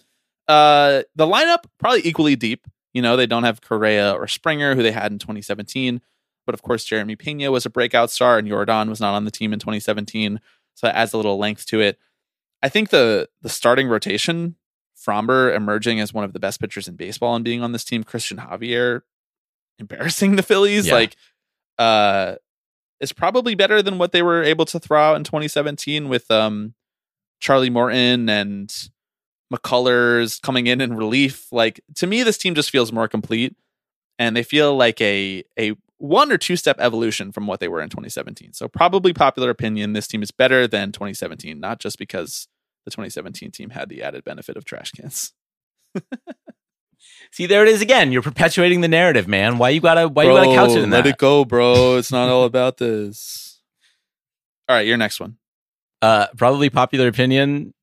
Uh, 0.49 1.03
the 1.17 1.27
lineup 1.27 1.65
probably 1.79 2.07
equally 2.07 2.37
deep. 2.37 2.67
You 2.93 3.03
know, 3.03 3.17
they 3.17 3.27
don't 3.27 3.45
have 3.45 3.61
Correa 3.61 4.13
or 4.13 4.29
Springer, 4.29 4.75
who 4.75 4.83
they 4.83 4.93
had 4.93 5.11
in 5.11 5.19
2017. 5.19 6.01
But 6.47 6.55
of 6.55 6.63
course, 6.63 6.85
Jeremy 6.85 7.17
Pena 7.17 7.51
was 7.51 7.65
a 7.67 7.71
breakout 7.71 8.11
star, 8.11 8.39
and 8.39 8.47
Yordan 8.47 8.89
was 8.89 9.01
not 9.01 9.15
on 9.15 9.25
the 9.25 9.31
team 9.31 9.53
in 9.53 9.59
2017, 9.59 10.41
so 10.75 10.89
it 10.89 10.95
adds 10.95 11.13
a 11.13 11.17
little 11.17 11.39
length 11.39 11.67
to 11.67 11.81
it. 11.81 11.99
I 12.63 12.69
think 12.69 12.91
the 12.91 13.29
the 13.43 13.49
starting 13.49 13.89
rotation, 13.89 14.57
Framber 14.97 15.55
emerging 15.55 16.01
as 16.01 16.13
one 16.15 16.25
of 16.25 16.33
the 16.33 16.41
best 16.41 16.61
pitchers 16.61 16.89
in 16.89 16.97
baseball 16.97 17.35
and 17.37 17.45
being 17.45 17.63
on 17.63 17.73
this 17.73 17.85
team, 17.85 18.05
Christian 18.05 18.39
Javier 18.39 19.03
embarrassing 19.79 20.37
the 20.37 20.43
Phillies, 20.43 20.87
Yeah. 20.87 20.95
like 20.95 21.17
uh 21.79 22.37
is 23.01 23.13
probably 23.13 23.55
better 23.55 23.83
than 23.83 23.99
what 23.99 24.13
they 24.13 24.23
were 24.23 24.43
able 24.43 24.65
to 24.67 24.79
throw 24.79 25.01
out 25.03 25.17
in 25.17 25.25
2017 25.25 26.09
with 26.09 26.31
um 26.31 26.75
Charlie 27.41 27.71
Morton 27.71 28.29
and 28.29 28.73
McCullers 29.53 30.41
coming 30.41 30.67
in 30.67 30.81
in 30.81 30.95
relief. 30.97 31.47
Like 31.53 31.81
to 31.97 32.07
me, 32.07 32.23
this 32.23 32.39
team 32.39 32.55
just 32.55 32.71
feels 32.71 32.93
more 32.93 33.09
complete, 33.09 33.57
and 34.19 34.37
they 34.37 34.43
feel 34.43 34.77
like 34.77 35.01
a 35.01 35.45
a 35.59 35.75
one 36.05 36.31
or 36.31 36.37
two 36.37 36.57
step 36.57 36.77
evolution 36.79 37.33
from 37.33 37.47
what 37.47 37.61
they 37.61 37.69
were 37.69 37.81
in 37.81 37.89
2017. 37.89 38.53
So 38.53 38.69
probably 38.69 39.13
popular 39.13 39.51
opinion, 39.51 39.95
this 39.95 40.07
team 40.07 40.23
is 40.23 40.31
better 40.31 40.67
than 40.67 40.93
2017, 40.93 41.59
not 41.59 41.81
just 41.81 41.99
because 41.99 42.47
the 42.85 42.91
2017 42.91 43.51
team 43.51 43.71
had 43.71 43.89
the 43.89 44.03
added 44.03 44.23
benefit 44.25 44.57
of 44.57 44.65
trash 44.65 44.93
cans. 44.93 45.33
See, 47.33 47.47
there 47.47 47.63
it 47.63 47.69
is 47.69 47.81
again. 47.81 48.13
You're 48.13 48.23
perpetuating 48.23 48.83
the 48.83 48.89
narrative, 48.89 49.27
man. 49.27 49.59
Why 49.59 49.71
you 49.71 49.81
gotta 49.81 50.09
why 50.09 50.25
you 50.25 50.31
gotta 50.31 50.55
couch 50.55 50.71
it 50.77 50.83
in 50.83 50.91
let 50.91 51.05
that? 51.05 51.11
it 51.11 51.19
go, 51.19 51.45
bro. 51.45 51.97
It's 51.97 52.13
not 52.13 52.29
all 52.29 52.45
about 52.45 52.77
this. 52.77 53.61
All 54.69 54.77
right, 54.77 54.87
your 54.87 54.97
next 54.97 55.21
one. 55.21 55.37
Uh, 56.01 56.27
probably 56.39 56.71
popular 56.71 57.07
opinion. 57.07 57.75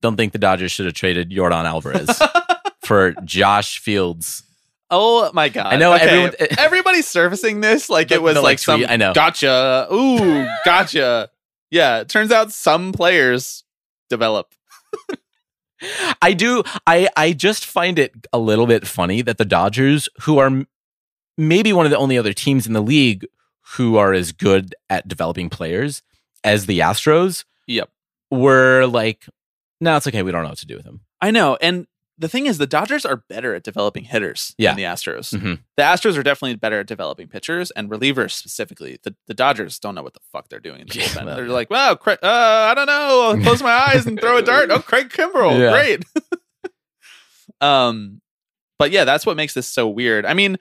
Don't 0.00 0.16
think 0.16 0.32
the 0.32 0.38
Dodgers 0.38 0.72
should 0.72 0.86
have 0.86 0.94
traded 0.94 1.30
Yordan 1.30 1.66
Alvarez 1.66 2.22
for 2.82 3.12
Josh 3.24 3.78
Fields. 3.78 4.42
Oh 4.90 5.30
my 5.34 5.48
god! 5.50 5.66
I 5.72 5.76
know 5.76 5.92
Okay, 5.94 6.04
everyone- 6.08 6.34
Everybody's 6.58 7.06
surfacing 7.06 7.60
this 7.60 7.90
like 7.90 8.08
The- 8.08 8.14
it 8.14 8.22
was 8.22 8.34
the, 8.34 8.40
like, 8.40 8.52
like, 8.52 8.58
some. 8.58 8.84
I 8.88 8.96
know. 8.96 9.12
Gotcha. 9.12 9.86
Ooh, 9.92 10.46
gotcha. 10.64 11.28
yeah. 11.70 12.00
It 12.00 12.08
turns 12.08 12.32
out 12.32 12.52
some 12.52 12.92
players 12.92 13.64
develop. 14.08 14.54
I 16.22 16.32
do. 16.32 16.62
I 16.86 17.08
I 17.16 17.32
just 17.32 17.64
find 17.64 17.98
it 17.98 18.12
a 18.32 18.38
little 18.38 18.66
bit 18.66 18.86
funny 18.86 19.22
that 19.22 19.38
the 19.38 19.44
Dodgers, 19.44 20.08
who 20.22 20.38
are 20.38 20.64
maybe 21.36 21.72
one 21.72 21.86
of 21.86 21.90
the 21.90 21.98
only 21.98 22.18
other 22.18 22.32
teams 22.32 22.66
in 22.66 22.72
the 22.72 22.80
league 22.82 23.26
who 23.76 23.96
are 23.96 24.12
as 24.12 24.32
good 24.32 24.74
at 24.90 25.06
developing 25.06 25.48
players 25.50 26.02
as 26.42 26.66
the 26.66 26.78
Astros, 26.80 27.44
Yep. 27.66 27.90
were 28.30 28.86
like, 28.86 29.26
no, 29.80 29.96
it's 29.96 30.06
okay. 30.06 30.22
We 30.22 30.32
don't 30.32 30.42
know 30.42 30.48
what 30.48 30.58
to 30.58 30.66
do 30.66 30.76
with 30.76 30.84
them. 30.84 31.00
I 31.20 31.30
know. 31.30 31.56
And 31.60 31.86
the 32.18 32.28
thing 32.28 32.46
is, 32.46 32.58
the 32.58 32.66
Dodgers 32.66 33.04
are 33.06 33.22
better 33.28 33.54
at 33.54 33.62
developing 33.62 34.04
hitters 34.04 34.54
Yeah. 34.58 34.70
than 34.70 34.76
the 34.76 34.82
Astros. 34.82 35.32
Mhm. 35.32 35.60
The 35.76 35.82
Astros 35.82 36.18
are 36.18 36.22
definitely 36.22 36.56
better 36.56 36.80
at 36.80 36.86
developing 36.86 37.28
pitchers 37.28 37.70
and 37.70 37.88
relievers 37.88 38.32
specifically. 38.32 38.98
The, 39.04 39.14
the 39.26 39.34
Dodgers 39.34 39.78
don't 39.78 39.94
know 39.94 40.02
what 40.02 40.14
the 40.14 40.20
fuck 40.32 40.48
they're 40.48 40.58
doing. 40.60 40.80
In 40.80 40.86
the 40.88 40.98
Yeah, 40.98 41.24
well, 41.24 41.36
they're 41.36 41.46
like, 41.48 41.70
wow, 41.70 41.94
Craig, 41.94 42.18
uh, 42.22 42.26
I 42.26 42.74
don't 42.74 42.86
know. 42.86 43.30
I'll 43.30 43.38
close 43.42 43.62
my 43.62 43.70
eyes 43.72 44.06
and 44.06 44.20
throw 44.20 44.36
a 44.38 44.42
dart. 44.42 44.70
Oh, 44.70 44.80
Craig 44.80 45.10
Kimbrel. 45.10 45.58
Yeah. 45.58 45.70
Great. 45.70 46.04
um, 47.60 48.20
but 48.78 48.90
yeah, 48.90 49.04
that's 49.04 49.26
what 49.26 49.36
makes 49.36 49.54
this 49.54 49.66
so 49.68 49.88
weird. 49.88 50.24
I 50.26 50.34
mean, 50.34 50.56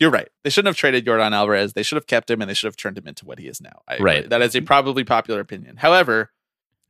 you're 0.00 0.10
right. 0.10 0.28
They 0.42 0.50
shouldn't 0.50 0.68
have 0.68 0.76
traded 0.76 1.06
Yordan 1.06 1.32
Alvarez. 1.32 1.72
They 1.72 1.82
should 1.82 1.96
have 1.96 2.06
kept 2.06 2.30
him 2.30 2.40
and 2.40 2.50
they 2.50 2.54
should 2.54 2.66
have 2.66 2.76
turned 2.76 2.98
him 2.98 3.06
into 3.06 3.24
what 3.24 3.38
he 3.38 3.46
is 3.46 3.60
now. 3.60 3.82
I. 3.88 3.98
Right. 3.98 4.28
That 4.28 4.42
is 4.42 4.54
a 4.56 4.60
probably 4.60 5.04
popular 5.04 5.40
opinion. 5.40 5.76
However, 5.76 6.30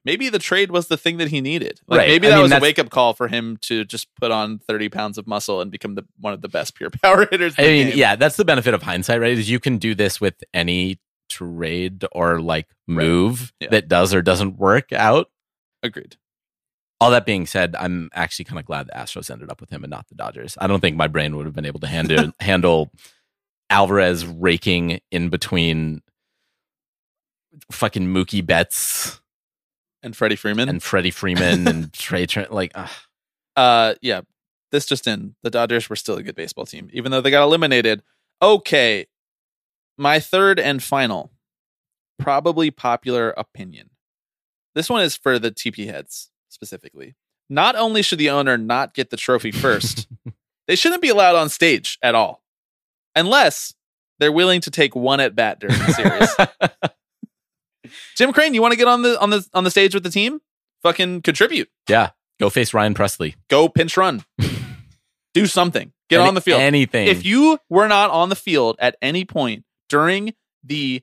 maybe 0.04 0.28
the 0.28 0.38
trade 0.38 0.70
was 0.70 0.88
the 0.88 0.96
thing 0.96 1.16
that 1.18 1.28
he 1.28 1.40
needed. 1.40 1.80
Like 1.86 1.98
Right. 1.98 2.08
maybe 2.08 2.26
I 2.26 2.30
that 2.30 2.36
mean, 2.36 2.42
was 2.44 2.52
a 2.52 2.60
wake 2.60 2.78
up 2.78 2.90
call 2.90 3.14
for 3.14 3.28
him 3.28 3.56
to 3.62 3.84
just 3.84 4.08
put 4.16 4.30
on 4.30 4.58
30 4.58 4.88
pounds 4.88 5.18
of 5.18 5.26
muscle 5.26 5.60
and 5.60 5.70
become 5.70 5.94
the 5.94 6.04
one 6.18 6.32
of 6.32 6.42
the 6.42 6.48
best 6.48 6.74
pure 6.74 6.90
power 7.02 7.26
hitters. 7.30 7.54
in 7.58 7.64
I 7.64 7.66
the 7.66 7.72
mean, 7.72 7.88
game. 7.90 7.98
yeah, 7.98 8.16
that's 8.16 8.36
the 8.36 8.44
benefit 8.44 8.74
of 8.74 8.82
hindsight, 8.82 9.20
right? 9.20 9.36
Is 9.38 9.48
you 9.50 9.60
can 9.60 9.78
do 9.78 9.94
this 9.94 10.20
with 10.20 10.34
any 10.52 10.98
trade 11.28 12.04
or 12.12 12.40
like 12.40 12.68
move 12.86 13.52
Yeah. 13.60 13.68
that 13.70 13.88
does 13.88 14.12
or 14.14 14.22
doesn't 14.22 14.58
work 14.58 14.92
out. 14.92 15.28
Agreed. 15.82 16.16
All 17.00 17.10
that 17.10 17.26
being 17.26 17.44
said, 17.46 17.74
I'm 17.78 18.08
actually 18.14 18.44
kind 18.46 18.58
of 18.58 18.64
glad 18.66 18.86
the 18.86 18.92
Astros 18.92 19.30
ended 19.30 19.50
up 19.50 19.60
with 19.60 19.68
him 19.70 19.82
and 19.84 19.90
not 19.90 20.08
the 20.08 20.14
Dodgers. 20.14 20.56
I 20.60 20.66
don't 20.66 20.80
think 20.80 20.96
my 20.96 21.08
brain 21.08 21.36
would 21.36 21.44
have 21.44 21.54
been 21.54 21.66
able 21.66 21.80
to 21.80 21.86
handle 21.88 22.32
handle 22.40 22.90
Alvarez 23.68 24.24
raking 24.26 25.00
in 25.10 25.28
between 25.28 26.02
fucking 27.72 28.06
Mookie 28.06 28.44
Betts 28.46 29.20
and 30.04 30.16
Freddie 30.16 30.36
Freeman. 30.36 30.68
and 30.68 30.82
Freddie 30.82 31.10
Freeman 31.10 31.66
and 31.66 31.92
Trey 31.92 32.26
Trent. 32.26 32.52
Like, 32.52 32.72
ugh. 32.74 32.90
uh, 33.56 33.94
yeah, 34.02 34.20
this 34.70 34.86
just 34.86 35.06
in: 35.06 35.34
the 35.42 35.50
Dodgers 35.50 35.88
were 35.90 35.96
still 35.96 36.16
a 36.16 36.22
good 36.22 36.36
baseball 36.36 36.66
team, 36.66 36.88
even 36.92 37.10
though 37.10 37.20
they 37.20 37.30
got 37.30 37.42
eliminated. 37.42 38.02
Okay, 38.40 39.06
my 39.98 40.20
third 40.20 40.60
and 40.60 40.82
final, 40.82 41.32
probably 42.18 42.70
popular 42.70 43.30
opinion. 43.30 43.90
This 44.74 44.90
one 44.90 45.02
is 45.02 45.16
for 45.16 45.38
the 45.38 45.50
TP 45.50 45.86
heads 45.86 46.30
specifically. 46.48 47.14
Not 47.48 47.76
only 47.76 48.02
should 48.02 48.18
the 48.18 48.30
owner 48.30 48.56
not 48.58 48.94
get 48.94 49.10
the 49.10 49.16
trophy 49.16 49.50
first, 49.52 50.06
they 50.66 50.76
shouldn't 50.76 51.02
be 51.02 51.08
allowed 51.10 51.36
on 51.36 51.48
stage 51.48 51.98
at 52.02 52.14
all, 52.14 52.42
unless 53.14 53.74
they're 54.18 54.32
willing 54.32 54.60
to 54.62 54.70
take 54.70 54.94
one 54.96 55.20
at 55.20 55.34
bat 55.34 55.60
during 55.60 55.78
the 55.78 55.92
series. 55.92 56.90
Jim 58.16 58.32
Crane, 58.32 58.54
you 58.54 58.62
want 58.62 58.72
to 58.72 58.78
get 58.78 58.88
on 58.88 59.02
the 59.02 59.20
on 59.20 59.30
the 59.30 59.46
on 59.54 59.64
the 59.64 59.70
stage 59.70 59.94
with 59.94 60.02
the 60.02 60.10
team? 60.10 60.40
Fucking 60.82 61.22
contribute. 61.22 61.68
yeah, 61.88 62.10
go 62.38 62.50
face 62.50 62.74
Ryan 62.74 62.94
Pressly. 62.94 63.34
Go 63.48 63.68
pinch 63.68 63.96
run. 63.96 64.24
Do 65.34 65.46
something. 65.46 65.92
Get 66.08 66.20
Any- 66.20 66.28
on 66.28 66.34
the 66.34 66.40
field. 66.40 66.60
Anything. 66.60 67.08
If 67.08 67.24
you 67.24 67.58
were 67.68 67.88
not 67.88 68.10
on 68.10 68.28
the 68.28 68.36
field 68.36 68.76
at 68.78 68.96
any 69.02 69.24
point 69.24 69.64
during 69.88 70.34
the 70.62 71.02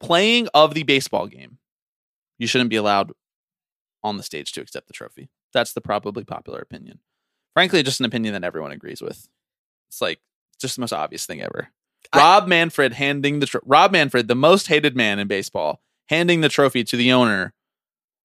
playing 0.00 0.48
of 0.54 0.74
the 0.74 0.84
baseball 0.84 1.26
game, 1.26 1.58
you 2.38 2.46
shouldn't 2.46 2.70
be 2.70 2.76
allowed 2.76 3.12
on 4.02 4.16
the 4.16 4.22
stage 4.22 4.52
to 4.52 4.60
accept 4.60 4.86
the 4.86 4.92
trophy. 4.92 5.28
That's 5.52 5.72
the 5.72 5.80
probably 5.80 6.24
popular 6.24 6.60
opinion. 6.60 7.00
Frankly, 7.54 7.82
just 7.82 8.00
an 8.00 8.06
opinion 8.06 8.34
that 8.34 8.44
everyone 8.44 8.70
agrees 8.72 9.02
with. 9.02 9.28
It's 9.88 10.00
like 10.00 10.20
just 10.60 10.76
the 10.76 10.80
most 10.80 10.92
obvious 10.92 11.26
thing 11.26 11.42
ever. 11.42 11.68
I- 12.12 12.18
Rob 12.18 12.46
Manfred 12.48 12.92
handing 12.94 13.40
the 13.40 13.46
tro- 13.46 13.60
Rob 13.64 13.92
Manfred, 13.92 14.28
the 14.28 14.34
most 14.36 14.68
hated 14.68 14.96
man 14.96 15.18
in 15.18 15.26
baseball, 15.28 15.82
handing 16.08 16.40
the 16.40 16.48
trophy 16.48 16.84
to 16.84 16.96
the 16.96 17.12
owner, 17.12 17.52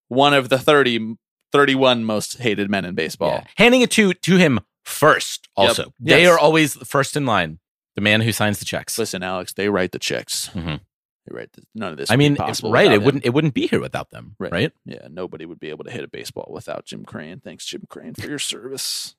one 0.07 0.33
of 0.33 0.49
the 0.49 0.57
30, 0.59 1.15
31 1.51 2.03
most 2.03 2.37
hated 2.39 2.69
men 2.69 2.85
in 2.85 2.95
baseball. 2.95 3.31
Yeah. 3.31 3.43
handing 3.57 3.81
it 3.81 3.91
to 3.91 4.13
to 4.13 4.37
him 4.37 4.59
first. 4.83 5.47
Yep. 5.57 5.67
Also, 5.69 5.93
they 5.99 6.23
Yes. 6.23 6.31
are 6.31 6.39
always 6.39 6.75
first 6.87 7.15
in 7.15 7.25
line. 7.25 7.59
The 7.95 8.01
man 8.01 8.21
who 8.21 8.31
signs 8.31 8.57
the 8.59 8.65
checks. 8.65 8.97
Listen, 8.97 9.21
Alex, 9.21 9.53
they 9.53 9.69
write 9.69 9.91
the 9.91 9.99
checks. 9.99 10.49
Mhm. 10.53 10.79
They 11.27 11.35
write 11.35 11.53
the, 11.53 11.61
none 11.75 11.91
of 11.91 11.97
this. 11.97 12.09
I 12.11 12.15
mean, 12.17 12.35
possible 12.35 12.71
right? 12.71 12.87
It 12.91 12.95
him. 12.95 13.03
wouldn't. 13.05 13.25
It 13.25 13.29
wouldn't 13.33 13.53
be 13.53 13.67
here 13.67 13.79
without 13.79 14.09
them. 14.09 14.35
Right. 14.39 14.51
Right. 14.51 14.71
Yeah, 14.85 15.07
nobody 15.09 15.45
would 15.45 15.59
be 15.59 15.69
able 15.69 15.85
to 15.85 15.91
hit 15.91 16.03
a 16.03 16.07
baseball 16.07 16.49
without 16.51 16.85
Jim 16.85 17.05
Crane. 17.05 17.39
Thanks, 17.39 17.65
Jim 17.65 17.83
Crane, 17.87 18.13
for 18.13 18.27
your 18.27 18.39
service. 18.39 19.15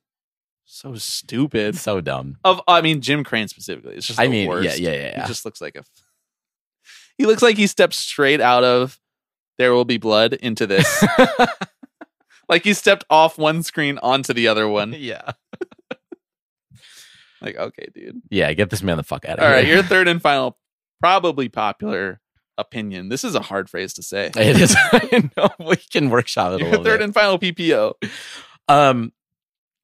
So 0.65 0.95
stupid. 0.95 1.77
So 1.77 2.01
dumb. 2.01 2.37
Of 2.43 2.61
I 2.67 2.81
mean, 2.81 3.01
Jim 3.01 3.23
Crane 3.23 3.47
specifically. 3.47 3.95
It's 3.95 4.05
just. 4.07 4.19
I 4.19 4.25
the 4.25 4.31
mean, 4.31 4.49
worst. 4.49 4.77
yeah, 4.77 4.91
yeah, 4.91 4.95
yeah, 4.97 5.07
yeah. 5.15 5.21
He 5.21 5.27
just 5.27 5.45
looks 5.45 5.61
like 5.61 5.75
a. 5.77 5.83
He 7.17 7.25
looks 7.25 7.41
like 7.41 7.57
he 7.57 7.67
stepped 7.67 7.93
straight 7.93 8.41
out 8.41 8.63
of 8.63 8.99
"There 9.57 9.73
Will 9.73 9.85
Be 9.85 9.97
Blood" 9.97 10.33
into 10.33 10.67
this. 10.67 11.03
like 12.49 12.63
he 12.63 12.73
stepped 12.73 13.05
off 13.09 13.37
one 13.37 13.63
screen 13.63 13.97
onto 13.99 14.33
the 14.33 14.47
other 14.47 14.67
one. 14.67 14.93
yeah. 14.97 15.31
Like, 17.41 17.57
okay, 17.57 17.87
dude. 17.93 18.21
Yeah. 18.31 18.51
Get 18.53 18.69
this 18.71 18.81
man 18.81 18.97
the 18.97 19.03
fuck 19.03 19.25
out 19.25 19.37
of 19.37 19.43
All 19.43 19.49
here. 19.49 19.57
right, 19.57 19.67
your 19.67 19.83
third 19.83 20.07
and 20.07 20.19
final, 20.21 20.57
probably 20.99 21.47
popular 21.47 22.19
opinion. 22.57 23.09
This 23.09 23.23
is 23.23 23.35
a 23.35 23.39
hard 23.41 23.69
phrase 23.69 23.93
to 23.95 24.01
say. 24.03 24.31
It 24.35 24.59
is. 24.59 24.75
I 24.79 25.29
know 25.37 25.49
we 25.59 25.75
can 25.75 26.09
workshop 26.09 26.53
it 26.53 26.61
a 26.61 26.65
little 26.65 26.83
third 26.83 26.99
bit. 26.99 27.03
and 27.03 27.13
final 27.13 27.37
PPO. 27.37 27.93
Um, 28.67 29.11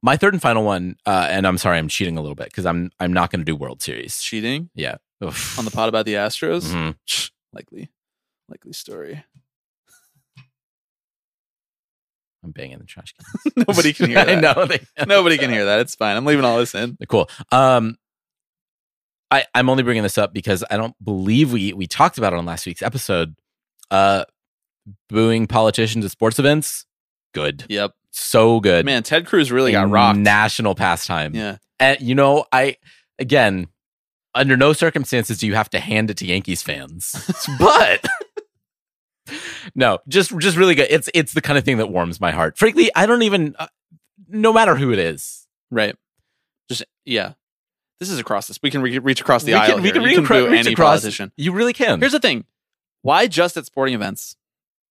my 0.01 0.17
third 0.17 0.33
and 0.33 0.41
final 0.41 0.63
one, 0.63 0.95
uh, 1.05 1.27
and 1.29 1.45
I'm 1.45 1.59
sorry, 1.59 1.77
I'm 1.77 1.89
cheating 1.89 2.17
a 2.17 2.21
little 2.21 2.35
bit 2.35 2.45
because 2.47 2.65
I'm 2.65 2.89
I'm 2.99 3.13
not 3.13 3.29
going 3.31 3.41
to 3.41 3.45
do 3.45 3.55
World 3.55 3.81
Series. 3.83 4.21
Cheating 4.21 4.69
Yeah. 4.73 4.95
Oof. 5.23 5.57
on 5.59 5.65
the 5.65 5.71
pod 5.71 5.89
about 5.89 6.05
the 6.05 6.15
Astros. 6.15 6.63
Mhm. 6.71 6.95
Likely, 7.53 7.89
likely 8.49 8.71
story. 8.73 9.23
I'm 12.43 12.51
banging 12.51 12.79
the 12.79 12.85
trash 12.85 13.13
can. 13.13 13.25
Nobody 13.67 13.93
can 13.93 14.07
hear 14.09 14.23
that. 14.41 14.67
They, 14.97 15.05
Nobody 15.05 15.37
can 15.37 15.49
hear 15.51 15.65
that. 15.65 15.79
It's 15.81 15.95
fine. 15.95 16.15
I'm 16.17 16.25
leaving 16.25 16.45
all 16.45 16.57
this 16.57 16.73
in. 16.73 16.97
Cool. 17.07 17.29
Um, 17.51 17.97
I 19.29 19.45
I'm 19.53 19.69
only 19.69 19.83
bringing 19.83 20.03
this 20.03 20.17
up 20.17 20.33
because 20.33 20.63
I 20.71 20.77
don't 20.77 20.95
believe 21.03 21.53
we 21.53 21.73
we 21.73 21.87
talked 21.87 22.17
about 22.17 22.33
it 22.33 22.39
on 22.39 22.45
last 22.45 22.65
week's 22.65 22.81
episode. 22.81 23.35
Uh, 23.91 24.25
booing 25.09 25.45
politicians 25.47 26.03
at 26.05 26.11
sports 26.11 26.39
events, 26.39 26.85
good, 27.33 27.65
Yep. 27.69 27.91
so 28.09 28.59
good. 28.59 28.85
Man, 28.85 29.03
Ted 29.03 29.25
Cruz 29.27 29.51
really 29.51 29.73
got 29.73 29.83
A 29.83 29.87
rocked. 29.87 30.17
National 30.19 30.73
pastime. 30.75 31.35
yeah. 31.35 31.57
And 31.79 31.99
you 32.01 32.15
know, 32.15 32.45
I 32.51 32.77
again, 33.19 33.67
under 34.35 34.55
no 34.57 34.73
circumstances 34.73 35.37
do 35.37 35.47
you 35.47 35.55
have 35.55 35.69
to 35.71 35.79
hand 35.79 36.09
it 36.09 36.17
to 36.17 36.25
Yankees 36.25 36.61
fans, 36.61 37.13
but. 37.59 38.05
No, 39.75 39.99
just 40.07 40.37
just 40.39 40.57
really 40.57 40.75
good. 40.75 40.87
It's 40.89 41.09
it's 41.13 41.33
the 41.33 41.41
kind 41.41 41.57
of 41.57 41.63
thing 41.63 41.77
that 41.77 41.87
warms 41.87 42.19
my 42.19 42.31
heart. 42.31 42.57
Frankly, 42.57 42.89
I 42.95 43.05
don't 43.05 43.21
even, 43.21 43.55
uh, 43.59 43.67
no 44.27 44.51
matter 44.51 44.75
who 44.75 44.91
it 44.91 44.99
is, 44.99 45.47
Right. 45.69 45.95
Just 46.69 46.83
yeah. 47.05 47.33
This 47.99 48.09
is 48.09 48.19
across 48.19 48.47
this. 48.47 48.59
We 48.63 48.71
can 48.71 48.81
re- 48.81 48.97
reach 48.97 49.21
across 49.21 49.43
the 49.43 49.51
we 49.53 49.57
aisle. 49.59 49.75
can, 49.75 49.83
we 49.83 49.91
can 49.91 50.03
reach, 50.03 50.17
acro- 50.17 50.45
boo 50.45 50.51
reach 50.51 50.65
any 50.65 50.73
across. 50.73 51.01
politician. 51.01 51.31
You 51.37 51.51
really 51.53 51.71
can. 51.73 51.99
Here's 51.99 52.11
the 52.13 52.19
thing. 52.19 52.45
Why 53.03 53.27
just 53.27 53.55
at 53.57 53.65
sporting 53.67 53.93
events? 53.93 54.35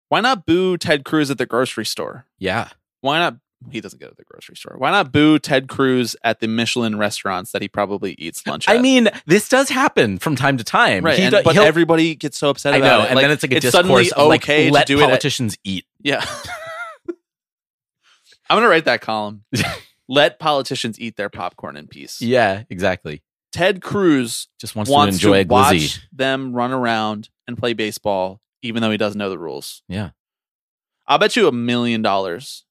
Why 0.08 0.20
not 0.20 0.46
boo 0.46 0.76
Ted 0.78 1.04
Cruz 1.04 1.30
at 1.30 1.36
the 1.38 1.44
grocery 1.46 1.84
store? 1.84 2.24
yeah, 2.38 2.68
Why 3.00 3.18
not? 3.18 3.36
He 3.70 3.80
doesn't 3.82 4.00
go 4.00 4.08
to 4.08 4.14
the 4.16 4.24
grocery 4.24 4.56
store. 4.56 4.76
Why 4.78 4.90
not 4.90 5.12
boo 5.12 5.38
Ted 5.38 5.68
Cruz 5.68 6.16
at 6.24 6.40
the 6.40 6.48
Michelin 6.48 6.96
restaurants 6.96 7.52
that 7.52 7.60
he 7.60 7.68
probably 7.68 8.12
eats 8.14 8.46
lunch 8.46 8.66
at? 8.66 8.74
I 8.74 8.80
mean, 8.80 9.08
this 9.26 9.48
does 9.50 9.68
happen 9.68 10.18
from 10.18 10.34
time 10.34 10.56
to 10.56 10.64
time. 10.64 11.04
right? 11.04 11.18
And- 11.20 11.44
but 11.44 11.56
everybody 11.58 12.14
gets 12.14 12.38
so 12.38 12.48
upset 12.48 12.72
I 12.72 12.78
about 12.78 12.98
know, 13.00 13.04
it. 13.04 13.10
and 13.10 13.18
then 13.18 13.30
it's 13.30 13.42
like 13.42 13.52
a 13.52 13.56
it's 13.56 13.64
discourse 13.64 13.82
suddenly 13.86 14.12
of 14.12 14.28
like 14.28 14.42
okay 14.44 14.70
let 14.70 14.86
to 14.86 14.94
do 14.94 14.98
it. 15.00 15.02
At, 15.02 15.06
politicians 15.08 15.58
eat. 15.64 15.84
yeah. 16.00 16.24
I'm 18.48 18.56
gonna 18.56 18.68
write 18.68 18.86
that 18.86 19.00
column. 19.00 19.44
let 20.08 20.38
politicians 20.38 20.98
eat 20.98 21.16
their 21.16 21.28
popcorn 21.30 21.76
in 21.76 21.86
peace. 21.86 22.20
Yeah, 22.20 22.64
exactly. 22.68 23.22
Ted 23.52 23.82
Cruz 23.82 24.48
Just 24.60 24.74
wants, 24.76 24.90
wants 24.90 25.18
to 25.18 25.26
enjoy 25.26 25.42
to 25.44 25.48
glizzy. 25.48 25.82
watch 25.94 26.08
them 26.12 26.52
run 26.52 26.72
around 26.72 27.28
and 27.46 27.56
play 27.58 27.72
baseball, 27.74 28.40
even 28.62 28.80
though 28.82 28.90
he 28.90 28.96
doesn't 28.96 29.18
know 29.18 29.30
the 29.30 29.38
rules. 29.38 29.82
Yeah. 29.88 30.10
I'll 31.06 31.18
bet 31.18 31.34
you 31.36 31.46
a 31.48 31.52
million 31.52 32.02
dollars, 32.02 32.64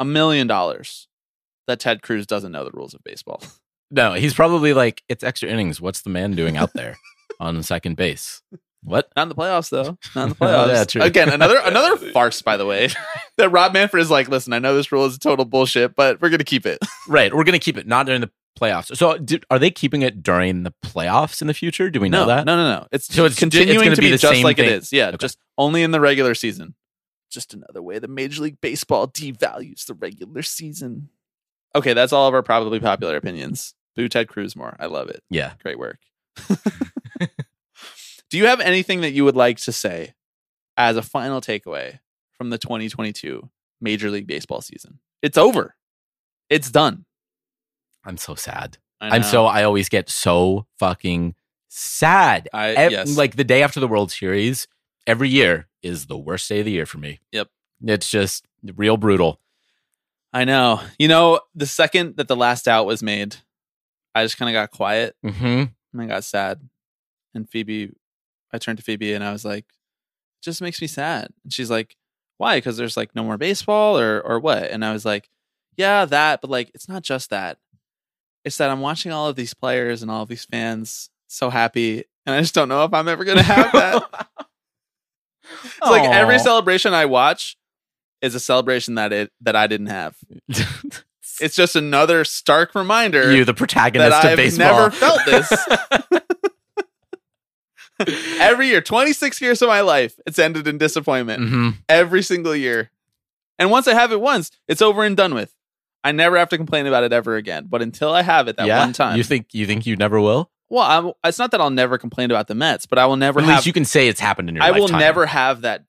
a 0.00 0.04
million 0.04 0.46
dollars, 0.46 1.08
that 1.66 1.80
Ted 1.80 2.02
Cruz 2.02 2.26
doesn't 2.26 2.52
know 2.52 2.64
the 2.64 2.70
rules 2.72 2.94
of 2.94 3.00
baseball. 3.04 3.42
No, 3.90 4.12
he's 4.12 4.34
probably 4.34 4.74
like, 4.74 5.02
it's 5.08 5.24
extra 5.24 5.48
innings. 5.48 5.80
What's 5.80 6.02
the 6.02 6.10
man 6.10 6.32
doing 6.32 6.58
out 6.58 6.74
there 6.74 6.98
on 7.40 7.62
second 7.62 7.96
base? 7.96 8.42
What? 8.82 9.08
Not 9.16 9.22
in 9.22 9.28
the 9.30 9.34
playoffs, 9.34 9.70
though. 9.70 9.96
Not 10.14 10.22
in 10.24 10.28
the 10.28 10.34
Oh, 10.42 10.46
playoffs. 10.46 10.68
yeah, 10.74 10.84
true. 10.84 11.00
Again, 11.00 11.30
another 11.30 11.58
another 11.64 11.96
farce, 12.12 12.42
by 12.42 12.58
the 12.58 12.66
way. 12.66 12.90
that 13.38 13.48
Rob 13.48 13.72
Manfred 13.72 14.02
is 14.02 14.10
like, 14.10 14.28
listen, 14.28 14.52
I 14.52 14.58
know 14.58 14.76
this 14.76 14.92
rule 14.92 15.06
is 15.06 15.16
total 15.16 15.46
bullshit, 15.46 15.94
but 15.94 16.20
we're 16.20 16.28
gonna 16.28 16.44
keep 16.44 16.66
it. 16.66 16.78
Right. 17.08 17.34
We're 17.34 17.44
gonna 17.44 17.58
keep 17.58 17.78
it 17.78 17.86
not 17.86 18.04
during 18.04 18.20
the 18.20 18.30
playoffs. 18.60 18.94
So, 18.94 19.16
do, 19.16 19.38
are 19.50 19.58
they 19.58 19.70
keeping 19.70 20.02
it 20.02 20.22
during 20.22 20.64
the 20.64 20.74
playoffs 20.84 21.40
in 21.40 21.46
the 21.46 21.54
future? 21.54 21.88
Do 21.88 21.98
we 21.98 22.10
know 22.10 22.24
no, 22.24 22.26
that? 22.26 22.44
no, 22.44 22.56
no, 22.56 22.80
no. 22.80 22.86
It's 22.92 23.06
So 23.06 23.24
it's 23.24 23.36
ju- 23.36 23.46
it's 23.46 23.56
continuing 23.56 23.84
gonna 23.84 23.96
to 23.96 24.02
be 24.02 24.08
be, 24.08 24.10
the 24.10 24.18
just 24.18 24.34
same 24.34 24.44
like 24.44 24.58
thing. 24.58 24.66
it 24.66 24.72
is. 24.72 24.92
Yeah, 24.92 25.08
Okay. 25.08 25.16
just 25.16 25.38
only 25.56 25.82
in 25.82 25.92
the 25.92 26.00
regular 26.00 26.34
season. 26.34 26.74
Just 27.30 27.54
another 27.54 27.82
way 27.82 27.98
the 27.98 28.08
Major 28.08 28.42
League 28.42 28.60
Baseball 28.60 29.06
devalues 29.08 29.86
the 29.86 29.94
regular 29.94 30.42
season. 30.42 31.10
Okay, 31.74 31.92
that's 31.92 32.12
all 32.12 32.26
of 32.26 32.34
our 32.34 32.42
probably 32.42 32.80
popular 32.80 33.16
opinions. 33.16 33.74
Boo 33.94 34.08
Ted 34.08 34.28
Cruz 34.28 34.56
more. 34.56 34.76
I 34.78 34.86
love 34.86 35.08
it. 35.08 35.22
Yeah. 35.28 35.52
Great 35.62 35.78
work. 35.78 35.98
Do 38.30 38.36
you 38.36 38.46
have 38.46 38.60
anything 38.60 39.00
that 39.00 39.12
you 39.12 39.24
would 39.24 39.36
like 39.36 39.58
to 39.58 39.72
say 39.72 40.14
as 40.76 40.96
a 40.96 41.02
final 41.02 41.40
takeaway 41.40 42.00
from 42.36 42.50
the 42.50 42.58
2022 42.58 43.48
Major 43.80 44.10
League 44.10 44.26
Baseball 44.26 44.60
season? 44.60 45.00
It's 45.22 45.38
over. 45.38 45.74
It's 46.50 46.70
done. 46.70 47.04
I'm 48.04 48.16
so 48.16 48.34
sad. 48.34 48.78
I'm 49.00 49.22
so 49.22 49.46
I 49.46 49.62
always 49.62 49.88
get 49.88 50.08
so 50.08 50.66
fucking 50.78 51.34
sad. 51.68 52.48
I 52.52 52.70
Ev- 52.70 52.92
yes. 52.92 53.16
Like 53.16 53.36
the 53.36 53.44
day 53.44 53.62
after 53.62 53.80
the 53.80 53.88
World 53.88 54.10
Series, 54.10 54.66
every 55.06 55.28
year 55.28 55.67
is 55.82 56.06
the 56.06 56.18
worst 56.18 56.48
day 56.48 56.60
of 56.60 56.64
the 56.64 56.72
year 56.72 56.86
for 56.86 56.98
me. 56.98 57.20
Yep. 57.32 57.48
It's 57.84 58.10
just 58.10 58.44
real 58.76 58.96
brutal. 58.96 59.40
I 60.32 60.44
know. 60.44 60.80
You 60.98 61.08
know, 61.08 61.40
the 61.54 61.66
second 61.66 62.16
that 62.16 62.28
the 62.28 62.36
last 62.36 62.68
out 62.68 62.86
was 62.86 63.02
made, 63.02 63.36
I 64.14 64.24
just 64.24 64.36
kind 64.38 64.48
of 64.48 64.52
got 64.60 64.70
quiet 64.76 65.16
Mm-hmm. 65.24 65.44
and 65.92 66.02
I 66.02 66.06
got 66.06 66.24
sad. 66.24 66.60
And 67.34 67.48
Phoebe, 67.48 67.92
I 68.52 68.58
turned 68.58 68.78
to 68.78 68.84
Phoebe 68.84 69.12
and 69.14 69.22
I 69.24 69.32
was 69.32 69.44
like, 69.44 69.64
it 69.64 70.42
just 70.44 70.60
makes 70.62 70.80
me 70.80 70.86
sad. 70.86 71.28
And 71.44 71.52
she's 71.52 71.70
like, 71.70 71.96
why? 72.36 72.58
Because 72.58 72.76
there's 72.76 72.96
like 72.96 73.14
no 73.14 73.24
more 73.24 73.36
baseball 73.38 73.98
or 73.98 74.20
or 74.20 74.38
what? 74.40 74.64
And 74.70 74.84
I 74.84 74.92
was 74.92 75.04
like, 75.04 75.28
yeah, 75.76 76.04
that, 76.04 76.40
but 76.40 76.50
like 76.50 76.70
it's 76.74 76.88
not 76.88 77.02
just 77.02 77.30
that. 77.30 77.58
It's 78.44 78.56
that 78.58 78.70
I'm 78.70 78.80
watching 78.80 79.12
all 79.12 79.28
of 79.28 79.36
these 79.36 79.54
players 79.54 80.02
and 80.02 80.10
all 80.10 80.22
of 80.22 80.28
these 80.28 80.44
fans 80.44 81.10
so 81.26 81.50
happy, 81.50 82.04
and 82.24 82.34
I 82.34 82.40
just 82.40 82.54
don't 82.54 82.68
know 82.68 82.84
if 82.84 82.94
I'm 82.94 83.08
ever 83.08 83.24
gonna 83.24 83.42
have 83.42 83.72
that. 83.72 84.28
it's 85.64 85.80
like 85.80 86.08
every 86.08 86.38
celebration 86.38 86.94
I 86.94 87.06
watch 87.06 87.56
is 88.22 88.34
a 88.34 88.40
celebration 88.40 88.94
that 88.96 89.12
it 89.12 89.32
that 89.40 89.56
I 89.56 89.66
didn't 89.66 89.88
have. 89.88 90.16
It's 91.40 91.54
just 91.54 91.76
another 91.76 92.24
stark 92.24 92.74
reminder 92.74 93.32
you, 93.32 93.44
the 93.44 93.54
protagonist 93.54 94.10
that 94.10 94.24
of 94.24 94.30
I've 94.32 94.36
baseball. 94.36 94.88
never 94.88 94.90
felt 94.90 95.20
this. 95.24 95.52
Every 98.40 98.68
year, 98.68 98.80
26 98.80 99.40
years 99.40 99.60
of 99.60 99.68
my 99.68 99.80
life, 99.80 100.18
it's 100.26 100.38
ended 100.38 100.68
in 100.68 100.78
disappointment. 100.78 101.42
Mhm. 101.42 101.74
Every 101.88 102.22
single 102.22 102.54
year. 102.54 102.90
And 103.58 103.70
once 103.70 103.88
I 103.88 103.94
have 103.94 104.12
it 104.12 104.20
once, 104.20 104.52
it's 104.68 104.80
over 104.80 105.04
and 105.04 105.16
done 105.16 105.34
with. 105.34 105.52
I 106.04 106.12
never 106.12 106.38
have 106.38 106.48
to 106.50 106.56
complain 106.56 106.86
about 106.86 107.02
it 107.02 107.12
ever 107.12 107.34
again. 107.34 107.66
But 107.68 107.82
until 107.82 108.12
I 108.12 108.22
have 108.22 108.46
it 108.46 108.56
that 108.56 108.66
yeah, 108.66 108.78
one 108.78 108.92
time, 108.92 109.16
you 109.16 109.24
think 109.24 109.46
you 109.52 109.66
think 109.66 109.84
you 109.84 109.96
never 109.96 110.20
will? 110.20 110.50
Well, 110.70 110.84
I'm, 110.84 111.12
it's 111.24 111.38
not 111.38 111.50
that 111.52 111.60
I'll 111.60 111.70
never 111.70 111.98
complain 111.98 112.30
about 112.30 112.46
the 112.46 112.54
Mets, 112.54 112.86
but 112.86 112.98
I 112.98 113.06
will 113.06 113.16
never 113.16 113.40
At 113.40 113.46
have 113.46 113.54
least 113.56 113.66
you 113.66 113.72
can 113.72 113.84
say 113.84 114.08
it's 114.08 114.20
happened 114.20 114.48
in 114.48 114.56
your 114.56 114.64
I 114.64 114.72
will 114.72 114.88
never 114.88 115.26
have 115.26 115.62
that 115.62 115.84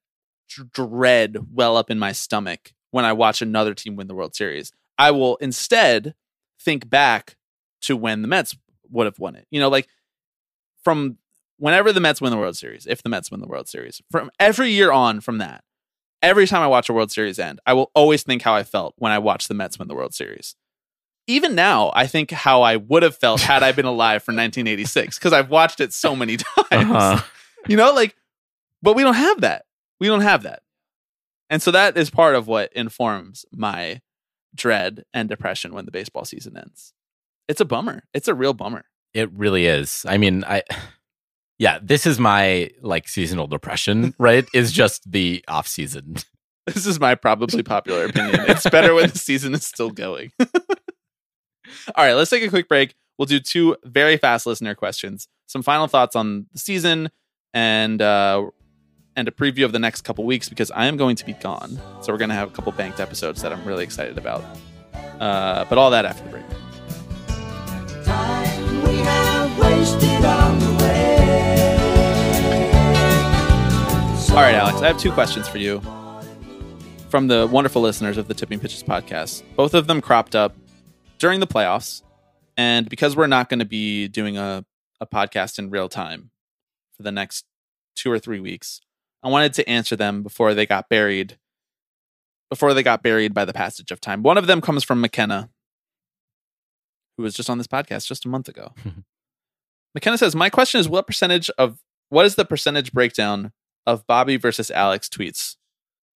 dread 0.74 1.38
well 1.54 1.78
up 1.78 1.92
in 1.92 2.00
my 2.00 2.12
stomach 2.12 2.74
when 2.92 3.06
I 3.06 3.14
watch 3.14 3.42
another 3.42 3.74
team 3.74 3.96
win 3.96 4.08
the 4.08 4.16
World 4.16 4.36
Series. 4.36 4.72
I 4.98 5.12
will 5.12 5.36
instead 5.38 6.16
think 6.62 6.90
back 6.90 7.36
to 7.82 7.96
when 7.96 8.22
the 8.22 8.28
Mets 8.28 8.56
would 8.90 9.06
have 9.06 9.20
won 9.20 9.36
it. 9.36 9.48
You 9.52 9.60
know, 9.60 9.70
like 9.70 9.88
from 10.84 11.18
whenever 11.58 11.92
the 11.92 12.00
Mets 12.00 12.22
win 12.22 12.32
the 12.32 12.38
World 12.38 12.58
Series, 12.58 12.88
if 12.88 13.04
the 13.04 13.10
Mets 13.10 13.32
win 13.32 13.42
the 13.42 13.48
World 13.48 13.68
Series, 13.68 14.02
from 14.12 14.32
every 14.40 14.72
year 14.72 14.92
on 14.92 15.22
from 15.22 15.38
that, 15.38 15.64
every 16.22 16.48
time 16.48 16.62
I 16.62 16.68
watch 16.68 16.90
a 16.90 16.94
World 16.94 17.12
Series 17.12 17.40
end, 17.40 17.60
I 17.66 17.74
will 17.74 17.92
always 17.94 18.24
think 18.24 18.42
how 18.42 18.56
I 18.56 18.64
felt 18.64 18.94
when 18.98 19.12
I 19.12 19.20
watched 19.20 19.48
the 19.48 19.54
Mets 19.54 19.78
win 19.78 19.88
the 19.88 19.96
World 19.96 20.14
Series. 20.14 20.56
Even 21.30 21.54
now, 21.54 21.92
I 21.94 22.08
think 22.08 22.32
how 22.32 22.64
I 22.64 22.78
would 22.78 23.04
have 23.04 23.16
felt 23.16 23.42
had 23.42 23.62
I 23.62 23.72
been 23.72 23.86
alive 23.86 24.24
for 24.24 24.32
1986 24.32 25.20
because 25.20 25.32
I've 25.32 25.52
watched 25.52 25.80
it 25.80 25.94
so 25.94 26.16
many 26.16 26.38
times. 26.72 26.92
Uh-huh. 26.92 27.22
You 27.68 27.78
know, 27.78 27.94
like, 27.94 28.16
but 28.82 28.96
we 28.96 29.04
don't 29.04 29.14
have 29.14 29.42
that. 29.42 29.66
We 30.00 30.08
don't 30.08 30.22
have 30.22 30.42
that. 30.44 30.64
And 31.50 31.62
so 31.62 31.70
that 31.70 31.98
is 31.98 32.10
part 32.10 32.34
of 32.34 32.48
what 32.48 32.74
informs 32.74 33.46
my 33.52 34.02
dread 34.56 35.04
and 35.14 35.30
depression 35.30 35.72
when 35.72 35.86
the 35.86 35.92
baseball 35.92 36.26
season 36.26 36.58
ends. 36.58 36.94
It's 37.48 37.62
a 37.62 37.66
bummer. 37.66 38.04
It's 38.12 38.28
a 38.28 38.34
real 38.34 38.54
bummer. 38.54 38.86
It 39.14 39.32
really 39.32 39.68
is. 39.68 40.06
I 40.08 40.18
mean, 40.18 40.44
I 40.46 40.64
yeah, 41.60 41.78
this 41.80 42.08
is 42.08 42.20
my 42.20 42.72
like 42.82 43.08
seasonal 43.08 43.46
depression, 43.46 44.16
right? 44.20 44.48
is 44.54 44.72
just 44.72 45.12
the 45.12 45.46
off 45.48 45.68
season. 45.68 46.16
This 46.66 46.86
is 46.86 47.00
my 47.00 47.16
probably 47.16 47.64
popular 47.64 48.06
opinion. 48.06 48.46
It's 48.48 48.70
better 48.70 48.94
when 48.94 49.10
the 49.10 49.18
season 49.18 49.54
is 49.54 49.66
still 49.66 49.90
going. 49.90 50.32
All 51.96 52.06
right, 52.06 52.14
let's 52.14 52.30
take 52.30 52.44
a 52.44 52.50
quick 52.50 52.68
break. 52.68 52.96
We'll 53.18 53.26
do 53.26 53.40
two 53.40 53.76
very 53.84 54.18
fast 54.18 54.46
listener 54.46 54.76
questions, 54.76 55.28
some 55.48 55.62
final 55.62 55.88
thoughts 55.88 56.16
on 56.16 56.48
the 56.54 56.60
season, 56.60 57.10
and 57.54 58.02
uh, 58.02 58.46
and 59.16 59.28
a 59.28 59.32
preview 59.32 59.66
of 59.66 59.74
the 59.74 59.80
next 59.80 60.02
couple 60.04 60.24
weeks 60.24 60.48
because 60.48 60.72
I 60.72 60.86
am 60.86 60.96
going 60.96 61.16
to 61.18 61.26
be 61.26 61.34
gone. 61.34 61.80
So 62.02 62.14
we're 62.14 62.18
going 62.18 62.30
to 62.30 62.36
have 62.36 62.50
a 62.50 62.54
couple 62.54 62.72
banked 62.72 63.00
episodes 63.00 63.42
that 63.42 63.52
I'm 63.52 63.64
really 63.66 63.84
excited 63.84 64.18
about. 64.18 64.44
Uh, 65.20 65.66
but 65.66 65.78
all 65.78 65.92
that 65.92 66.06
after 66.06 66.24
the 66.24 66.30
break. 66.30 66.46
Time 68.06 68.84
we 68.84 68.98
have 69.00 69.60
wasted 69.60 70.26
on 70.26 70.60
the 70.60 70.84
way. 70.84 71.00
All 74.30 74.46
right, 74.46 74.56
Alex, 74.56 74.82
I 74.82 74.88
have 74.88 74.98
two 74.98 75.12
questions 75.12 75.50
for 75.50 75.58
you 75.58 75.82
from 77.10 77.28
the 77.28 77.48
wonderful 77.52 77.82
listeners 77.82 78.18
of 78.18 78.28
the 78.30 78.34
Tipping 78.34 78.60
Pitches 78.60 78.84
podcast. 78.84 79.44
Both 79.58 79.74
of 79.74 79.88
them 79.88 80.00
cropped 80.00 80.36
up 80.36 80.56
during 81.20 81.40
the 81.40 81.48
playoffs. 81.48 82.02
And 82.58 82.90
because 82.90 83.16
we're 83.16 83.28
not 83.28 83.50
going 83.50 83.60
to 83.60 83.66
be 83.66 84.08
doing 84.08 84.38
a, 84.38 84.66
a 85.00 85.06
podcast 85.06 85.60
in 85.60 85.70
real 85.70 85.88
time 85.88 86.32
for 86.98 87.04
the 87.04 87.12
next 87.12 87.46
two 87.96 88.12
or 88.12 88.20
three 88.20 88.40
weeks, 88.40 88.82
I 89.24 89.30
wanted 89.30 89.54
to 89.54 89.70
answer 89.70 89.96
them 89.96 90.24
before 90.24 90.54
they 90.54 90.66
got 90.66 90.90
buried. 90.90 91.38
Before 92.50 92.74
they 92.74 92.84
got 92.84 93.04
buried 93.04 93.34
by 93.34 93.46
the 93.46 93.54
passage 93.54 93.92
of 93.92 94.02
time. 94.02 94.24
One 94.24 94.38
of 94.38 94.48
them 94.48 94.60
comes 94.60 94.84
from 94.84 95.02
McKenna, 95.02 95.50
who 97.16 97.24
was 97.24 97.36
just 97.36 97.50
on 97.50 97.60
this 97.60 97.68
podcast 97.68 98.08
just 98.08 98.26
a 98.26 98.30
month 98.30 98.48
ago. 98.50 98.74
McKenna 99.94 100.18
says, 100.18 100.36
My 100.36 100.50
question 100.50 100.80
is 100.80 100.90
what 100.90 101.06
percentage 101.06 101.50
of 101.58 101.80
what 102.10 102.26
is 102.26 102.36
the 102.36 102.46
percentage 102.46 102.92
breakdown 102.92 103.52
of 103.86 104.06
Bobby 104.08 104.38
versus 104.38 104.72
Alex 104.72 105.08
tweets 105.08 105.58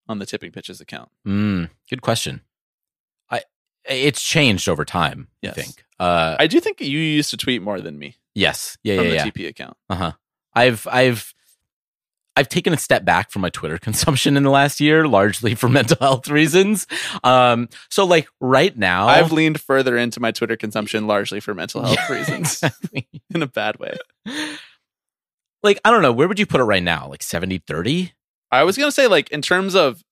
on 0.09 0.20
the 0.20 0.26
tipping 0.26 0.53
pitches 0.53 0.80
account? 0.80 1.11
Mm, 1.26 1.70
good 1.88 2.03
question. 2.03 2.42
It's 3.91 4.22
changed 4.22 4.68
over 4.68 4.84
time. 4.84 5.28
Yes. 5.43 5.59
I 5.59 5.62
think. 5.62 5.84
Uh, 5.99 6.36
I 6.38 6.47
do 6.47 6.61
think 6.61 6.80
you 6.80 6.99
used 6.99 7.30
to 7.30 7.36
tweet 7.36 7.61
more 7.62 7.80
than 7.80 7.99
me 7.99 8.16
yes. 8.34 8.78
Yeah. 8.82 8.95
Yeah. 8.95 8.99
From 9.01 9.07
Yeah. 9.07 9.11
the 9.11 9.16
Yeah. 9.16 9.24
TP 9.47 9.49
account. 9.49 9.76
Uh 9.91 9.95
huh. 9.97 10.12
I've 10.55 10.86
I've 10.91 11.34
I've 12.36 12.49
taken 12.49 12.72
a 12.72 12.78
step 12.78 13.05
back 13.05 13.30
from 13.30 13.43
my 13.43 13.51
Twitter 13.51 13.76
consumption 13.86 14.36
in 14.36 14.43
the 14.45 14.51
last 14.51 14.80
year, 14.80 15.07
largely 15.07 15.55
for 15.55 15.68
mental 15.78 15.97
health 16.01 16.28
reasons. 16.28 16.86
Um, 17.24 17.68
so 17.91 18.05
like 18.07 18.28
right 18.41 18.74
now, 18.78 19.09
I've 19.09 19.32
leaned 19.32 19.61
further 19.61 19.97
into 19.99 20.20
my 20.20 20.30
Twitter 20.30 20.57
consumption 20.57 21.07
largely 21.07 21.41
for 21.41 21.53
mental 21.55 21.82
health 21.84 21.99
Yeah, 22.09 22.16
reasons 22.16 22.62
exactly. 22.62 23.09
in 23.34 23.43
a 23.43 23.47
bad 23.47 23.78
way. 23.78 23.97
like 25.62 25.80
I 25.84 25.91
don't 25.91 26.03
know, 26.03 26.12
where 26.12 26.28
would 26.28 26.38
you 26.38 26.47
put 26.47 26.61
it 26.61 26.64
right 26.64 26.82
now? 26.82 27.09
Like 27.09 27.22
70 27.22 27.59
30? 27.66 28.12
I 28.53 28.62
was 28.64 28.76
going 28.76 28.88
to 28.88 28.93
say, 28.93 29.07
like, 29.07 29.30
in 29.30 29.43
terms 29.43 29.74
of 29.76 30.03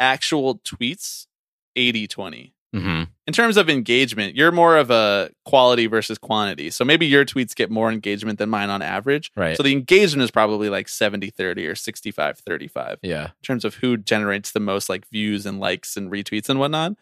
actual 0.00 0.58
tweets, 0.58 1.26
80 1.76 2.06
20. 2.08 2.53
Mm-hmm. 2.74 3.04
In 3.26 3.32
terms 3.32 3.56
of 3.56 3.70
engagement, 3.70 4.34
you're 4.34 4.50
more 4.50 4.76
of 4.76 4.90
a 4.90 5.30
quality 5.44 5.86
versus 5.86 6.18
quantity. 6.18 6.70
So 6.70 6.84
maybe 6.84 7.06
your 7.06 7.24
tweets 7.24 7.54
get 7.54 7.70
more 7.70 7.90
engagement 7.90 8.38
than 8.38 8.50
mine 8.50 8.68
on 8.68 8.82
average. 8.82 9.30
Right. 9.36 9.56
So 9.56 9.62
the 9.62 9.72
engagement 9.72 10.24
is 10.24 10.30
probably 10.30 10.68
like 10.68 10.88
70 10.88 11.30
30 11.30 11.66
or 11.66 11.74
65 11.74 12.38
35. 12.38 12.98
Yeah. 13.02 13.24
in 13.26 13.30
terms 13.42 13.64
of 13.64 13.76
who 13.76 13.96
generates 13.96 14.50
the 14.50 14.60
most 14.60 14.88
like 14.88 15.08
views 15.08 15.46
and 15.46 15.60
likes 15.60 15.96
and 15.96 16.10
retweets 16.10 16.48
and 16.48 16.58
whatnot. 16.58 16.94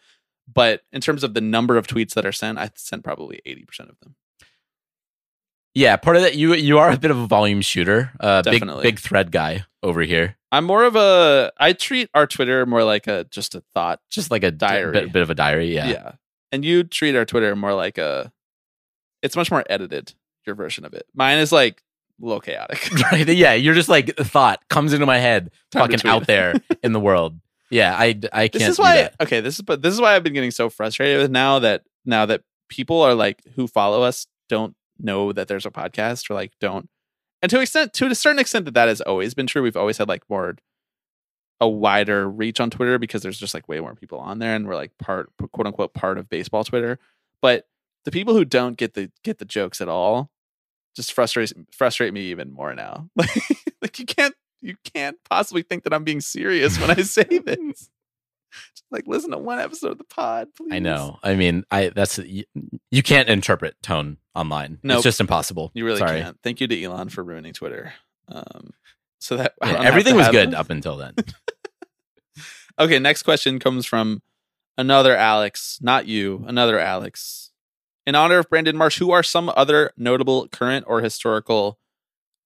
But 0.53 0.83
in 0.93 1.01
terms 1.01 1.25
of 1.25 1.35
the 1.35 1.41
number 1.41 1.77
of 1.77 1.87
tweets 1.87 2.14
that 2.14 2.27
are 2.27 2.33
sent, 2.33 2.59
I 2.59 2.70
sent 2.75 3.05
probably 3.05 3.41
80% 3.47 3.89
of 3.89 3.99
them. 4.01 4.16
Yeah, 5.75 5.97
part 5.97 6.16
of 6.16 6.23
that 6.23 6.35
you 6.35 6.55
you 6.55 6.79
are 6.79 6.91
a 6.91 6.99
bit 6.99 7.11
of 7.11 7.18
a 7.18 7.27
volume 7.27 7.61
shooter. 7.62 8.12
Uh 8.20 8.43
big 8.43 8.55
Definitely. 8.55 8.83
big 8.83 8.99
thread 8.99 9.33
guy 9.33 9.64
over 9.83 10.03
here. 10.03 10.37
I'm 10.51 10.64
more 10.64 10.85
of 10.85 10.97
a 10.97 11.51
I 11.59 11.73
treat 11.73 12.11
our 12.14 12.27
Twitter 12.27 12.66
more 12.66 12.85
like 12.85 13.07
a 13.07 13.25
just 13.31 13.55
a 13.55 13.62
thought. 13.75 14.01
Just 14.11 14.31
like 14.31 14.43
a 14.45 14.51
Diary. 14.51 14.93
bit, 14.93 15.12
bit 15.12 15.23
of 15.23 15.31
a 15.31 15.35
diary, 15.35 15.75
Yeah. 15.75 15.89
yeah. 15.89 16.12
And 16.51 16.64
you 16.64 16.85
treat 16.85 17.16
our 17.16 17.25
Twitter 17.25 17.57
more 17.57 17.73
like 17.75 17.97
a 17.99 18.31
it's 19.23 19.37
much 19.37 19.51
more 19.51 19.64
edited, 19.70 20.12
your 20.47 20.55
version 20.57 20.85
of 20.85 20.93
it. 20.95 21.07
Mine 21.14 21.39
is 21.39 21.53
like 21.53 21.83
a 22.20 22.25
little 22.27 22.41
chaotic. 22.41 22.91
right. 23.12 23.27
Yeah, 23.27 23.55
you're 23.55 23.75
just 23.75 23.89
like 23.89 24.12
a 24.18 24.25
thought 24.25 24.68
comes 24.68 24.93
into 24.93 25.07
my 25.07 25.18
head, 25.18 25.51
Time 25.70 25.89
fucking 25.91 26.09
out 26.09 26.27
there 26.27 26.55
in 26.83 26.93
the 26.93 27.01
world. 27.01 27.39
Yeah, 27.70 27.97
I 27.99 28.18
I 28.33 28.49
can't 28.49 28.53
this 28.53 28.68
is 28.68 28.79
why 28.79 29.09
okay, 29.23 29.41
this 29.41 29.55
is 29.55 29.62
but 29.62 29.81
this 29.81 29.95
is 29.95 30.01
why 30.03 30.14
I've 30.14 30.23
been 30.23 30.35
getting 30.35 30.51
so 30.51 30.68
frustrated 30.68 31.23
with 31.23 31.31
now 31.31 31.61
that 31.61 31.85
now 32.05 32.27
that 32.27 32.43
people 32.68 33.01
are 33.01 33.14
like 33.14 33.41
who 33.55 33.66
follow 33.66 34.03
us 34.03 34.27
don't 34.51 34.75
know 35.03 35.32
that 35.32 35.48
there's 35.48 35.66
a 35.66 35.70
podcast 35.70 36.30
or 36.30 36.34
like 36.34 36.53
don't 36.61 36.88
and 37.40 37.50
to 37.50 37.61
extent 37.61 37.92
to 37.92 38.07
a 38.07 38.14
certain 38.14 38.38
extent 38.38 38.64
that 38.64 38.74
that 38.74 38.88
has 38.88 39.00
always 39.00 39.34
been 39.34 39.46
true 39.46 39.62
we've 39.62 39.76
always 39.76 39.98
had 39.98 40.09
like 40.09 40.28
more 40.28 40.57
a 41.61 41.68
wider 41.68 42.28
reach 42.28 42.61
on 42.61 42.70
twitter 42.70 42.98
because 42.98 43.22
there's 43.22 43.38
just 43.38 43.55
like 43.55 43.68
way 43.68 43.80
more 43.80 43.94
people 43.94 44.18
on 44.18 44.38
there 44.38 44.55
and 44.55 44.66
we're 44.66 44.74
like 44.74 44.96
part 44.98 45.30
quote 45.53 45.66
unquote 45.66 45.94
part 45.94 46.18
of 46.18 46.28
baseball 46.28 46.64
twitter 46.64 46.98
but 47.40 47.66
the 48.05 48.11
people 48.11 48.34
who 48.34 48.44
don't 48.44 48.76
get 48.76 48.94
the 48.94 49.11
get 49.22 49.38
the 49.38 49.44
jokes 49.44 49.80
at 49.80 49.88
all 49.88 50.30
just 50.94 51.12
frustrate 51.12 51.53
frustrate 51.72 52.12
me 52.12 52.22
even 52.22 52.53
more 52.53 52.74
now. 52.74 53.09
Like 53.16 53.30
like 53.82 53.98
you 53.98 54.05
can't 54.05 54.34
you 54.62 54.76
can't 54.94 55.16
possibly 55.28 55.62
think 55.62 55.82
that 55.84 55.92
i'm 55.92 56.05
being 56.05 56.20
serious 56.20 56.78
when 56.80 56.90
i 56.90 57.03
say 57.03 57.24
this 57.44 57.90
just 58.74 58.84
like 58.90 59.05
listen 59.07 59.30
to 59.32 59.38
one 59.38 59.59
episode 59.59 59.92
of 59.92 59.98
the 59.98 60.05
pod 60.05 60.48
please 60.57 60.72
I 60.72 60.78
know. 60.78 61.18
I 61.22 61.34
mean, 61.34 61.64
I 61.70 61.88
that's 61.90 62.18
you, 62.18 62.44
you 62.90 63.03
can't 63.03 63.28
interpret 63.28 63.76
tone 63.82 64.18
online. 64.34 64.78
Nope. 64.82 64.96
It's 64.96 65.05
just 65.05 65.20
impossible. 65.20 65.70
You 65.74 65.84
really 65.84 65.98
Sorry. 65.98 66.20
can't. 66.20 66.38
Thank 66.42 66.61
you 66.61 66.66
to 66.68 66.82
Elon 66.82 67.09
for 67.09 67.22
ruining 67.24 67.53
Twitter. 67.53 67.92
Um, 68.28 68.70
so 69.20 69.36
that 69.36 69.55
Yeah, 69.62 69.82
everything 69.82 70.16
was 70.16 70.28
good 70.28 70.50
them. 70.53 70.61
up 70.61 70.70
until 70.70 70.96
then. 70.96 71.14
Okay, 72.78 72.98
next 72.98 73.22
question 73.24 73.59
comes 73.59 73.84
from 73.84 74.22
another 74.78 75.14
Alex, 75.14 75.78
not 75.82 76.07
you, 76.07 76.42
another 76.46 76.78
Alex. 76.78 77.50
In 78.07 78.14
honor 78.14 78.38
of 78.38 78.48
Brandon 78.48 78.76
Marsh, 78.76 78.98
who 78.98 79.11
are 79.11 79.22
some 79.22 79.53
other 79.55 79.92
notable 79.98 80.48
current 80.48 80.86
or 80.88 81.03
historical 81.03 81.78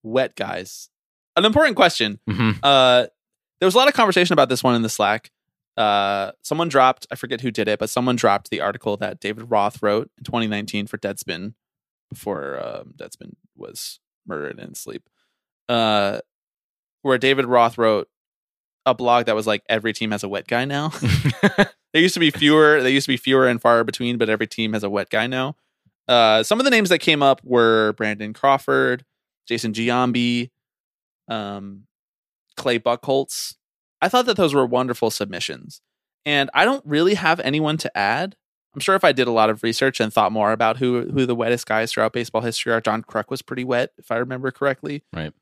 wet 0.02 0.34
guys? 0.34 0.90
An 1.36 1.44
important 1.44 1.76
question. 1.76 2.18
Mhm. 2.28 2.58
Uh, 2.62 3.06
there 3.60 3.66
was 3.66 3.74
a 3.74 3.78
lot 3.78 3.86
of 3.88 3.94
conversation 3.94 4.32
about 4.32 4.48
this 4.48 4.64
one 4.64 4.74
in 4.74 4.82
the 4.82 4.88
Slack. 4.88 5.30
Uh, 5.76 6.32
someone 6.42 6.68
dropped, 6.68 7.06
I 7.10 7.16
forget 7.16 7.42
who 7.42 7.50
did 7.50 7.68
it, 7.68 7.78
but 7.78 7.90
someone 7.90 8.16
dropped 8.16 8.50
the 8.50 8.60
article 8.60 8.96
that 8.96 9.20
David 9.20 9.50
Roth 9.50 9.82
wrote 9.82 10.10
in 10.16 10.24
2019 10.24 10.86
for 10.86 10.96
Deadspin 10.96 11.54
before 12.08 12.64
um, 12.64 12.94
Deadspin 12.96 13.34
was 13.56 14.00
murdered 14.26 14.58
in 14.58 14.74
sleep. 14.74 15.08
Uh, 15.68 16.20
where 17.02 17.18
David 17.18 17.44
Roth 17.44 17.76
wrote 17.76 18.08
a 18.86 18.94
blog 18.94 19.26
that 19.26 19.34
was 19.34 19.46
like 19.46 19.62
every 19.68 19.92
team 19.92 20.12
has 20.12 20.22
a 20.22 20.28
wet 20.28 20.46
guy 20.46 20.64
now. 20.64 20.88
there 21.92 22.02
used 22.02 22.14
to 22.14 22.20
be 22.20 22.30
fewer, 22.30 22.82
they 22.82 22.90
used 22.90 23.06
to 23.06 23.12
be 23.12 23.16
fewer 23.16 23.46
and 23.46 23.60
far 23.60 23.84
between, 23.84 24.16
but 24.16 24.30
every 24.30 24.46
team 24.46 24.72
has 24.72 24.82
a 24.82 24.90
wet 24.90 25.10
guy 25.10 25.26
now. 25.26 25.56
Uh, 26.08 26.42
some 26.42 26.60
of 26.60 26.64
the 26.64 26.70
names 26.70 26.88
that 26.88 27.00
came 27.00 27.22
up 27.22 27.40
were 27.44 27.92
Brandon 27.94 28.32
Crawford, 28.32 29.04
Jason 29.46 29.72
Giambi, 29.72 30.50
um, 31.28 31.82
Clay 32.56 32.78
Buchholz. 32.78 33.54
I 34.00 34.08
thought 34.08 34.26
that 34.26 34.36
those 34.36 34.54
were 34.54 34.66
wonderful 34.66 35.10
submissions. 35.10 35.80
And 36.24 36.50
I 36.54 36.64
don't 36.64 36.84
really 36.84 37.14
have 37.14 37.40
anyone 37.40 37.76
to 37.78 37.96
add. 37.96 38.36
I'm 38.74 38.80
sure 38.80 38.96
if 38.96 39.04
I 39.04 39.12
did 39.12 39.28
a 39.28 39.32
lot 39.32 39.48
of 39.48 39.62
research 39.62 40.00
and 40.00 40.12
thought 40.12 40.32
more 40.32 40.52
about 40.52 40.76
who 40.76 41.08
who 41.10 41.24
the 41.24 41.34
wettest 41.34 41.66
guys 41.66 41.92
throughout 41.92 42.12
baseball 42.12 42.42
history 42.42 42.72
are, 42.72 42.80
John 42.80 43.02
Kruk 43.02 43.30
was 43.30 43.40
pretty 43.40 43.64
wet, 43.64 43.92
if 43.96 44.10
I 44.10 44.16
remember 44.16 44.50
correctly. 44.50 45.02
Right. 45.14 45.32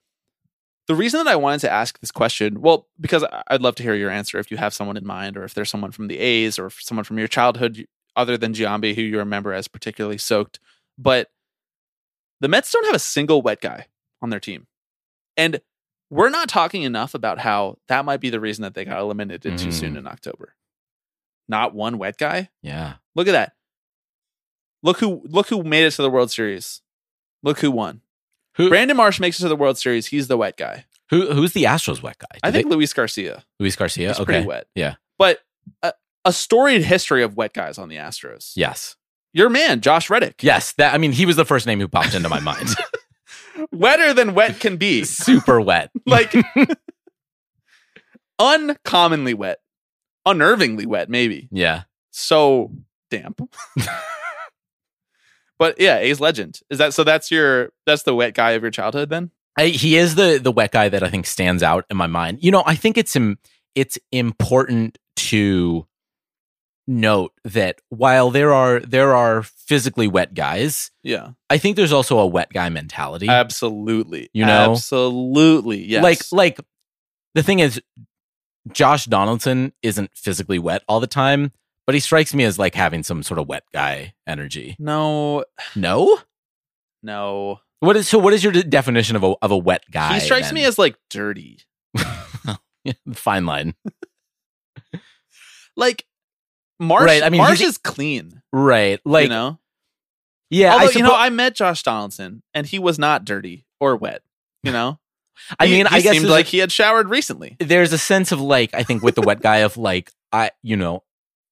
The 0.86 0.94
reason 0.94 1.24
that 1.24 1.30
I 1.30 1.36
wanted 1.36 1.62
to 1.62 1.72
ask 1.72 1.98
this 1.98 2.12
question, 2.12 2.60
well, 2.60 2.86
because 3.00 3.24
I'd 3.48 3.62
love 3.62 3.74
to 3.76 3.82
hear 3.82 3.94
your 3.94 4.10
answer 4.10 4.38
if 4.38 4.50
you 4.50 4.58
have 4.58 4.74
someone 4.74 4.98
in 4.98 5.06
mind, 5.06 5.36
or 5.36 5.44
if 5.44 5.54
there's 5.54 5.70
someone 5.70 5.90
from 5.90 6.08
the 6.08 6.18
A's 6.18 6.58
or 6.58 6.68
someone 6.70 7.04
from 7.04 7.18
your 7.18 7.26
childhood 7.26 7.86
other 8.14 8.36
than 8.36 8.52
Giambi 8.52 8.94
who 8.94 9.02
you 9.02 9.18
remember 9.18 9.52
as 9.52 9.66
particularly 9.66 10.18
soaked. 10.18 10.60
But 10.98 11.30
the 12.40 12.48
Mets 12.48 12.70
don't 12.70 12.86
have 12.86 12.94
a 12.94 13.00
single 13.00 13.42
wet 13.42 13.60
guy 13.60 13.86
on 14.20 14.30
their 14.30 14.40
team. 14.40 14.66
And 15.36 15.60
we're 16.14 16.30
not 16.30 16.48
talking 16.48 16.82
enough 16.84 17.14
about 17.14 17.38
how 17.38 17.76
that 17.88 18.04
might 18.04 18.20
be 18.20 18.30
the 18.30 18.40
reason 18.40 18.62
that 18.62 18.74
they 18.74 18.84
got 18.84 19.00
eliminated 19.00 19.58
too 19.58 19.72
soon 19.72 19.94
Mhm. 19.94 19.98
in 19.98 20.06
October. 20.06 20.54
Not 21.48 21.74
one 21.74 21.98
wet 21.98 22.16
guy. 22.18 22.50
Yeah. 22.62 22.94
Look 23.14 23.26
at 23.28 23.32
that. 23.32 23.52
Look 24.82 24.98
who 25.00 25.22
look 25.24 25.48
who 25.48 25.62
made 25.62 25.84
it 25.84 25.90
to 25.92 26.02
the 26.02 26.10
World 26.10 26.30
Series. 26.30 26.82
Look 27.42 27.58
who 27.60 27.70
won. 27.70 28.02
Who 28.56 28.68
Brandon 28.68 28.96
Marsh 28.96 29.18
makes 29.18 29.38
it 29.38 29.42
to 29.42 29.48
the 29.48 29.56
World 29.56 29.78
Series. 29.78 30.06
He's 30.06 30.28
the 30.28 30.36
wet 30.36 30.56
guy. 30.56 30.84
who 31.10 31.32
who's 31.32 31.52
the 31.52 31.64
Astros 31.64 32.02
wet 32.02 32.18
guy? 32.18 32.38
I 32.42 32.50
think 32.50 32.68
they- 32.68 32.74
Luis 32.76 32.92
Garcia. 32.92 33.44
Luis 33.60 33.76
Garcia. 33.76 34.08
He's 34.08 34.16
okay. 34.20 34.24
pretty 34.24 34.46
wet. 34.46 34.66
Yeah. 34.74 34.94
But 35.18 35.40
a, 35.82 35.92
a 36.24 36.32
storied 36.32 36.82
history 36.84 37.22
of 37.22 37.36
wet 37.36 37.52
guys 37.52 37.76
on 37.78 37.88
the 37.88 37.96
Astros. 37.96 38.52
Yes. 38.56 38.96
Your 39.32 39.50
man, 39.50 39.80
Josh 39.80 40.08
Reddick. 40.10 40.42
Yes. 40.42 40.72
That 40.74 40.94
I 40.94 40.98
mean, 40.98 41.12
he 41.12 41.26
was 41.26 41.36
the 41.36 41.44
first 41.44 41.66
name 41.66 41.80
who 41.80 41.88
popped 41.88 42.14
into 42.14 42.28
my 42.28 42.40
mind. 42.40 42.68
Wetter 43.72 44.14
than 44.14 44.34
wet 44.34 44.60
can 44.60 44.76
be. 44.76 45.04
Super 45.04 45.60
wet. 45.60 45.90
like 46.06 46.34
uncommonly 48.38 49.34
wet. 49.34 49.58
Unnervingly 50.26 50.86
wet, 50.86 51.10
maybe. 51.10 51.48
Yeah. 51.50 51.82
So 52.10 52.72
damp. 53.10 53.40
but 55.58 55.78
yeah, 55.80 55.98
A's 55.98 56.20
legend. 56.20 56.60
Is 56.70 56.78
that 56.78 56.94
so 56.94 57.04
that's 57.04 57.30
your 57.30 57.72
that's 57.86 58.04
the 58.04 58.14
wet 58.14 58.34
guy 58.34 58.52
of 58.52 58.62
your 58.62 58.70
childhood 58.70 59.10
then? 59.10 59.30
I, 59.56 59.66
he 59.66 59.96
is 59.96 60.14
the 60.14 60.40
the 60.42 60.50
wet 60.52 60.72
guy 60.72 60.88
that 60.88 61.02
I 61.02 61.10
think 61.10 61.26
stands 61.26 61.62
out 61.62 61.84
in 61.90 61.96
my 61.96 62.06
mind. 62.06 62.38
You 62.42 62.50
know, 62.50 62.62
I 62.66 62.74
think 62.74 62.96
it's 62.96 63.14
Im- 63.14 63.38
it's 63.74 63.98
important 64.10 64.98
to 65.16 65.86
note 66.86 67.32
that 67.44 67.80
while 67.88 68.30
there 68.30 68.52
are 68.52 68.80
there 68.80 69.14
are 69.14 69.42
physically 69.42 70.06
wet 70.08 70.34
guys, 70.34 70.90
Yeah. 71.02 71.30
I 71.48 71.58
think 71.58 71.76
there's 71.76 71.92
also 71.92 72.18
a 72.18 72.26
wet 72.26 72.52
guy 72.52 72.68
mentality. 72.68 73.28
Absolutely. 73.28 74.28
You 74.32 74.44
know? 74.44 74.72
Absolutely. 74.72 75.84
Yes. 75.84 76.02
Like 76.02 76.20
like 76.32 76.60
the 77.34 77.42
thing 77.42 77.60
is 77.60 77.80
Josh 78.72 79.06
Donaldson 79.06 79.72
isn't 79.82 80.10
physically 80.14 80.58
wet 80.58 80.82
all 80.88 81.00
the 81.00 81.06
time, 81.06 81.52
but 81.86 81.94
he 81.94 82.00
strikes 82.00 82.32
me 82.34 82.44
as 82.44 82.58
like 82.58 82.74
having 82.74 83.02
some 83.02 83.22
sort 83.22 83.38
of 83.38 83.48
wet 83.48 83.64
guy 83.72 84.14
energy. 84.26 84.76
no, 84.78 85.44
No? 85.76 86.18
no. 87.02 87.60
What 87.80 87.96
is 87.96 88.08
so 88.08 88.18
what 88.18 88.32
is 88.32 88.42
your 88.42 88.52
de- 88.52 88.62
definition 88.64 89.16
of 89.16 89.22
a 89.22 89.34
of 89.42 89.50
a 89.50 89.58
wet 89.58 89.84
guy? 89.90 90.14
he 90.14 90.20
strikes 90.20 90.46
then? 90.48 90.54
me 90.54 90.64
as 90.64 90.78
like 90.78 90.96
dirty. 91.10 91.58
fine 93.14 93.46
line. 93.46 93.74
Like 95.76 96.04
Marsh, 96.84 97.06
Right, 97.06 97.22
I 97.22 97.30
mean, 97.30 97.38
Marsh 97.40 97.60
is 97.60 97.78
clean. 97.78 98.42
Right. 98.52 99.00
Like 99.04 99.24
you 99.24 99.28
know? 99.30 99.58
yeah, 100.50 100.72
Although, 100.72 100.86
I 100.86 100.90
you 100.90 101.02
know, 101.02 101.14
I 101.14 101.28
met 101.30 101.54
Josh 101.54 101.82
Donaldson 101.82 102.42
and 102.52 102.66
he 102.66 102.78
was 102.78 102.98
not 102.98 103.24
dirty 103.24 103.64
or 103.80 103.96
wet. 103.96 104.22
You 104.62 104.72
know? 104.72 104.98
I 105.58 105.66
He- 105.66 105.72
mean, 105.72 105.86
he 105.86 105.96
I 105.96 106.00
guess 106.00 106.12
seemed 106.12 106.26
like 106.26 106.46
a- 106.46 106.50
he 106.50 106.58
had 106.58 106.70
showered 106.72 107.08
recently. 107.08 107.56
there's 107.58 107.92
a 107.92 107.98
sense 107.98 108.30
of 108.32 108.40
like 108.40 108.70
I 108.74 108.82
think 108.82 109.02
with 109.02 109.14
the 109.16 109.22
wet 109.22 109.40
guy 109.40 109.58
of 109.58 109.76
like 109.76 110.12
I 110.32 110.50
you 110.62 110.76
know 110.76 111.02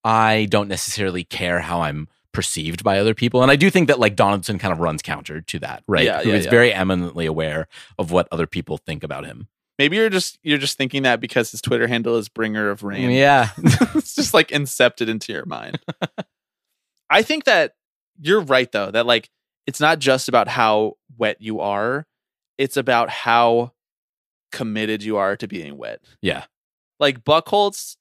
I 0.04 0.46
don't 0.50 0.68
necessarily 0.68 1.24
care 1.24 1.60
how 1.60 1.80
I'm 1.82 2.08
perceived 2.32 2.82
by 2.82 2.98
other 2.98 3.14
people, 3.14 3.42
and 3.42 3.50
I 3.50 3.56
do 3.56 3.68
think 3.70 3.88
that 3.88 3.98
like 4.00 4.16
Donaldson 4.16 4.58
kind 4.58 4.72
of 4.72 4.78
runs 4.80 5.02
counter 5.02 5.40
to 5.42 5.58
that, 5.60 5.82
right? 5.86 6.04
Yeah, 6.06 6.22
Who 6.22 6.30
yeah, 6.30 6.36
is 6.36 6.44
yeah. 6.46 6.50
very 6.50 6.72
eminently 6.72 7.26
aware 7.26 7.68
of 7.98 8.10
what 8.10 8.26
other 8.32 8.46
people 8.46 8.78
think 8.78 9.04
about 9.04 9.26
him. 9.26 9.48
Maybe 9.82 9.96
you're 9.96 10.10
just 10.10 10.38
you're 10.44 10.58
just 10.58 10.78
thinking 10.78 11.02
that 11.02 11.18
because 11.18 11.50
his 11.50 11.60
Twitter 11.60 11.88
handle 11.88 12.14
is 12.14 12.28
bringer 12.28 12.70
of 12.70 12.84
rain. 12.84 13.10
Yeah, 13.10 13.48
it's 13.96 14.14
just 14.14 14.32
like 14.32 14.50
incepted 14.50 15.08
into 15.08 15.32
your 15.32 15.44
mind. 15.44 15.80
I 17.10 17.22
think 17.22 17.46
that 17.46 17.74
you're 18.16 18.42
right 18.42 18.70
though, 18.70 18.92
that 18.92 19.06
like 19.06 19.28
it's 19.66 19.80
not 19.80 19.98
just 19.98 20.28
about 20.28 20.46
how 20.46 20.98
wet 21.18 21.38
you 21.40 21.58
are, 21.58 22.06
it's 22.58 22.76
about 22.76 23.10
how 23.10 23.72
committed 24.52 25.02
you 25.02 25.16
are 25.16 25.36
to 25.36 25.48
being 25.48 25.76
wet. 25.76 26.00
yeah. 26.20 26.44
Like 27.00 27.24
Buchholz 27.24 27.96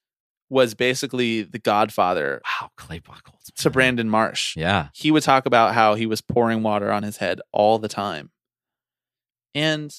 was 0.51 0.75
basically 0.75 1.41
the 1.41 1.57
godfather 1.57 2.43
Wow, 2.61 2.69
Clay 2.77 2.99
Buchholz 2.99 3.51
to 3.55 3.71
Brandon 3.71 4.07
Marsh. 4.07 4.55
Yeah, 4.55 4.89
He 4.93 5.09
would 5.09 5.23
talk 5.23 5.47
about 5.47 5.73
how 5.73 5.95
he 5.95 6.05
was 6.05 6.21
pouring 6.21 6.61
water 6.61 6.91
on 6.91 7.01
his 7.01 7.17
head 7.17 7.41
all 7.51 7.79
the 7.79 7.87
time. 7.87 8.29
And 9.55 9.91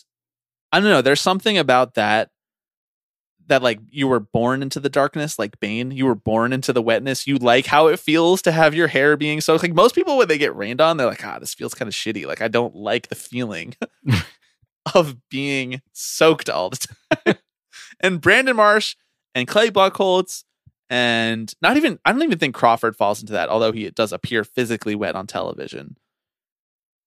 I 0.72 0.80
don't 0.80 0.88
know, 0.88 1.02
there's 1.02 1.20
something 1.20 1.58
about 1.58 1.94
that 1.94 2.30
that 3.48 3.62
like 3.62 3.80
you 3.90 4.08
were 4.08 4.20
born 4.20 4.62
into 4.62 4.80
the 4.80 4.88
darkness 4.88 5.38
like 5.38 5.60
Bane, 5.60 5.90
you 5.90 6.06
were 6.06 6.14
born 6.14 6.52
into 6.52 6.72
the 6.72 6.82
wetness. 6.82 7.26
You 7.26 7.36
like 7.36 7.66
how 7.66 7.88
it 7.88 7.98
feels 7.98 8.40
to 8.42 8.52
have 8.52 8.74
your 8.74 8.86
hair 8.88 9.16
being 9.16 9.40
soaked. 9.40 9.62
Like 9.62 9.74
most 9.74 9.94
people 9.94 10.16
when 10.16 10.28
they 10.28 10.38
get 10.38 10.56
rained 10.56 10.80
on, 10.80 10.96
they're 10.96 11.06
like, 11.06 11.24
"Ah, 11.26 11.38
this 11.38 11.54
feels 11.54 11.74
kind 11.74 11.88
of 11.88 11.94
shitty. 11.94 12.26
Like 12.26 12.40
I 12.40 12.48
don't 12.48 12.74
like 12.74 13.08
the 13.08 13.14
feeling 13.14 13.74
of 14.94 15.16
being 15.28 15.82
soaked 15.92 16.48
all 16.48 16.70
the 16.70 16.88
time." 17.26 17.36
and 18.00 18.20
Brandon 18.20 18.56
Marsh 18.56 18.96
and 19.34 19.48
Clay 19.48 19.70
Buchholz 19.70 20.44
and 20.88 21.52
not 21.62 21.76
even 21.76 21.98
I 22.04 22.12
don't 22.12 22.22
even 22.22 22.38
think 22.38 22.54
Crawford 22.54 22.96
falls 22.96 23.20
into 23.20 23.32
that, 23.32 23.48
although 23.48 23.72
he 23.72 23.90
does 23.90 24.12
appear 24.12 24.44
physically 24.44 24.94
wet 24.94 25.14
on 25.14 25.26
television. 25.26 25.96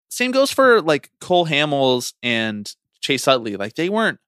Same 0.09 0.31
goes 0.31 0.51
for 0.51 0.81
like 0.81 1.11
Cole 1.19 1.47
Hamels 1.47 2.13
and 2.21 2.73
Chase 3.05 3.27
Utley. 3.27 3.55
Like 3.55 3.75
they 3.75 3.89
weren't 3.89 4.19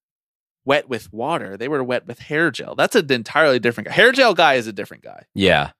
wet 0.65 0.87
with 0.87 1.11
water; 1.11 1.57
they 1.57 1.67
were 1.67 1.83
wet 1.83 2.05
with 2.07 2.19
hair 2.19 2.51
gel. 2.51 2.75
That's 2.75 2.95
an 2.95 3.11
entirely 3.11 3.59
different 3.59 3.87
guy. 3.87 3.93
Hair 3.95 4.11
gel 4.11 4.33
guy 4.33 4.53
is 4.55 4.67
a 4.67 4.73
different 4.73 5.03
guy. 5.03 5.23
yeah. 5.33 5.71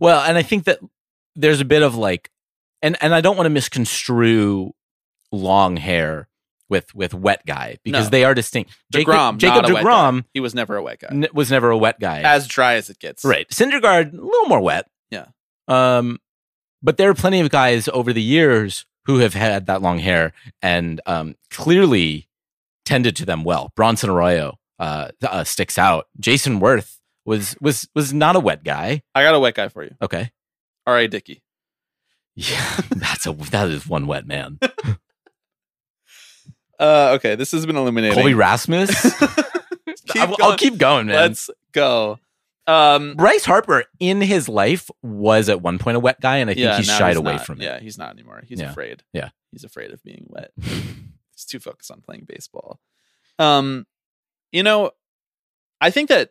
Well, 0.00 0.20
and 0.22 0.36
I 0.36 0.42
think 0.42 0.64
that 0.64 0.80
there's 1.36 1.60
a 1.60 1.64
bit 1.64 1.82
of 1.82 1.94
like, 1.94 2.30
and 2.82 2.96
and 3.00 3.14
I 3.14 3.20
don't 3.20 3.36
want 3.36 3.46
to 3.46 3.50
misconstrue 3.50 4.72
long 5.32 5.76
hair 5.76 6.28
with 6.68 6.94
with 6.94 7.14
wet 7.14 7.46
guy 7.46 7.76
because 7.84 8.06
No. 8.06 8.10
they 8.10 8.24
are 8.24 8.34
distinct. 8.34 8.72
Jacob, 8.92 9.14
Degrom, 9.14 9.36
Jacob 9.38 9.62
not 9.62 9.70
a 9.70 9.74
wet 9.74 9.84
guy. 9.84 9.90
Degrom 9.90 10.24
he 10.34 10.40
was 10.40 10.54
never 10.54 10.76
a 10.76 10.82
wet 10.82 10.98
guy. 11.00 11.08
n- 11.10 11.28
was 11.32 11.50
never 11.50 11.70
a 11.70 11.78
wet 11.78 11.98
guy. 12.00 12.20
As 12.22 12.46
dry 12.48 12.74
as 12.74 12.90
it 12.90 12.98
gets. 12.98 13.24
Right. 13.24 13.48
Syndergaard, 13.48 14.12
a 14.12 14.16
little 14.20 14.46
more 14.48 14.60
wet. 14.60 14.86
Yeah. 15.10 15.26
Um, 15.68 16.18
but 16.82 16.96
there 16.98 17.08
are 17.08 17.14
plenty 17.14 17.40
of 17.40 17.48
guys 17.50 17.88
over 17.88 18.12
the 18.12 18.22
years 18.22 18.84
who 19.06 19.18
have 19.18 19.34
had 19.34 19.66
that 19.66 19.82
long 19.82 19.98
hair 19.98 20.32
and 20.62 21.00
um, 21.06 21.36
clearly 21.50 22.28
tended 22.84 23.16
to 23.16 23.24
them 23.24 23.44
well. 23.44 23.72
Bronson 23.76 24.10
Arroyo 24.10 24.58
uh, 24.78 25.08
uh, 25.22 25.44
sticks 25.44 25.78
out. 25.78 26.06
Jayson 26.20 26.60
Werth 26.60 26.98
was 27.24 27.56
was 27.60 27.88
was 27.94 28.12
not 28.12 28.36
a 28.36 28.40
wet 28.40 28.64
guy. 28.64 29.02
I 29.14 29.22
got 29.22 29.34
a 29.34 29.40
wet 29.40 29.54
guy 29.54 29.68
for 29.68 29.84
you. 29.84 29.94
Okay. 30.02 30.30
All 30.86 30.94
right, 30.94 31.10
Dickey. 31.10 31.42
Yeah, 32.34 32.80
that's 32.90 33.26
a 33.26 33.32
that 33.32 33.68
is 33.68 33.86
one 33.86 34.06
wet 34.06 34.26
man. 34.26 34.58
Uh, 36.78 37.12
okay, 37.14 37.34
this 37.36 37.52
has 37.52 37.64
been 37.64 37.76
illuminating. 37.76 38.14
Colby 38.14 38.34
Rasmus. 38.34 38.90
Keep 40.08 40.22
I'll, 40.22 40.36
I'll 40.42 40.56
keep 40.58 40.76
going, 40.76 41.06
man. 41.06 41.16
Let's 41.16 41.48
go. 41.72 42.18
Um, 42.66 43.14
Bryce 43.14 43.44
Harper 43.44 43.84
in 44.00 44.20
his 44.20 44.48
life 44.48 44.90
was 45.02 45.48
at 45.48 45.62
one 45.62 45.78
point 45.78 45.96
a 45.96 46.00
wet 46.00 46.20
guy, 46.20 46.38
and 46.38 46.50
I 46.50 46.54
think 46.54 46.64
yeah, 46.64 46.80
shied 46.80 47.16
away 47.16 47.34
not. 47.36 47.46
from 47.46 47.60
it. 47.60 47.64
Yeah, 47.64 47.78
he's 47.80 47.96
not 47.98 48.10
anymore. 48.12 48.42
He's 48.46 48.60
Yeah. 48.60 48.70
afraid. 48.70 49.02
Yeah. 49.12 49.30
he's 49.52 49.64
afraid 49.64 49.92
of 49.92 50.02
being 50.02 50.26
wet. 50.28 50.50
he's 50.60 51.44
too 51.46 51.60
focused 51.60 51.90
on 51.90 52.00
playing 52.00 52.26
baseball. 52.28 52.80
Um, 53.38 53.86
you 54.52 54.62
know, 54.62 54.90
I 55.80 55.90
think 55.90 56.08
that 56.08 56.30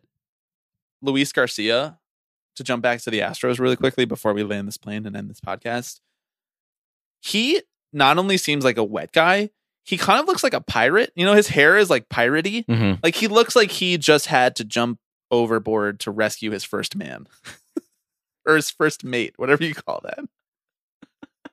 Luis 1.02 1.32
Garcia. 1.32 2.00
To 2.58 2.64
jump 2.64 2.82
back 2.82 3.02
to 3.02 3.10
the 3.12 3.20
Astros 3.20 3.60
really 3.60 3.76
quickly 3.76 4.06
before 4.06 4.32
we 4.34 4.42
land 4.42 4.66
this 4.66 4.78
plane 4.78 5.06
and 5.06 5.14
end 5.14 5.30
this 5.30 5.42
podcast, 5.42 6.00
he 7.20 7.62
not 7.92 8.18
only 8.18 8.38
seems 8.38 8.64
like 8.64 8.78
a 8.78 8.84
wet 8.84 9.12
guy, 9.12 9.50
he 9.84 9.98
kind 9.98 10.22
of 10.22 10.26
looks 10.28 10.42
like 10.42 10.54
a 10.54 10.62
pirate. 10.62 11.12
You 11.16 11.26
know, 11.26 11.34
his 11.34 11.50
hair 11.50 11.78
is 11.78 11.90
like 11.90 12.08
piratey. 12.08 12.66
Mhm. 12.66 13.00
Like 13.04 13.16
he 13.16 13.28
looks 13.28 13.58
like 13.58 13.72
he 13.72 13.98
just 13.98 14.28
had 14.28 14.56
to 14.56 14.64
jump 14.64 15.00
overboard 15.32 16.00
to 16.02 16.12
rescue 16.12 16.52
his 16.52 16.64
first 16.64 16.96
man 16.96 17.28
or 18.48 18.56
his 18.56 18.70
first 18.70 19.04
mate, 19.04 19.34
whatever 19.38 19.64
you 19.64 19.74
call 19.74 20.02
that. 20.04 20.20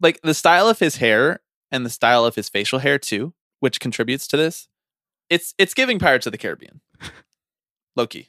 like 0.00 0.20
the 0.22 0.34
style 0.34 0.68
of 0.68 0.78
his 0.78 0.96
hair 0.96 1.40
and 1.70 1.84
the 1.84 1.90
style 1.90 2.24
of 2.24 2.34
his 2.34 2.48
facial 2.48 2.78
hair 2.80 2.98
too, 2.98 3.32
which 3.60 3.80
contributes 3.80 4.26
to 4.28 4.36
this. 4.36 4.68
It's 5.28 5.54
it's 5.58 5.74
giving 5.74 5.98
Pirates 5.98 6.26
of 6.26 6.32
the 6.32 6.38
Caribbean. 6.38 6.80
Loki. 7.96 8.28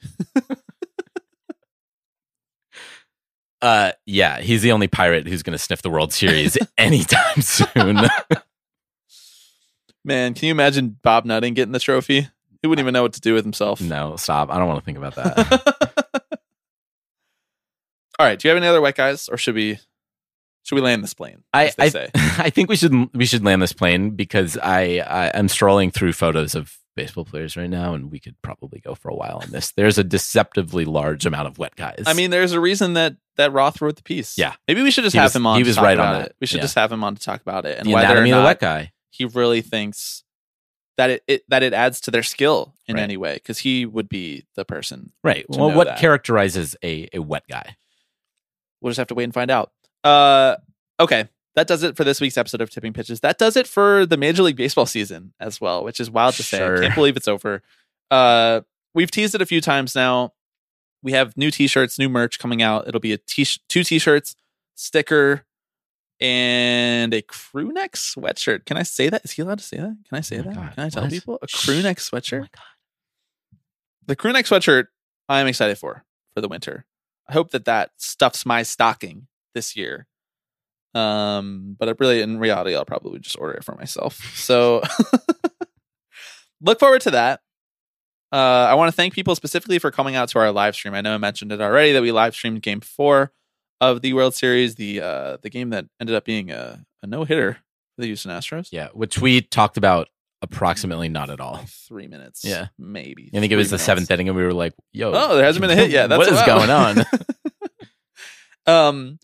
Uh, 3.61 3.91
yeah, 4.05 4.39
he's 4.39 4.61
the 4.61 4.71
only 4.71 4.87
pirate 4.87 5.27
who's 5.27 5.41
going 5.43 5.57
to 5.57 5.57
sniff 5.57 5.81
the 5.81 5.89
World 5.89 6.13
Series 6.13 6.57
anytime 6.77 7.41
soon. 7.41 8.01
Man, 10.05 10.33
can 10.33 10.45
you 10.45 10.51
imagine 10.51 10.97
Bob 11.01 11.25
Nutting 11.25 11.53
getting 11.53 11.71
the 11.71 11.79
trophy? 11.79 12.29
He 12.67 12.69
wouldn't 12.69 12.83
even 12.83 12.91
know 12.91 13.03
what 13.03 13.13
to 13.13 13.21
do 13.21 13.33
with 13.33 13.45
himself. 13.45 13.79
no, 13.79 14.17
stop. 14.17 14.51
I 14.51 14.57
don't 14.57 14.67
want 14.67 14.79
to 14.81 14.83
think 14.85 14.97
about 14.97 15.15
that. 15.15 16.03
All 18.19 18.25
right. 18.25 18.37
Do 18.37 18.45
you 18.45 18.49
have 18.49 18.57
any 18.57 18.67
other 18.67 18.81
wet 18.81 18.95
guys, 18.95 19.29
or 19.29 19.37
should 19.37 19.55
we 19.55 19.79
should 20.63 20.75
we 20.75 20.81
land 20.81 21.01
this 21.01 21.13
plane? 21.13 21.43
I 21.53 21.71
I, 21.79 21.87
say. 21.89 22.09
I 22.15 22.49
think 22.49 22.67
we 22.69 22.75
should 22.75 22.93
we 23.15 23.25
should 23.25 23.45
land 23.45 23.61
this 23.61 23.71
plane 23.71 24.09
because 24.11 24.57
I, 24.57 24.99
I 24.99 25.31
I'm 25.33 25.47
strolling 25.47 25.91
through 25.91 26.11
photos 26.11 26.55
of 26.55 26.75
baseball 26.97 27.23
players 27.23 27.55
right 27.55 27.69
now, 27.69 27.93
and 27.93 28.11
we 28.11 28.19
could 28.19 28.35
probably 28.41 28.79
go 28.81 28.95
for 28.95 29.07
a 29.09 29.15
while 29.15 29.39
on 29.41 29.51
this. 29.51 29.71
There's 29.71 29.97
a 29.97 30.03
deceptively 30.03 30.83
large 30.83 31.25
amount 31.25 31.47
of 31.47 31.57
wet 31.57 31.77
guys. 31.77 32.03
I 32.05 32.11
mean, 32.13 32.31
there's 32.31 32.51
a 32.51 32.59
reason 32.59 32.93
that 32.95 33.15
that 33.37 33.53
Roth 33.53 33.81
wrote 33.81 33.95
the 33.95 34.03
piece. 34.03 34.37
Yeah. 34.37 34.55
maybe 34.67 34.81
we 34.81 34.91
should 34.91 35.05
just 35.05 35.13
He 35.13 35.19
have 35.19 35.27
was- 35.27 35.35
him 35.37 35.45
on. 35.45 35.57
he 35.57 35.63
to 35.63 35.69
was 35.69 35.75
talk 35.77 35.85
right 35.85 35.97
on 35.99 36.05
about 36.07 36.19
that. 36.19 36.25
it. 36.31 36.35
We 36.41 36.47
should 36.47 36.57
Yeah. 36.57 36.63
just 36.63 36.75
have 36.75 36.91
him 36.91 37.03
on 37.05 37.15
to 37.15 37.21
talk 37.23 37.39
about 37.41 37.65
it 37.65 37.77
and 37.77 37.87
the 37.87 37.93
whether 37.93 38.07
or 38.07 38.11
anatomy 38.11 38.31
of 38.31 38.37
not 38.37 38.41
the 38.41 38.45
wet 38.47 38.59
guy. 38.59 38.91
he 39.11 39.25
really 39.25 39.61
thinks 39.61 40.23
that 40.97 41.09
it, 41.09 41.23
it 41.27 41.43
that 41.49 41.63
it 41.63 41.73
adds 41.73 42.01
to 42.01 42.11
their 42.11 42.23
skill 42.23 42.73
in 42.87 42.95
Right. 42.95 43.03
any 43.03 43.17
way 43.17 43.35
because 43.35 43.59
he 43.59 43.85
would 43.85 44.09
be 44.09 44.45
the 44.55 44.65
person. 44.65 45.11
Right. 45.23 45.45
Well, 45.49 45.71
what 45.71 45.87
that. 45.87 45.99
characterizes 45.99 46.75
a, 46.83 47.07
a 47.13 47.19
wet 47.19 47.43
guy? 47.49 47.77
We'll 48.81 48.91
just 48.91 48.97
have 48.97 49.07
to 49.07 49.15
wait 49.15 49.25
and 49.25 49.33
find 49.33 49.49
out. 49.51 49.71
Uh, 50.03 50.55
okay. 50.99 51.29
That 51.55 51.67
does 51.67 51.81
it 51.81 51.97
for 51.97 52.03
this 52.03 52.21
week's 52.21 52.37
episode 52.37 52.61
of 52.61 52.69
Tipping 52.69 52.93
Pitches. 52.93 53.21
That 53.21 53.39
does 53.39 53.55
it 53.57 53.65
for 53.65 54.05
the 54.05 54.15
Major 54.17 54.43
League 54.43 54.57
Baseball 54.57 54.85
season 54.85 55.33
as 55.39 55.59
well, 55.59 55.83
which 55.83 55.99
is 55.99 56.11
wild 56.11 56.35
to 56.35 56.43
say. 56.43 56.63
I 56.63 56.81
can't 56.81 56.93
believe 56.93 57.17
it's 57.17 57.27
over. 57.27 57.63
Uh, 58.11 58.61
we've 58.93 59.09
teased 59.09 59.33
it 59.33 59.41
a 59.41 59.45
few 59.45 59.59
times 59.59 59.95
now. 59.95 60.33
We 61.01 61.13
have 61.13 61.35
new 61.35 61.49
T-shirts, 61.49 61.97
new 61.97 62.09
merch 62.09 62.37
coming 62.37 62.61
out. 62.61 62.87
It'll 62.87 62.99
be 62.99 63.13
a 63.13 63.17
t 63.17 63.43
two 63.69 63.83
T-shirts, 63.83 64.35
sticker, 64.75 65.45
and 66.19 67.13
a 67.13 67.21
crew 67.21 67.71
neck 67.71 67.93
sweatshirt. 67.93 68.65
Can 68.65 68.77
I 68.77 68.83
say 68.83 69.09
that? 69.09 69.23
Is 69.23 69.31
he 69.31 69.41
allowed 69.41 69.59
to 69.59 69.63
say 69.63 69.77
that? 69.77 69.95
Can 70.09 70.17
I 70.17 70.21
say 70.21 70.39
Oh 70.39 70.43
that? 70.43 70.55
God, 70.55 70.75
Can 70.75 70.83
I 70.85 70.89
tell 70.89 71.03
what? 71.03 71.11
people 71.11 71.39
a 71.41 71.47
crew 71.47 71.81
neck 71.81 71.97
Oh 71.99 72.01
sweatshirt? 72.17 72.41
my 72.41 72.47
God. 72.55 72.63
the 74.07 74.15
crew 74.15 74.31
neck 74.33 74.45
sweatshirt 74.45 74.85
i'm 75.29 75.47
excited 75.47 75.77
for 75.77 76.05
for 76.33 76.39
the 76.41 76.47
winter 76.47 76.85
i 77.29 77.33
hope 77.33 77.51
that 77.51 77.65
that 77.65 77.91
stuffs 77.97 78.45
my 78.45 78.63
stocking 78.63 79.27
this 79.53 79.75
year 79.75 80.07
um 80.95 81.75
but 81.77 81.89
i 81.89 81.93
really 81.99 82.21
in 82.21 82.39
reality 82.39 82.73
i'll 82.73 82.85
probably 82.85 83.19
just 83.19 83.37
order 83.37 83.53
it 83.53 83.63
for 83.65 83.75
myself 83.75 84.15
so 84.35 84.81
look 86.61 86.79
forward 86.79 87.01
to 87.01 87.11
that 87.11 87.41
uh 88.31 88.35
i 88.69 88.73
want 88.75 88.87
to 88.89 88.95
thank 88.95 89.13
people 89.13 89.35
specifically 89.35 89.79
for 89.79 89.91
coming 89.91 90.15
out 90.15 90.29
to 90.29 90.39
our 90.39 90.51
live 90.51 90.73
stream 90.75 90.93
i 90.93 91.01
know 91.01 91.13
i 91.13 91.17
mentioned 91.17 91.51
it 91.51 91.59
already 91.61 91.91
that 91.91 92.01
we 92.01 92.11
live 92.11 92.33
streamed 92.33 92.61
game 92.61 92.79
four 92.81 93.31
of 93.81 94.01
the 94.01 94.13
world 94.13 94.33
series 94.35 94.75
the 94.75 95.01
uh 95.01 95.37
the 95.41 95.49
game 95.49 95.69
that 95.71 95.85
ended 95.99 96.15
up 96.15 96.25
being 96.25 96.51
a, 96.51 96.83
a 97.03 97.07
no-hitter 97.07 97.53
for 97.95 98.01
the 98.01 98.07
houston 98.07 98.31
astros 98.31 98.69
Yeah, 98.71 98.89
which 98.93 99.19
we 99.19 99.41
talked 99.41 99.77
about 99.77 100.07
approximately 100.41 101.09
not 101.09 101.29
at 101.29 101.39
all. 101.39 101.53
like 101.53 101.67
three 101.67 102.07
minutes 102.07 102.43
Yeah. 102.45 102.67
maybe 102.77 103.29
I 103.33 103.39
think 103.39 103.51
it 103.51 103.55
was 103.55 103.69
three 103.69 103.77
the 103.77 103.83
seventh 103.83 104.11
inning, 104.11 104.27
and 104.29 104.37
we 104.37 104.43
were 104.43 104.53
like, 104.53 104.73
"Yo, 104.93 105.11
Oh, 105.13 105.35
there 105.35 105.45
hasn't 105.45 105.61
been 105.61 105.71
a 105.71 105.75
hit 105.75 105.89
yet. 105.91 106.07
That's 106.07 106.19
what 106.19 106.27
is 106.33 106.41
going 106.43 106.69
on?" 106.69 107.05
um, 108.65 109.19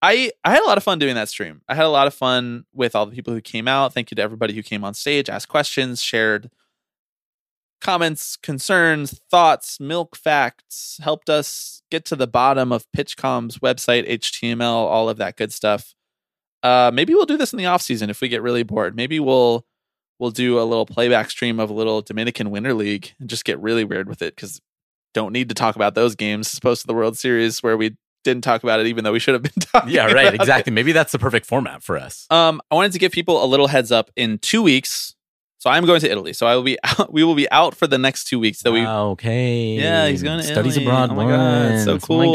I 0.00 0.30
I 0.44 0.50
had 0.52 0.62
a 0.62 0.66
lot 0.66 0.78
of 0.78 0.84
fun 0.84 0.98
doing 0.98 1.14
that 1.16 1.28
stream. 1.28 1.60
I 1.68 1.74
had 1.74 1.84
a 1.84 1.90
lot 1.90 2.06
of 2.06 2.14
fun 2.14 2.64
with 2.72 2.94
all 2.94 3.06
the 3.06 3.14
people 3.14 3.34
who 3.34 3.40
came 3.40 3.66
out. 3.68 3.92
Thank 3.92 4.10
you 4.10 4.14
to 4.16 4.22
everybody 4.22 4.54
who 4.54 4.62
came 4.62 4.84
on 4.84 4.94
stage, 4.94 5.28
asked 5.28 5.48
questions, 5.48 6.00
shared 6.00 6.50
comments, 7.80 8.36
concerns, 8.36 9.20
thoughts, 9.30 9.78
milk 9.80 10.16
facts, 10.16 10.98
helped 11.02 11.30
us 11.30 11.82
get 11.90 12.04
to 12.06 12.16
the 12.16 12.26
bottom 12.26 12.72
of 12.72 12.86
PitchCom's 12.96 13.58
website, 13.58 14.08
HTML, 14.08 14.62
all 14.62 15.08
of 15.08 15.16
that 15.18 15.36
good 15.36 15.52
stuff. 15.52 15.94
Uh, 16.62 16.90
maybe 16.92 17.14
we'll 17.14 17.26
do 17.26 17.36
this 17.36 17.52
in 17.52 17.56
the 17.58 17.66
off 17.66 17.82
season 17.82 18.10
if 18.10 18.20
we 18.20 18.28
get 18.28 18.42
really 18.42 18.62
bored. 18.62 18.96
Maybe 18.96 19.20
we'll 19.20 19.64
we'll 20.18 20.30
do 20.30 20.58
a 20.58 20.64
little 20.64 20.86
playback 20.86 21.30
stream 21.30 21.60
of 21.60 21.70
a 21.70 21.72
little 21.72 22.02
Dominican 22.02 22.50
Winter 22.50 22.74
League 22.74 23.14
and 23.20 23.30
just 23.30 23.44
get 23.44 23.60
really 23.60 23.84
weird 23.84 24.08
with 24.08 24.20
it 24.22 24.34
because 24.34 24.60
don't 25.14 25.32
need 25.32 25.48
to 25.48 25.54
talk 25.54 25.76
about 25.76 25.94
those 25.94 26.14
games 26.16 26.52
as 26.52 26.58
opposed 26.58 26.80
to 26.80 26.86
the 26.86 26.94
World 26.94 27.16
Series 27.16 27.62
where 27.62 27.76
we 27.76 27.96
didn't 28.24 28.42
talk 28.42 28.62
about 28.62 28.80
it 28.80 28.86
even 28.86 29.04
though 29.04 29.12
we 29.12 29.20
should 29.20 29.34
have 29.34 29.42
been 29.42 29.52
talking. 29.60 29.90
yeah, 29.90 30.06
right, 30.06 30.26
about 30.26 30.34
it. 30.34 30.40
exactly. 30.40 30.72
Maybe 30.72 30.92
that's 30.92 31.12
the 31.12 31.18
perfect 31.18 31.46
format 31.46 31.82
for 31.82 31.96
us. 31.96 32.26
Um, 32.30 32.60
I 32.70 32.74
wanted 32.74 32.92
to 32.92 32.98
give 32.98 33.12
people 33.12 33.42
a 33.42 33.46
little 33.46 33.68
heads 33.68 33.92
up 33.92 34.10
in 34.16 34.38
two 34.38 34.62
weeks. 34.62 35.14
So 35.58 35.70
I'm 35.70 35.84
going 35.84 36.00
to 36.00 36.10
Italy. 36.10 36.32
So 36.32 36.46
I 36.46 36.54
will 36.56 36.62
be 36.62 36.78
out, 36.84 37.12
we 37.12 37.24
will 37.24 37.34
be 37.34 37.50
out 37.50 37.74
for 37.74 37.86
the 37.86 37.98
next 37.98 38.24
two 38.24 38.38
weeks. 38.38 38.58
So 38.60 38.72
we 38.72 38.86
okay, 38.86 39.74
yeah, 39.74 40.06
he's 40.08 40.22
going 40.22 40.38
to 40.38 40.44
studies 40.44 40.76
Italy. 40.76 40.86
abroad. 40.86 41.10
Oh 41.10 41.14
my 41.14 41.24
god, 41.24 41.80
so 41.84 41.98
cool, 41.98 42.20
Oh 42.20 42.26
my 42.26 42.32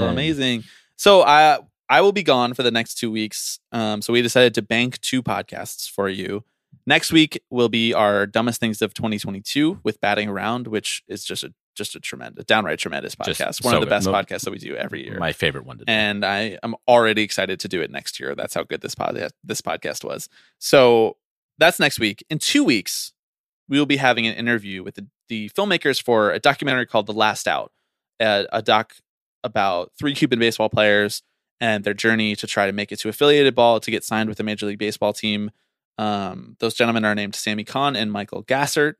God. 0.00 0.02
amazing. 0.12 0.64
So 0.96 1.22
I 1.22 1.58
I 1.88 2.00
will 2.00 2.12
be 2.12 2.22
gone 2.22 2.54
for 2.54 2.62
the 2.62 2.70
next 2.70 2.94
two 2.96 3.10
weeks. 3.10 3.58
Um, 3.72 4.02
so 4.02 4.12
we 4.12 4.22
decided 4.22 4.54
to 4.54 4.62
bank 4.62 5.00
two 5.00 5.22
podcasts 5.22 5.88
for 5.90 6.08
you. 6.08 6.44
Next 6.86 7.12
week 7.12 7.40
will 7.50 7.68
be 7.68 7.94
our 7.94 8.26
dumbest 8.26 8.58
things 8.60 8.82
of 8.82 8.92
2022 8.94 9.80
with 9.84 10.00
batting 10.00 10.28
around, 10.28 10.66
which 10.66 11.02
is 11.08 11.24
just 11.24 11.44
a 11.44 11.54
just 11.76 11.96
a 11.96 12.00
tremendous, 12.00 12.44
downright 12.44 12.78
tremendous 12.78 13.16
Just 13.16 13.40
podcast. 13.40 13.64
One 13.64 13.72
so 13.72 13.78
of 13.78 13.80
the 13.80 13.86
best 13.90 14.06
Mo- 14.06 14.12
podcasts 14.12 14.42
that 14.42 14.52
we 14.52 14.58
do 14.58 14.76
every 14.76 15.04
year. 15.04 15.18
My 15.18 15.32
favorite 15.32 15.66
one 15.66 15.78
to 15.78 15.84
do. 15.84 15.90
and 15.92 16.24
I 16.24 16.56
am 16.62 16.74
already 16.86 17.22
excited 17.22 17.58
to 17.60 17.68
do 17.68 17.80
it 17.82 17.90
next 17.90 18.20
year. 18.20 18.34
That's 18.36 18.54
how 18.54 18.62
good 18.62 18.80
this 18.80 18.94
podcast 18.94 19.30
this 19.42 19.60
podcast 19.60 20.04
was. 20.04 20.28
So 20.58 21.16
that's 21.58 21.78
next 21.78 21.98
week. 21.98 22.24
In 22.30 22.38
two 22.38 22.64
weeks, 22.64 23.12
we 23.68 23.78
will 23.78 23.86
be 23.86 23.96
having 23.96 24.26
an 24.26 24.34
interview 24.34 24.82
with 24.82 24.96
the, 24.96 25.06
the 25.28 25.48
filmmakers 25.50 26.02
for 26.02 26.30
a 26.30 26.38
documentary 26.38 26.86
called 26.86 27.06
The 27.06 27.12
Last 27.12 27.48
Out, 27.48 27.72
a, 28.20 28.46
a 28.52 28.62
doc 28.62 28.94
about 29.42 29.92
three 29.98 30.14
Cuban 30.14 30.38
baseball 30.38 30.68
players 30.68 31.22
and 31.60 31.84
their 31.84 31.94
journey 31.94 32.34
to 32.36 32.46
try 32.46 32.66
to 32.66 32.72
make 32.72 32.92
it 32.92 32.98
to 33.00 33.08
affiliated 33.08 33.54
ball 33.54 33.80
to 33.80 33.90
get 33.90 34.04
signed 34.04 34.28
with 34.28 34.40
a 34.40 34.42
Major 34.42 34.66
League 34.66 34.78
Baseball 34.78 35.12
team. 35.12 35.50
Um, 35.98 36.56
those 36.58 36.74
gentlemen 36.74 37.04
are 37.04 37.14
named 37.14 37.34
Sami 37.34 37.64
Khan 37.64 37.94
and 37.94 38.10
Michael 38.10 38.42
Gassert. 38.42 38.94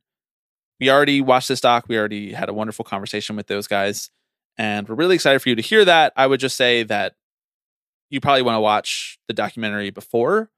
We 0.80 0.90
already 0.90 1.20
watched 1.20 1.48
this 1.48 1.60
doc. 1.60 1.86
We 1.88 1.98
already 1.98 2.32
had 2.32 2.48
a 2.48 2.54
wonderful 2.54 2.84
conversation 2.84 3.36
with 3.36 3.46
those 3.46 3.66
guys 3.66 4.10
and 4.56 4.88
we're 4.88 4.94
really 4.94 5.16
excited 5.16 5.40
for 5.40 5.48
you 5.48 5.56
to 5.56 5.62
hear 5.62 5.84
that. 5.84 6.12
I 6.16 6.26
would 6.26 6.40
just 6.40 6.56
say 6.56 6.84
that 6.84 7.14
you 8.10 8.20
probably 8.20 8.42
want 8.42 8.56
to 8.56 8.60
watch 8.60 9.18
the 9.26 9.34
documentary 9.34 9.90
before 9.90 10.50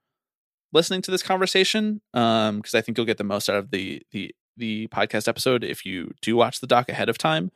listening 0.77 1.03
to 1.03 1.11
this 1.11 1.23
conversation, 1.25 2.01
um, 2.15 2.59
because 2.59 2.75
I 2.75 2.81
think 2.81 2.97
you'll 2.97 3.07
get 3.07 3.19
the 3.19 3.25
most 3.25 3.49
out 3.51 3.57
of 3.57 3.71
the 3.73 4.03
the 4.13 4.33
the 4.57 4.87
podcast 4.89 5.27
episode 5.29 5.65
if 5.65 5.85
you 5.85 6.13
do 6.23 6.37
watch 6.37 6.61
the 6.61 6.67
doc 6.69 6.89
ahead 6.89 7.09
of 7.09 7.19
time. 7.19 7.51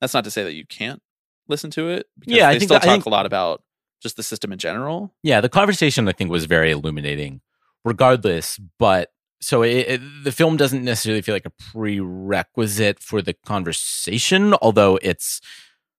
That's 0.00 0.12
not 0.14 0.24
to 0.24 0.30
say 0.30 0.44
that 0.44 0.52
you 0.54 0.66
can't 0.66 1.00
listen 1.48 1.70
to 1.72 1.88
it. 1.88 2.06
Because 2.18 2.36
Yeah, 2.36 2.48
I 2.48 2.52
think 2.58 2.64
still 2.68 2.74
that- 2.78 2.82
I 2.82 2.86
talk 2.86 2.94
think- 2.96 3.06
a 3.06 3.10
lot 3.10 3.24
about 3.26 3.62
just 4.02 4.16
the 4.16 4.22
system 4.22 4.52
in 4.52 4.58
general. 4.58 5.14
Yeah, 5.22 5.40
the 5.40 5.48
conversation 5.48 6.06
I 6.08 6.12
think 6.12 6.30
was 6.30 6.44
very 6.44 6.70
illuminating, 6.70 7.40
regardless. 7.84 8.60
But 8.78 9.10
so 9.40 9.62
it, 9.62 9.86
it, 9.88 10.00
the 10.24 10.32
film 10.32 10.56
doesn't 10.56 10.84
necessarily 10.84 11.22
feel 11.22 11.34
like 11.34 11.46
a 11.46 11.50
prerequisite 11.72 13.00
for 13.00 13.22
the 13.22 13.32
conversation, 13.32 14.54
although 14.62 14.98
it's 15.02 15.40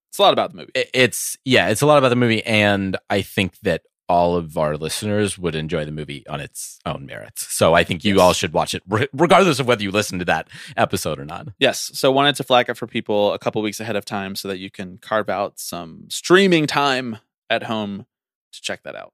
It's 0.10 0.20
a 0.20 0.22
lot 0.22 0.34
about 0.34 0.52
the 0.52 0.58
movie. 0.58 0.72
it's 0.94 1.38
yeah, 1.44 1.70
it's 1.70 1.82
a 1.82 1.86
lot 1.86 1.98
about 1.98 2.10
the 2.10 2.16
movie, 2.16 2.44
and 2.46 2.98
I 3.10 3.22
think 3.22 3.58
that 3.64 3.82
all 4.10 4.36
of 4.38 4.58
our 4.58 4.78
listeners 4.78 5.38
would 5.38 5.54
enjoy 5.56 5.84
the 5.84 5.92
movie 5.92 6.26
on 6.28 6.40
its 6.40 6.80
own 6.86 7.06
merits. 7.06 7.54
So 7.54 7.74
I 7.74 7.84
think 7.84 8.06
you 8.06 8.16
Yes. 8.16 8.22
all 8.22 8.34
should 8.34 8.54
watch 8.54 8.74
it, 8.74 8.82
re- 8.88 9.08
regardless 9.12 9.60
of 9.60 9.68
whether 9.68 9.84
you 9.84 9.92
listen 9.92 10.18
to 10.20 10.26
that 10.26 10.48
episode 10.78 11.20
or 11.20 11.26
not. 11.26 11.50
Yes. 11.60 11.92
So 11.94 12.12
wanted 12.12 12.36
to 12.38 12.44
flag 12.44 12.70
it 12.70 12.78
for 12.78 12.88
people 12.88 13.34
a 13.34 13.40
couple 13.40 13.62
weeks 13.62 13.80
ahead 13.82 13.98
of 13.98 14.06
time 14.06 14.36
so 14.36 14.48
that 14.48 14.60
you 14.60 14.72
can 14.72 14.98
carve 14.98 15.28
out 15.30 15.60
some 15.60 16.06
streaming 16.10 16.68
time 16.68 17.18
at 17.50 17.64
home 17.64 18.06
to 18.54 18.62
check 18.62 18.84
that 18.84 18.96
out. 18.96 19.14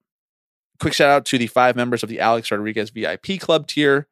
Quick 0.80 0.94
shout 0.94 1.10
out 1.10 1.26
to 1.26 1.38
the 1.40 1.48
five 1.48 1.76
members 1.76 2.04
of 2.04 2.10
the 2.10 2.20
Alex 2.20 2.52
Rodriguez 2.52 2.92
VIP 2.92 3.40
Club 3.40 3.66
tier. 3.68 4.08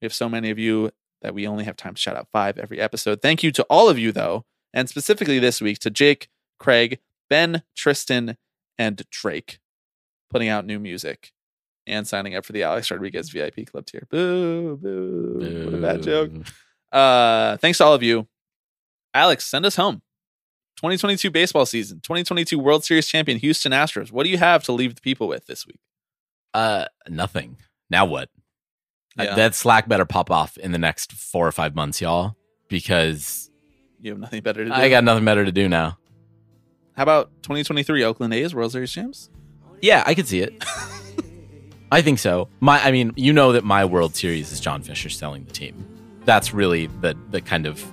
We 0.00 0.06
have 0.06 0.14
so 0.14 0.28
many 0.28 0.50
of 0.50 0.58
you 0.58 0.90
that 1.22 1.34
we 1.34 1.46
only 1.46 1.64
have 1.64 1.76
time 1.76 1.94
to 1.94 2.00
shout 2.00 2.16
out 2.16 2.28
five 2.32 2.58
every 2.58 2.80
episode. 2.80 3.22
Thank 3.22 3.42
you 3.44 3.52
to 3.52 3.62
all 3.64 3.88
of 3.88 3.98
you, 3.98 4.10
though, 4.10 4.44
and 4.74 4.88
specifically 4.88 5.38
this 5.38 5.60
week 5.60 5.78
to 5.80 5.90
Jake, 5.90 6.28
Craig, 6.58 6.98
Ben, 7.28 7.62
Tristan, 7.76 8.36
and 8.78 9.04
Drake 9.10 9.59
putting 10.30 10.48
out 10.48 10.64
new 10.64 10.78
music 10.78 11.32
and 11.86 12.06
signing 12.06 12.34
up 12.34 12.44
for 12.44 12.52
the 12.52 12.62
Alex 12.62 12.90
Rodriguez 12.90 13.30
VIP 13.30 13.66
Club 13.66 13.86
tier. 13.86 14.06
Boo, 14.10 14.76
boo. 14.76 15.38
boo. 15.40 15.64
What 15.66 15.74
a 15.74 15.78
bad 15.78 16.02
joke. 16.02 16.30
Uh, 16.92 17.56
thanks 17.58 17.78
to 17.78 17.84
all 17.84 17.94
of 17.94 18.02
you. 18.02 18.26
Alex, 19.12 19.44
send 19.44 19.66
us 19.66 19.76
home. 19.76 20.02
2022 20.76 21.30
baseball 21.30 21.66
season, 21.66 21.98
2022 22.00 22.58
World 22.58 22.84
Series 22.84 23.06
champion 23.06 23.38
Houston 23.38 23.72
Astros. 23.72 24.10
What 24.10 24.24
do 24.24 24.30
you 24.30 24.38
have 24.38 24.64
to 24.64 24.72
leave 24.72 24.94
the 24.94 25.00
people 25.00 25.28
with 25.28 25.46
this 25.46 25.66
week? 25.66 25.80
Uh, 26.54 26.86
nothing. 27.08 27.58
Now 27.90 28.06
what? 28.06 28.30
Uh, 29.18 29.34
that 29.34 29.54
Slack 29.54 29.88
better 29.88 30.06
pop 30.06 30.30
off 30.30 30.56
in 30.56 30.72
the 30.72 30.78
next 30.78 31.12
four 31.12 31.46
or 31.46 31.52
five 31.52 31.74
months, 31.74 32.00
y'all, 32.00 32.36
because 32.68 33.50
You 34.00 34.12
have 34.12 34.20
nothing 34.20 34.42
better 34.42 34.64
to 34.64 34.70
do. 34.70 34.74
I 34.74 34.88
got 34.88 35.04
nothing 35.04 35.24
better 35.24 35.44
to 35.44 35.52
do 35.52 35.68
now. 35.68 35.98
How 36.96 37.02
about 37.02 37.30
2023 37.42 38.02
Oakland 38.04 38.32
A's 38.32 38.54
World 38.54 38.72
Series 38.72 38.92
champs? 38.92 39.28
Yeah, 39.82 40.02
I 40.06 40.14
could 40.14 40.28
see 40.28 40.40
it. 40.40 40.62
I 41.92 42.02
think 42.02 42.18
so. 42.18 42.48
My, 42.60 42.80
I 42.84 42.92
mean, 42.92 43.12
you 43.16 43.32
know 43.32 43.52
that 43.52 43.64
my 43.64 43.84
World 43.84 44.14
Series 44.14 44.52
is 44.52 44.60
John 44.60 44.82
Fisher 44.82 45.08
selling 45.08 45.44
the 45.44 45.52
team. 45.52 45.86
That's 46.24 46.52
really 46.54 46.86
the 46.86 47.16
the 47.30 47.40
kind 47.40 47.66
of 47.66 47.84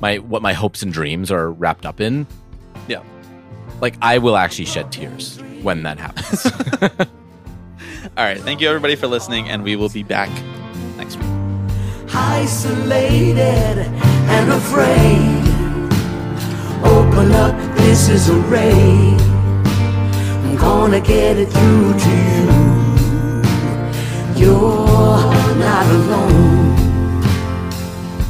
my 0.00 0.18
what 0.18 0.42
my 0.42 0.52
hopes 0.52 0.82
and 0.82 0.92
dreams 0.92 1.30
are 1.30 1.50
wrapped 1.52 1.86
up 1.86 2.00
in. 2.00 2.26
Yeah. 2.88 3.02
Like 3.80 3.94
I 4.02 4.18
will 4.18 4.36
actually 4.36 4.66
shed 4.66 4.90
tears 4.92 5.38
when 5.62 5.84
that 5.84 5.98
happens. 5.98 6.44
All 8.16 8.24
right. 8.24 8.38
Thank 8.40 8.60
you, 8.60 8.68
everybody, 8.68 8.96
for 8.96 9.06
listening, 9.06 9.48
and 9.48 9.62
we 9.62 9.76
will 9.76 9.88
be 9.88 10.02
back 10.02 10.30
next 10.96 11.16
week. 11.16 11.26
isolated 12.12 13.78
and 13.78 14.52
afraid. 14.52 15.42
Open 16.84 17.32
up, 17.32 17.56
this 17.76 18.08
is 18.08 18.28
a 18.28 18.34
raid. 18.34 19.35
Gonna 20.66 21.00
get 21.00 21.36
it 21.38 21.46
through 21.46 21.92
to 22.04 22.10
you. 22.34 22.44
You're 24.40 25.54
not 25.66 25.86
alone. 25.96 26.76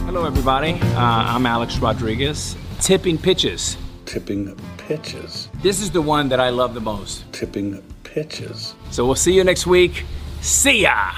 Hello, 0.05 0.27
everybody. 0.27 0.73
Uh, 0.73 1.35
I'm 1.35 1.47
Alex 1.47 1.79
Rodriguez. 1.79 2.55
Tipping 2.81 3.17
pitches. 3.17 3.79
Tipping 4.05 4.55
pitches. 4.77 5.49
This 5.63 5.81
is 5.81 5.91
the 5.91 6.03
one 6.03 6.29
that 6.29 6.39
I 6.39 6.51
love 6.51 6.75
the 6.75 6.81
most. 6.81 7.25
Tipping 7.33 7.83
pitches. 8.05 8.75
So 8.91 9.07
we'll 9.07 9.15
see 9.15 9.33
you 9.33 9.43
next 9.43 9.67
week. 9.67 10.05
See 10.43 10.83
ya! 10.83 11.13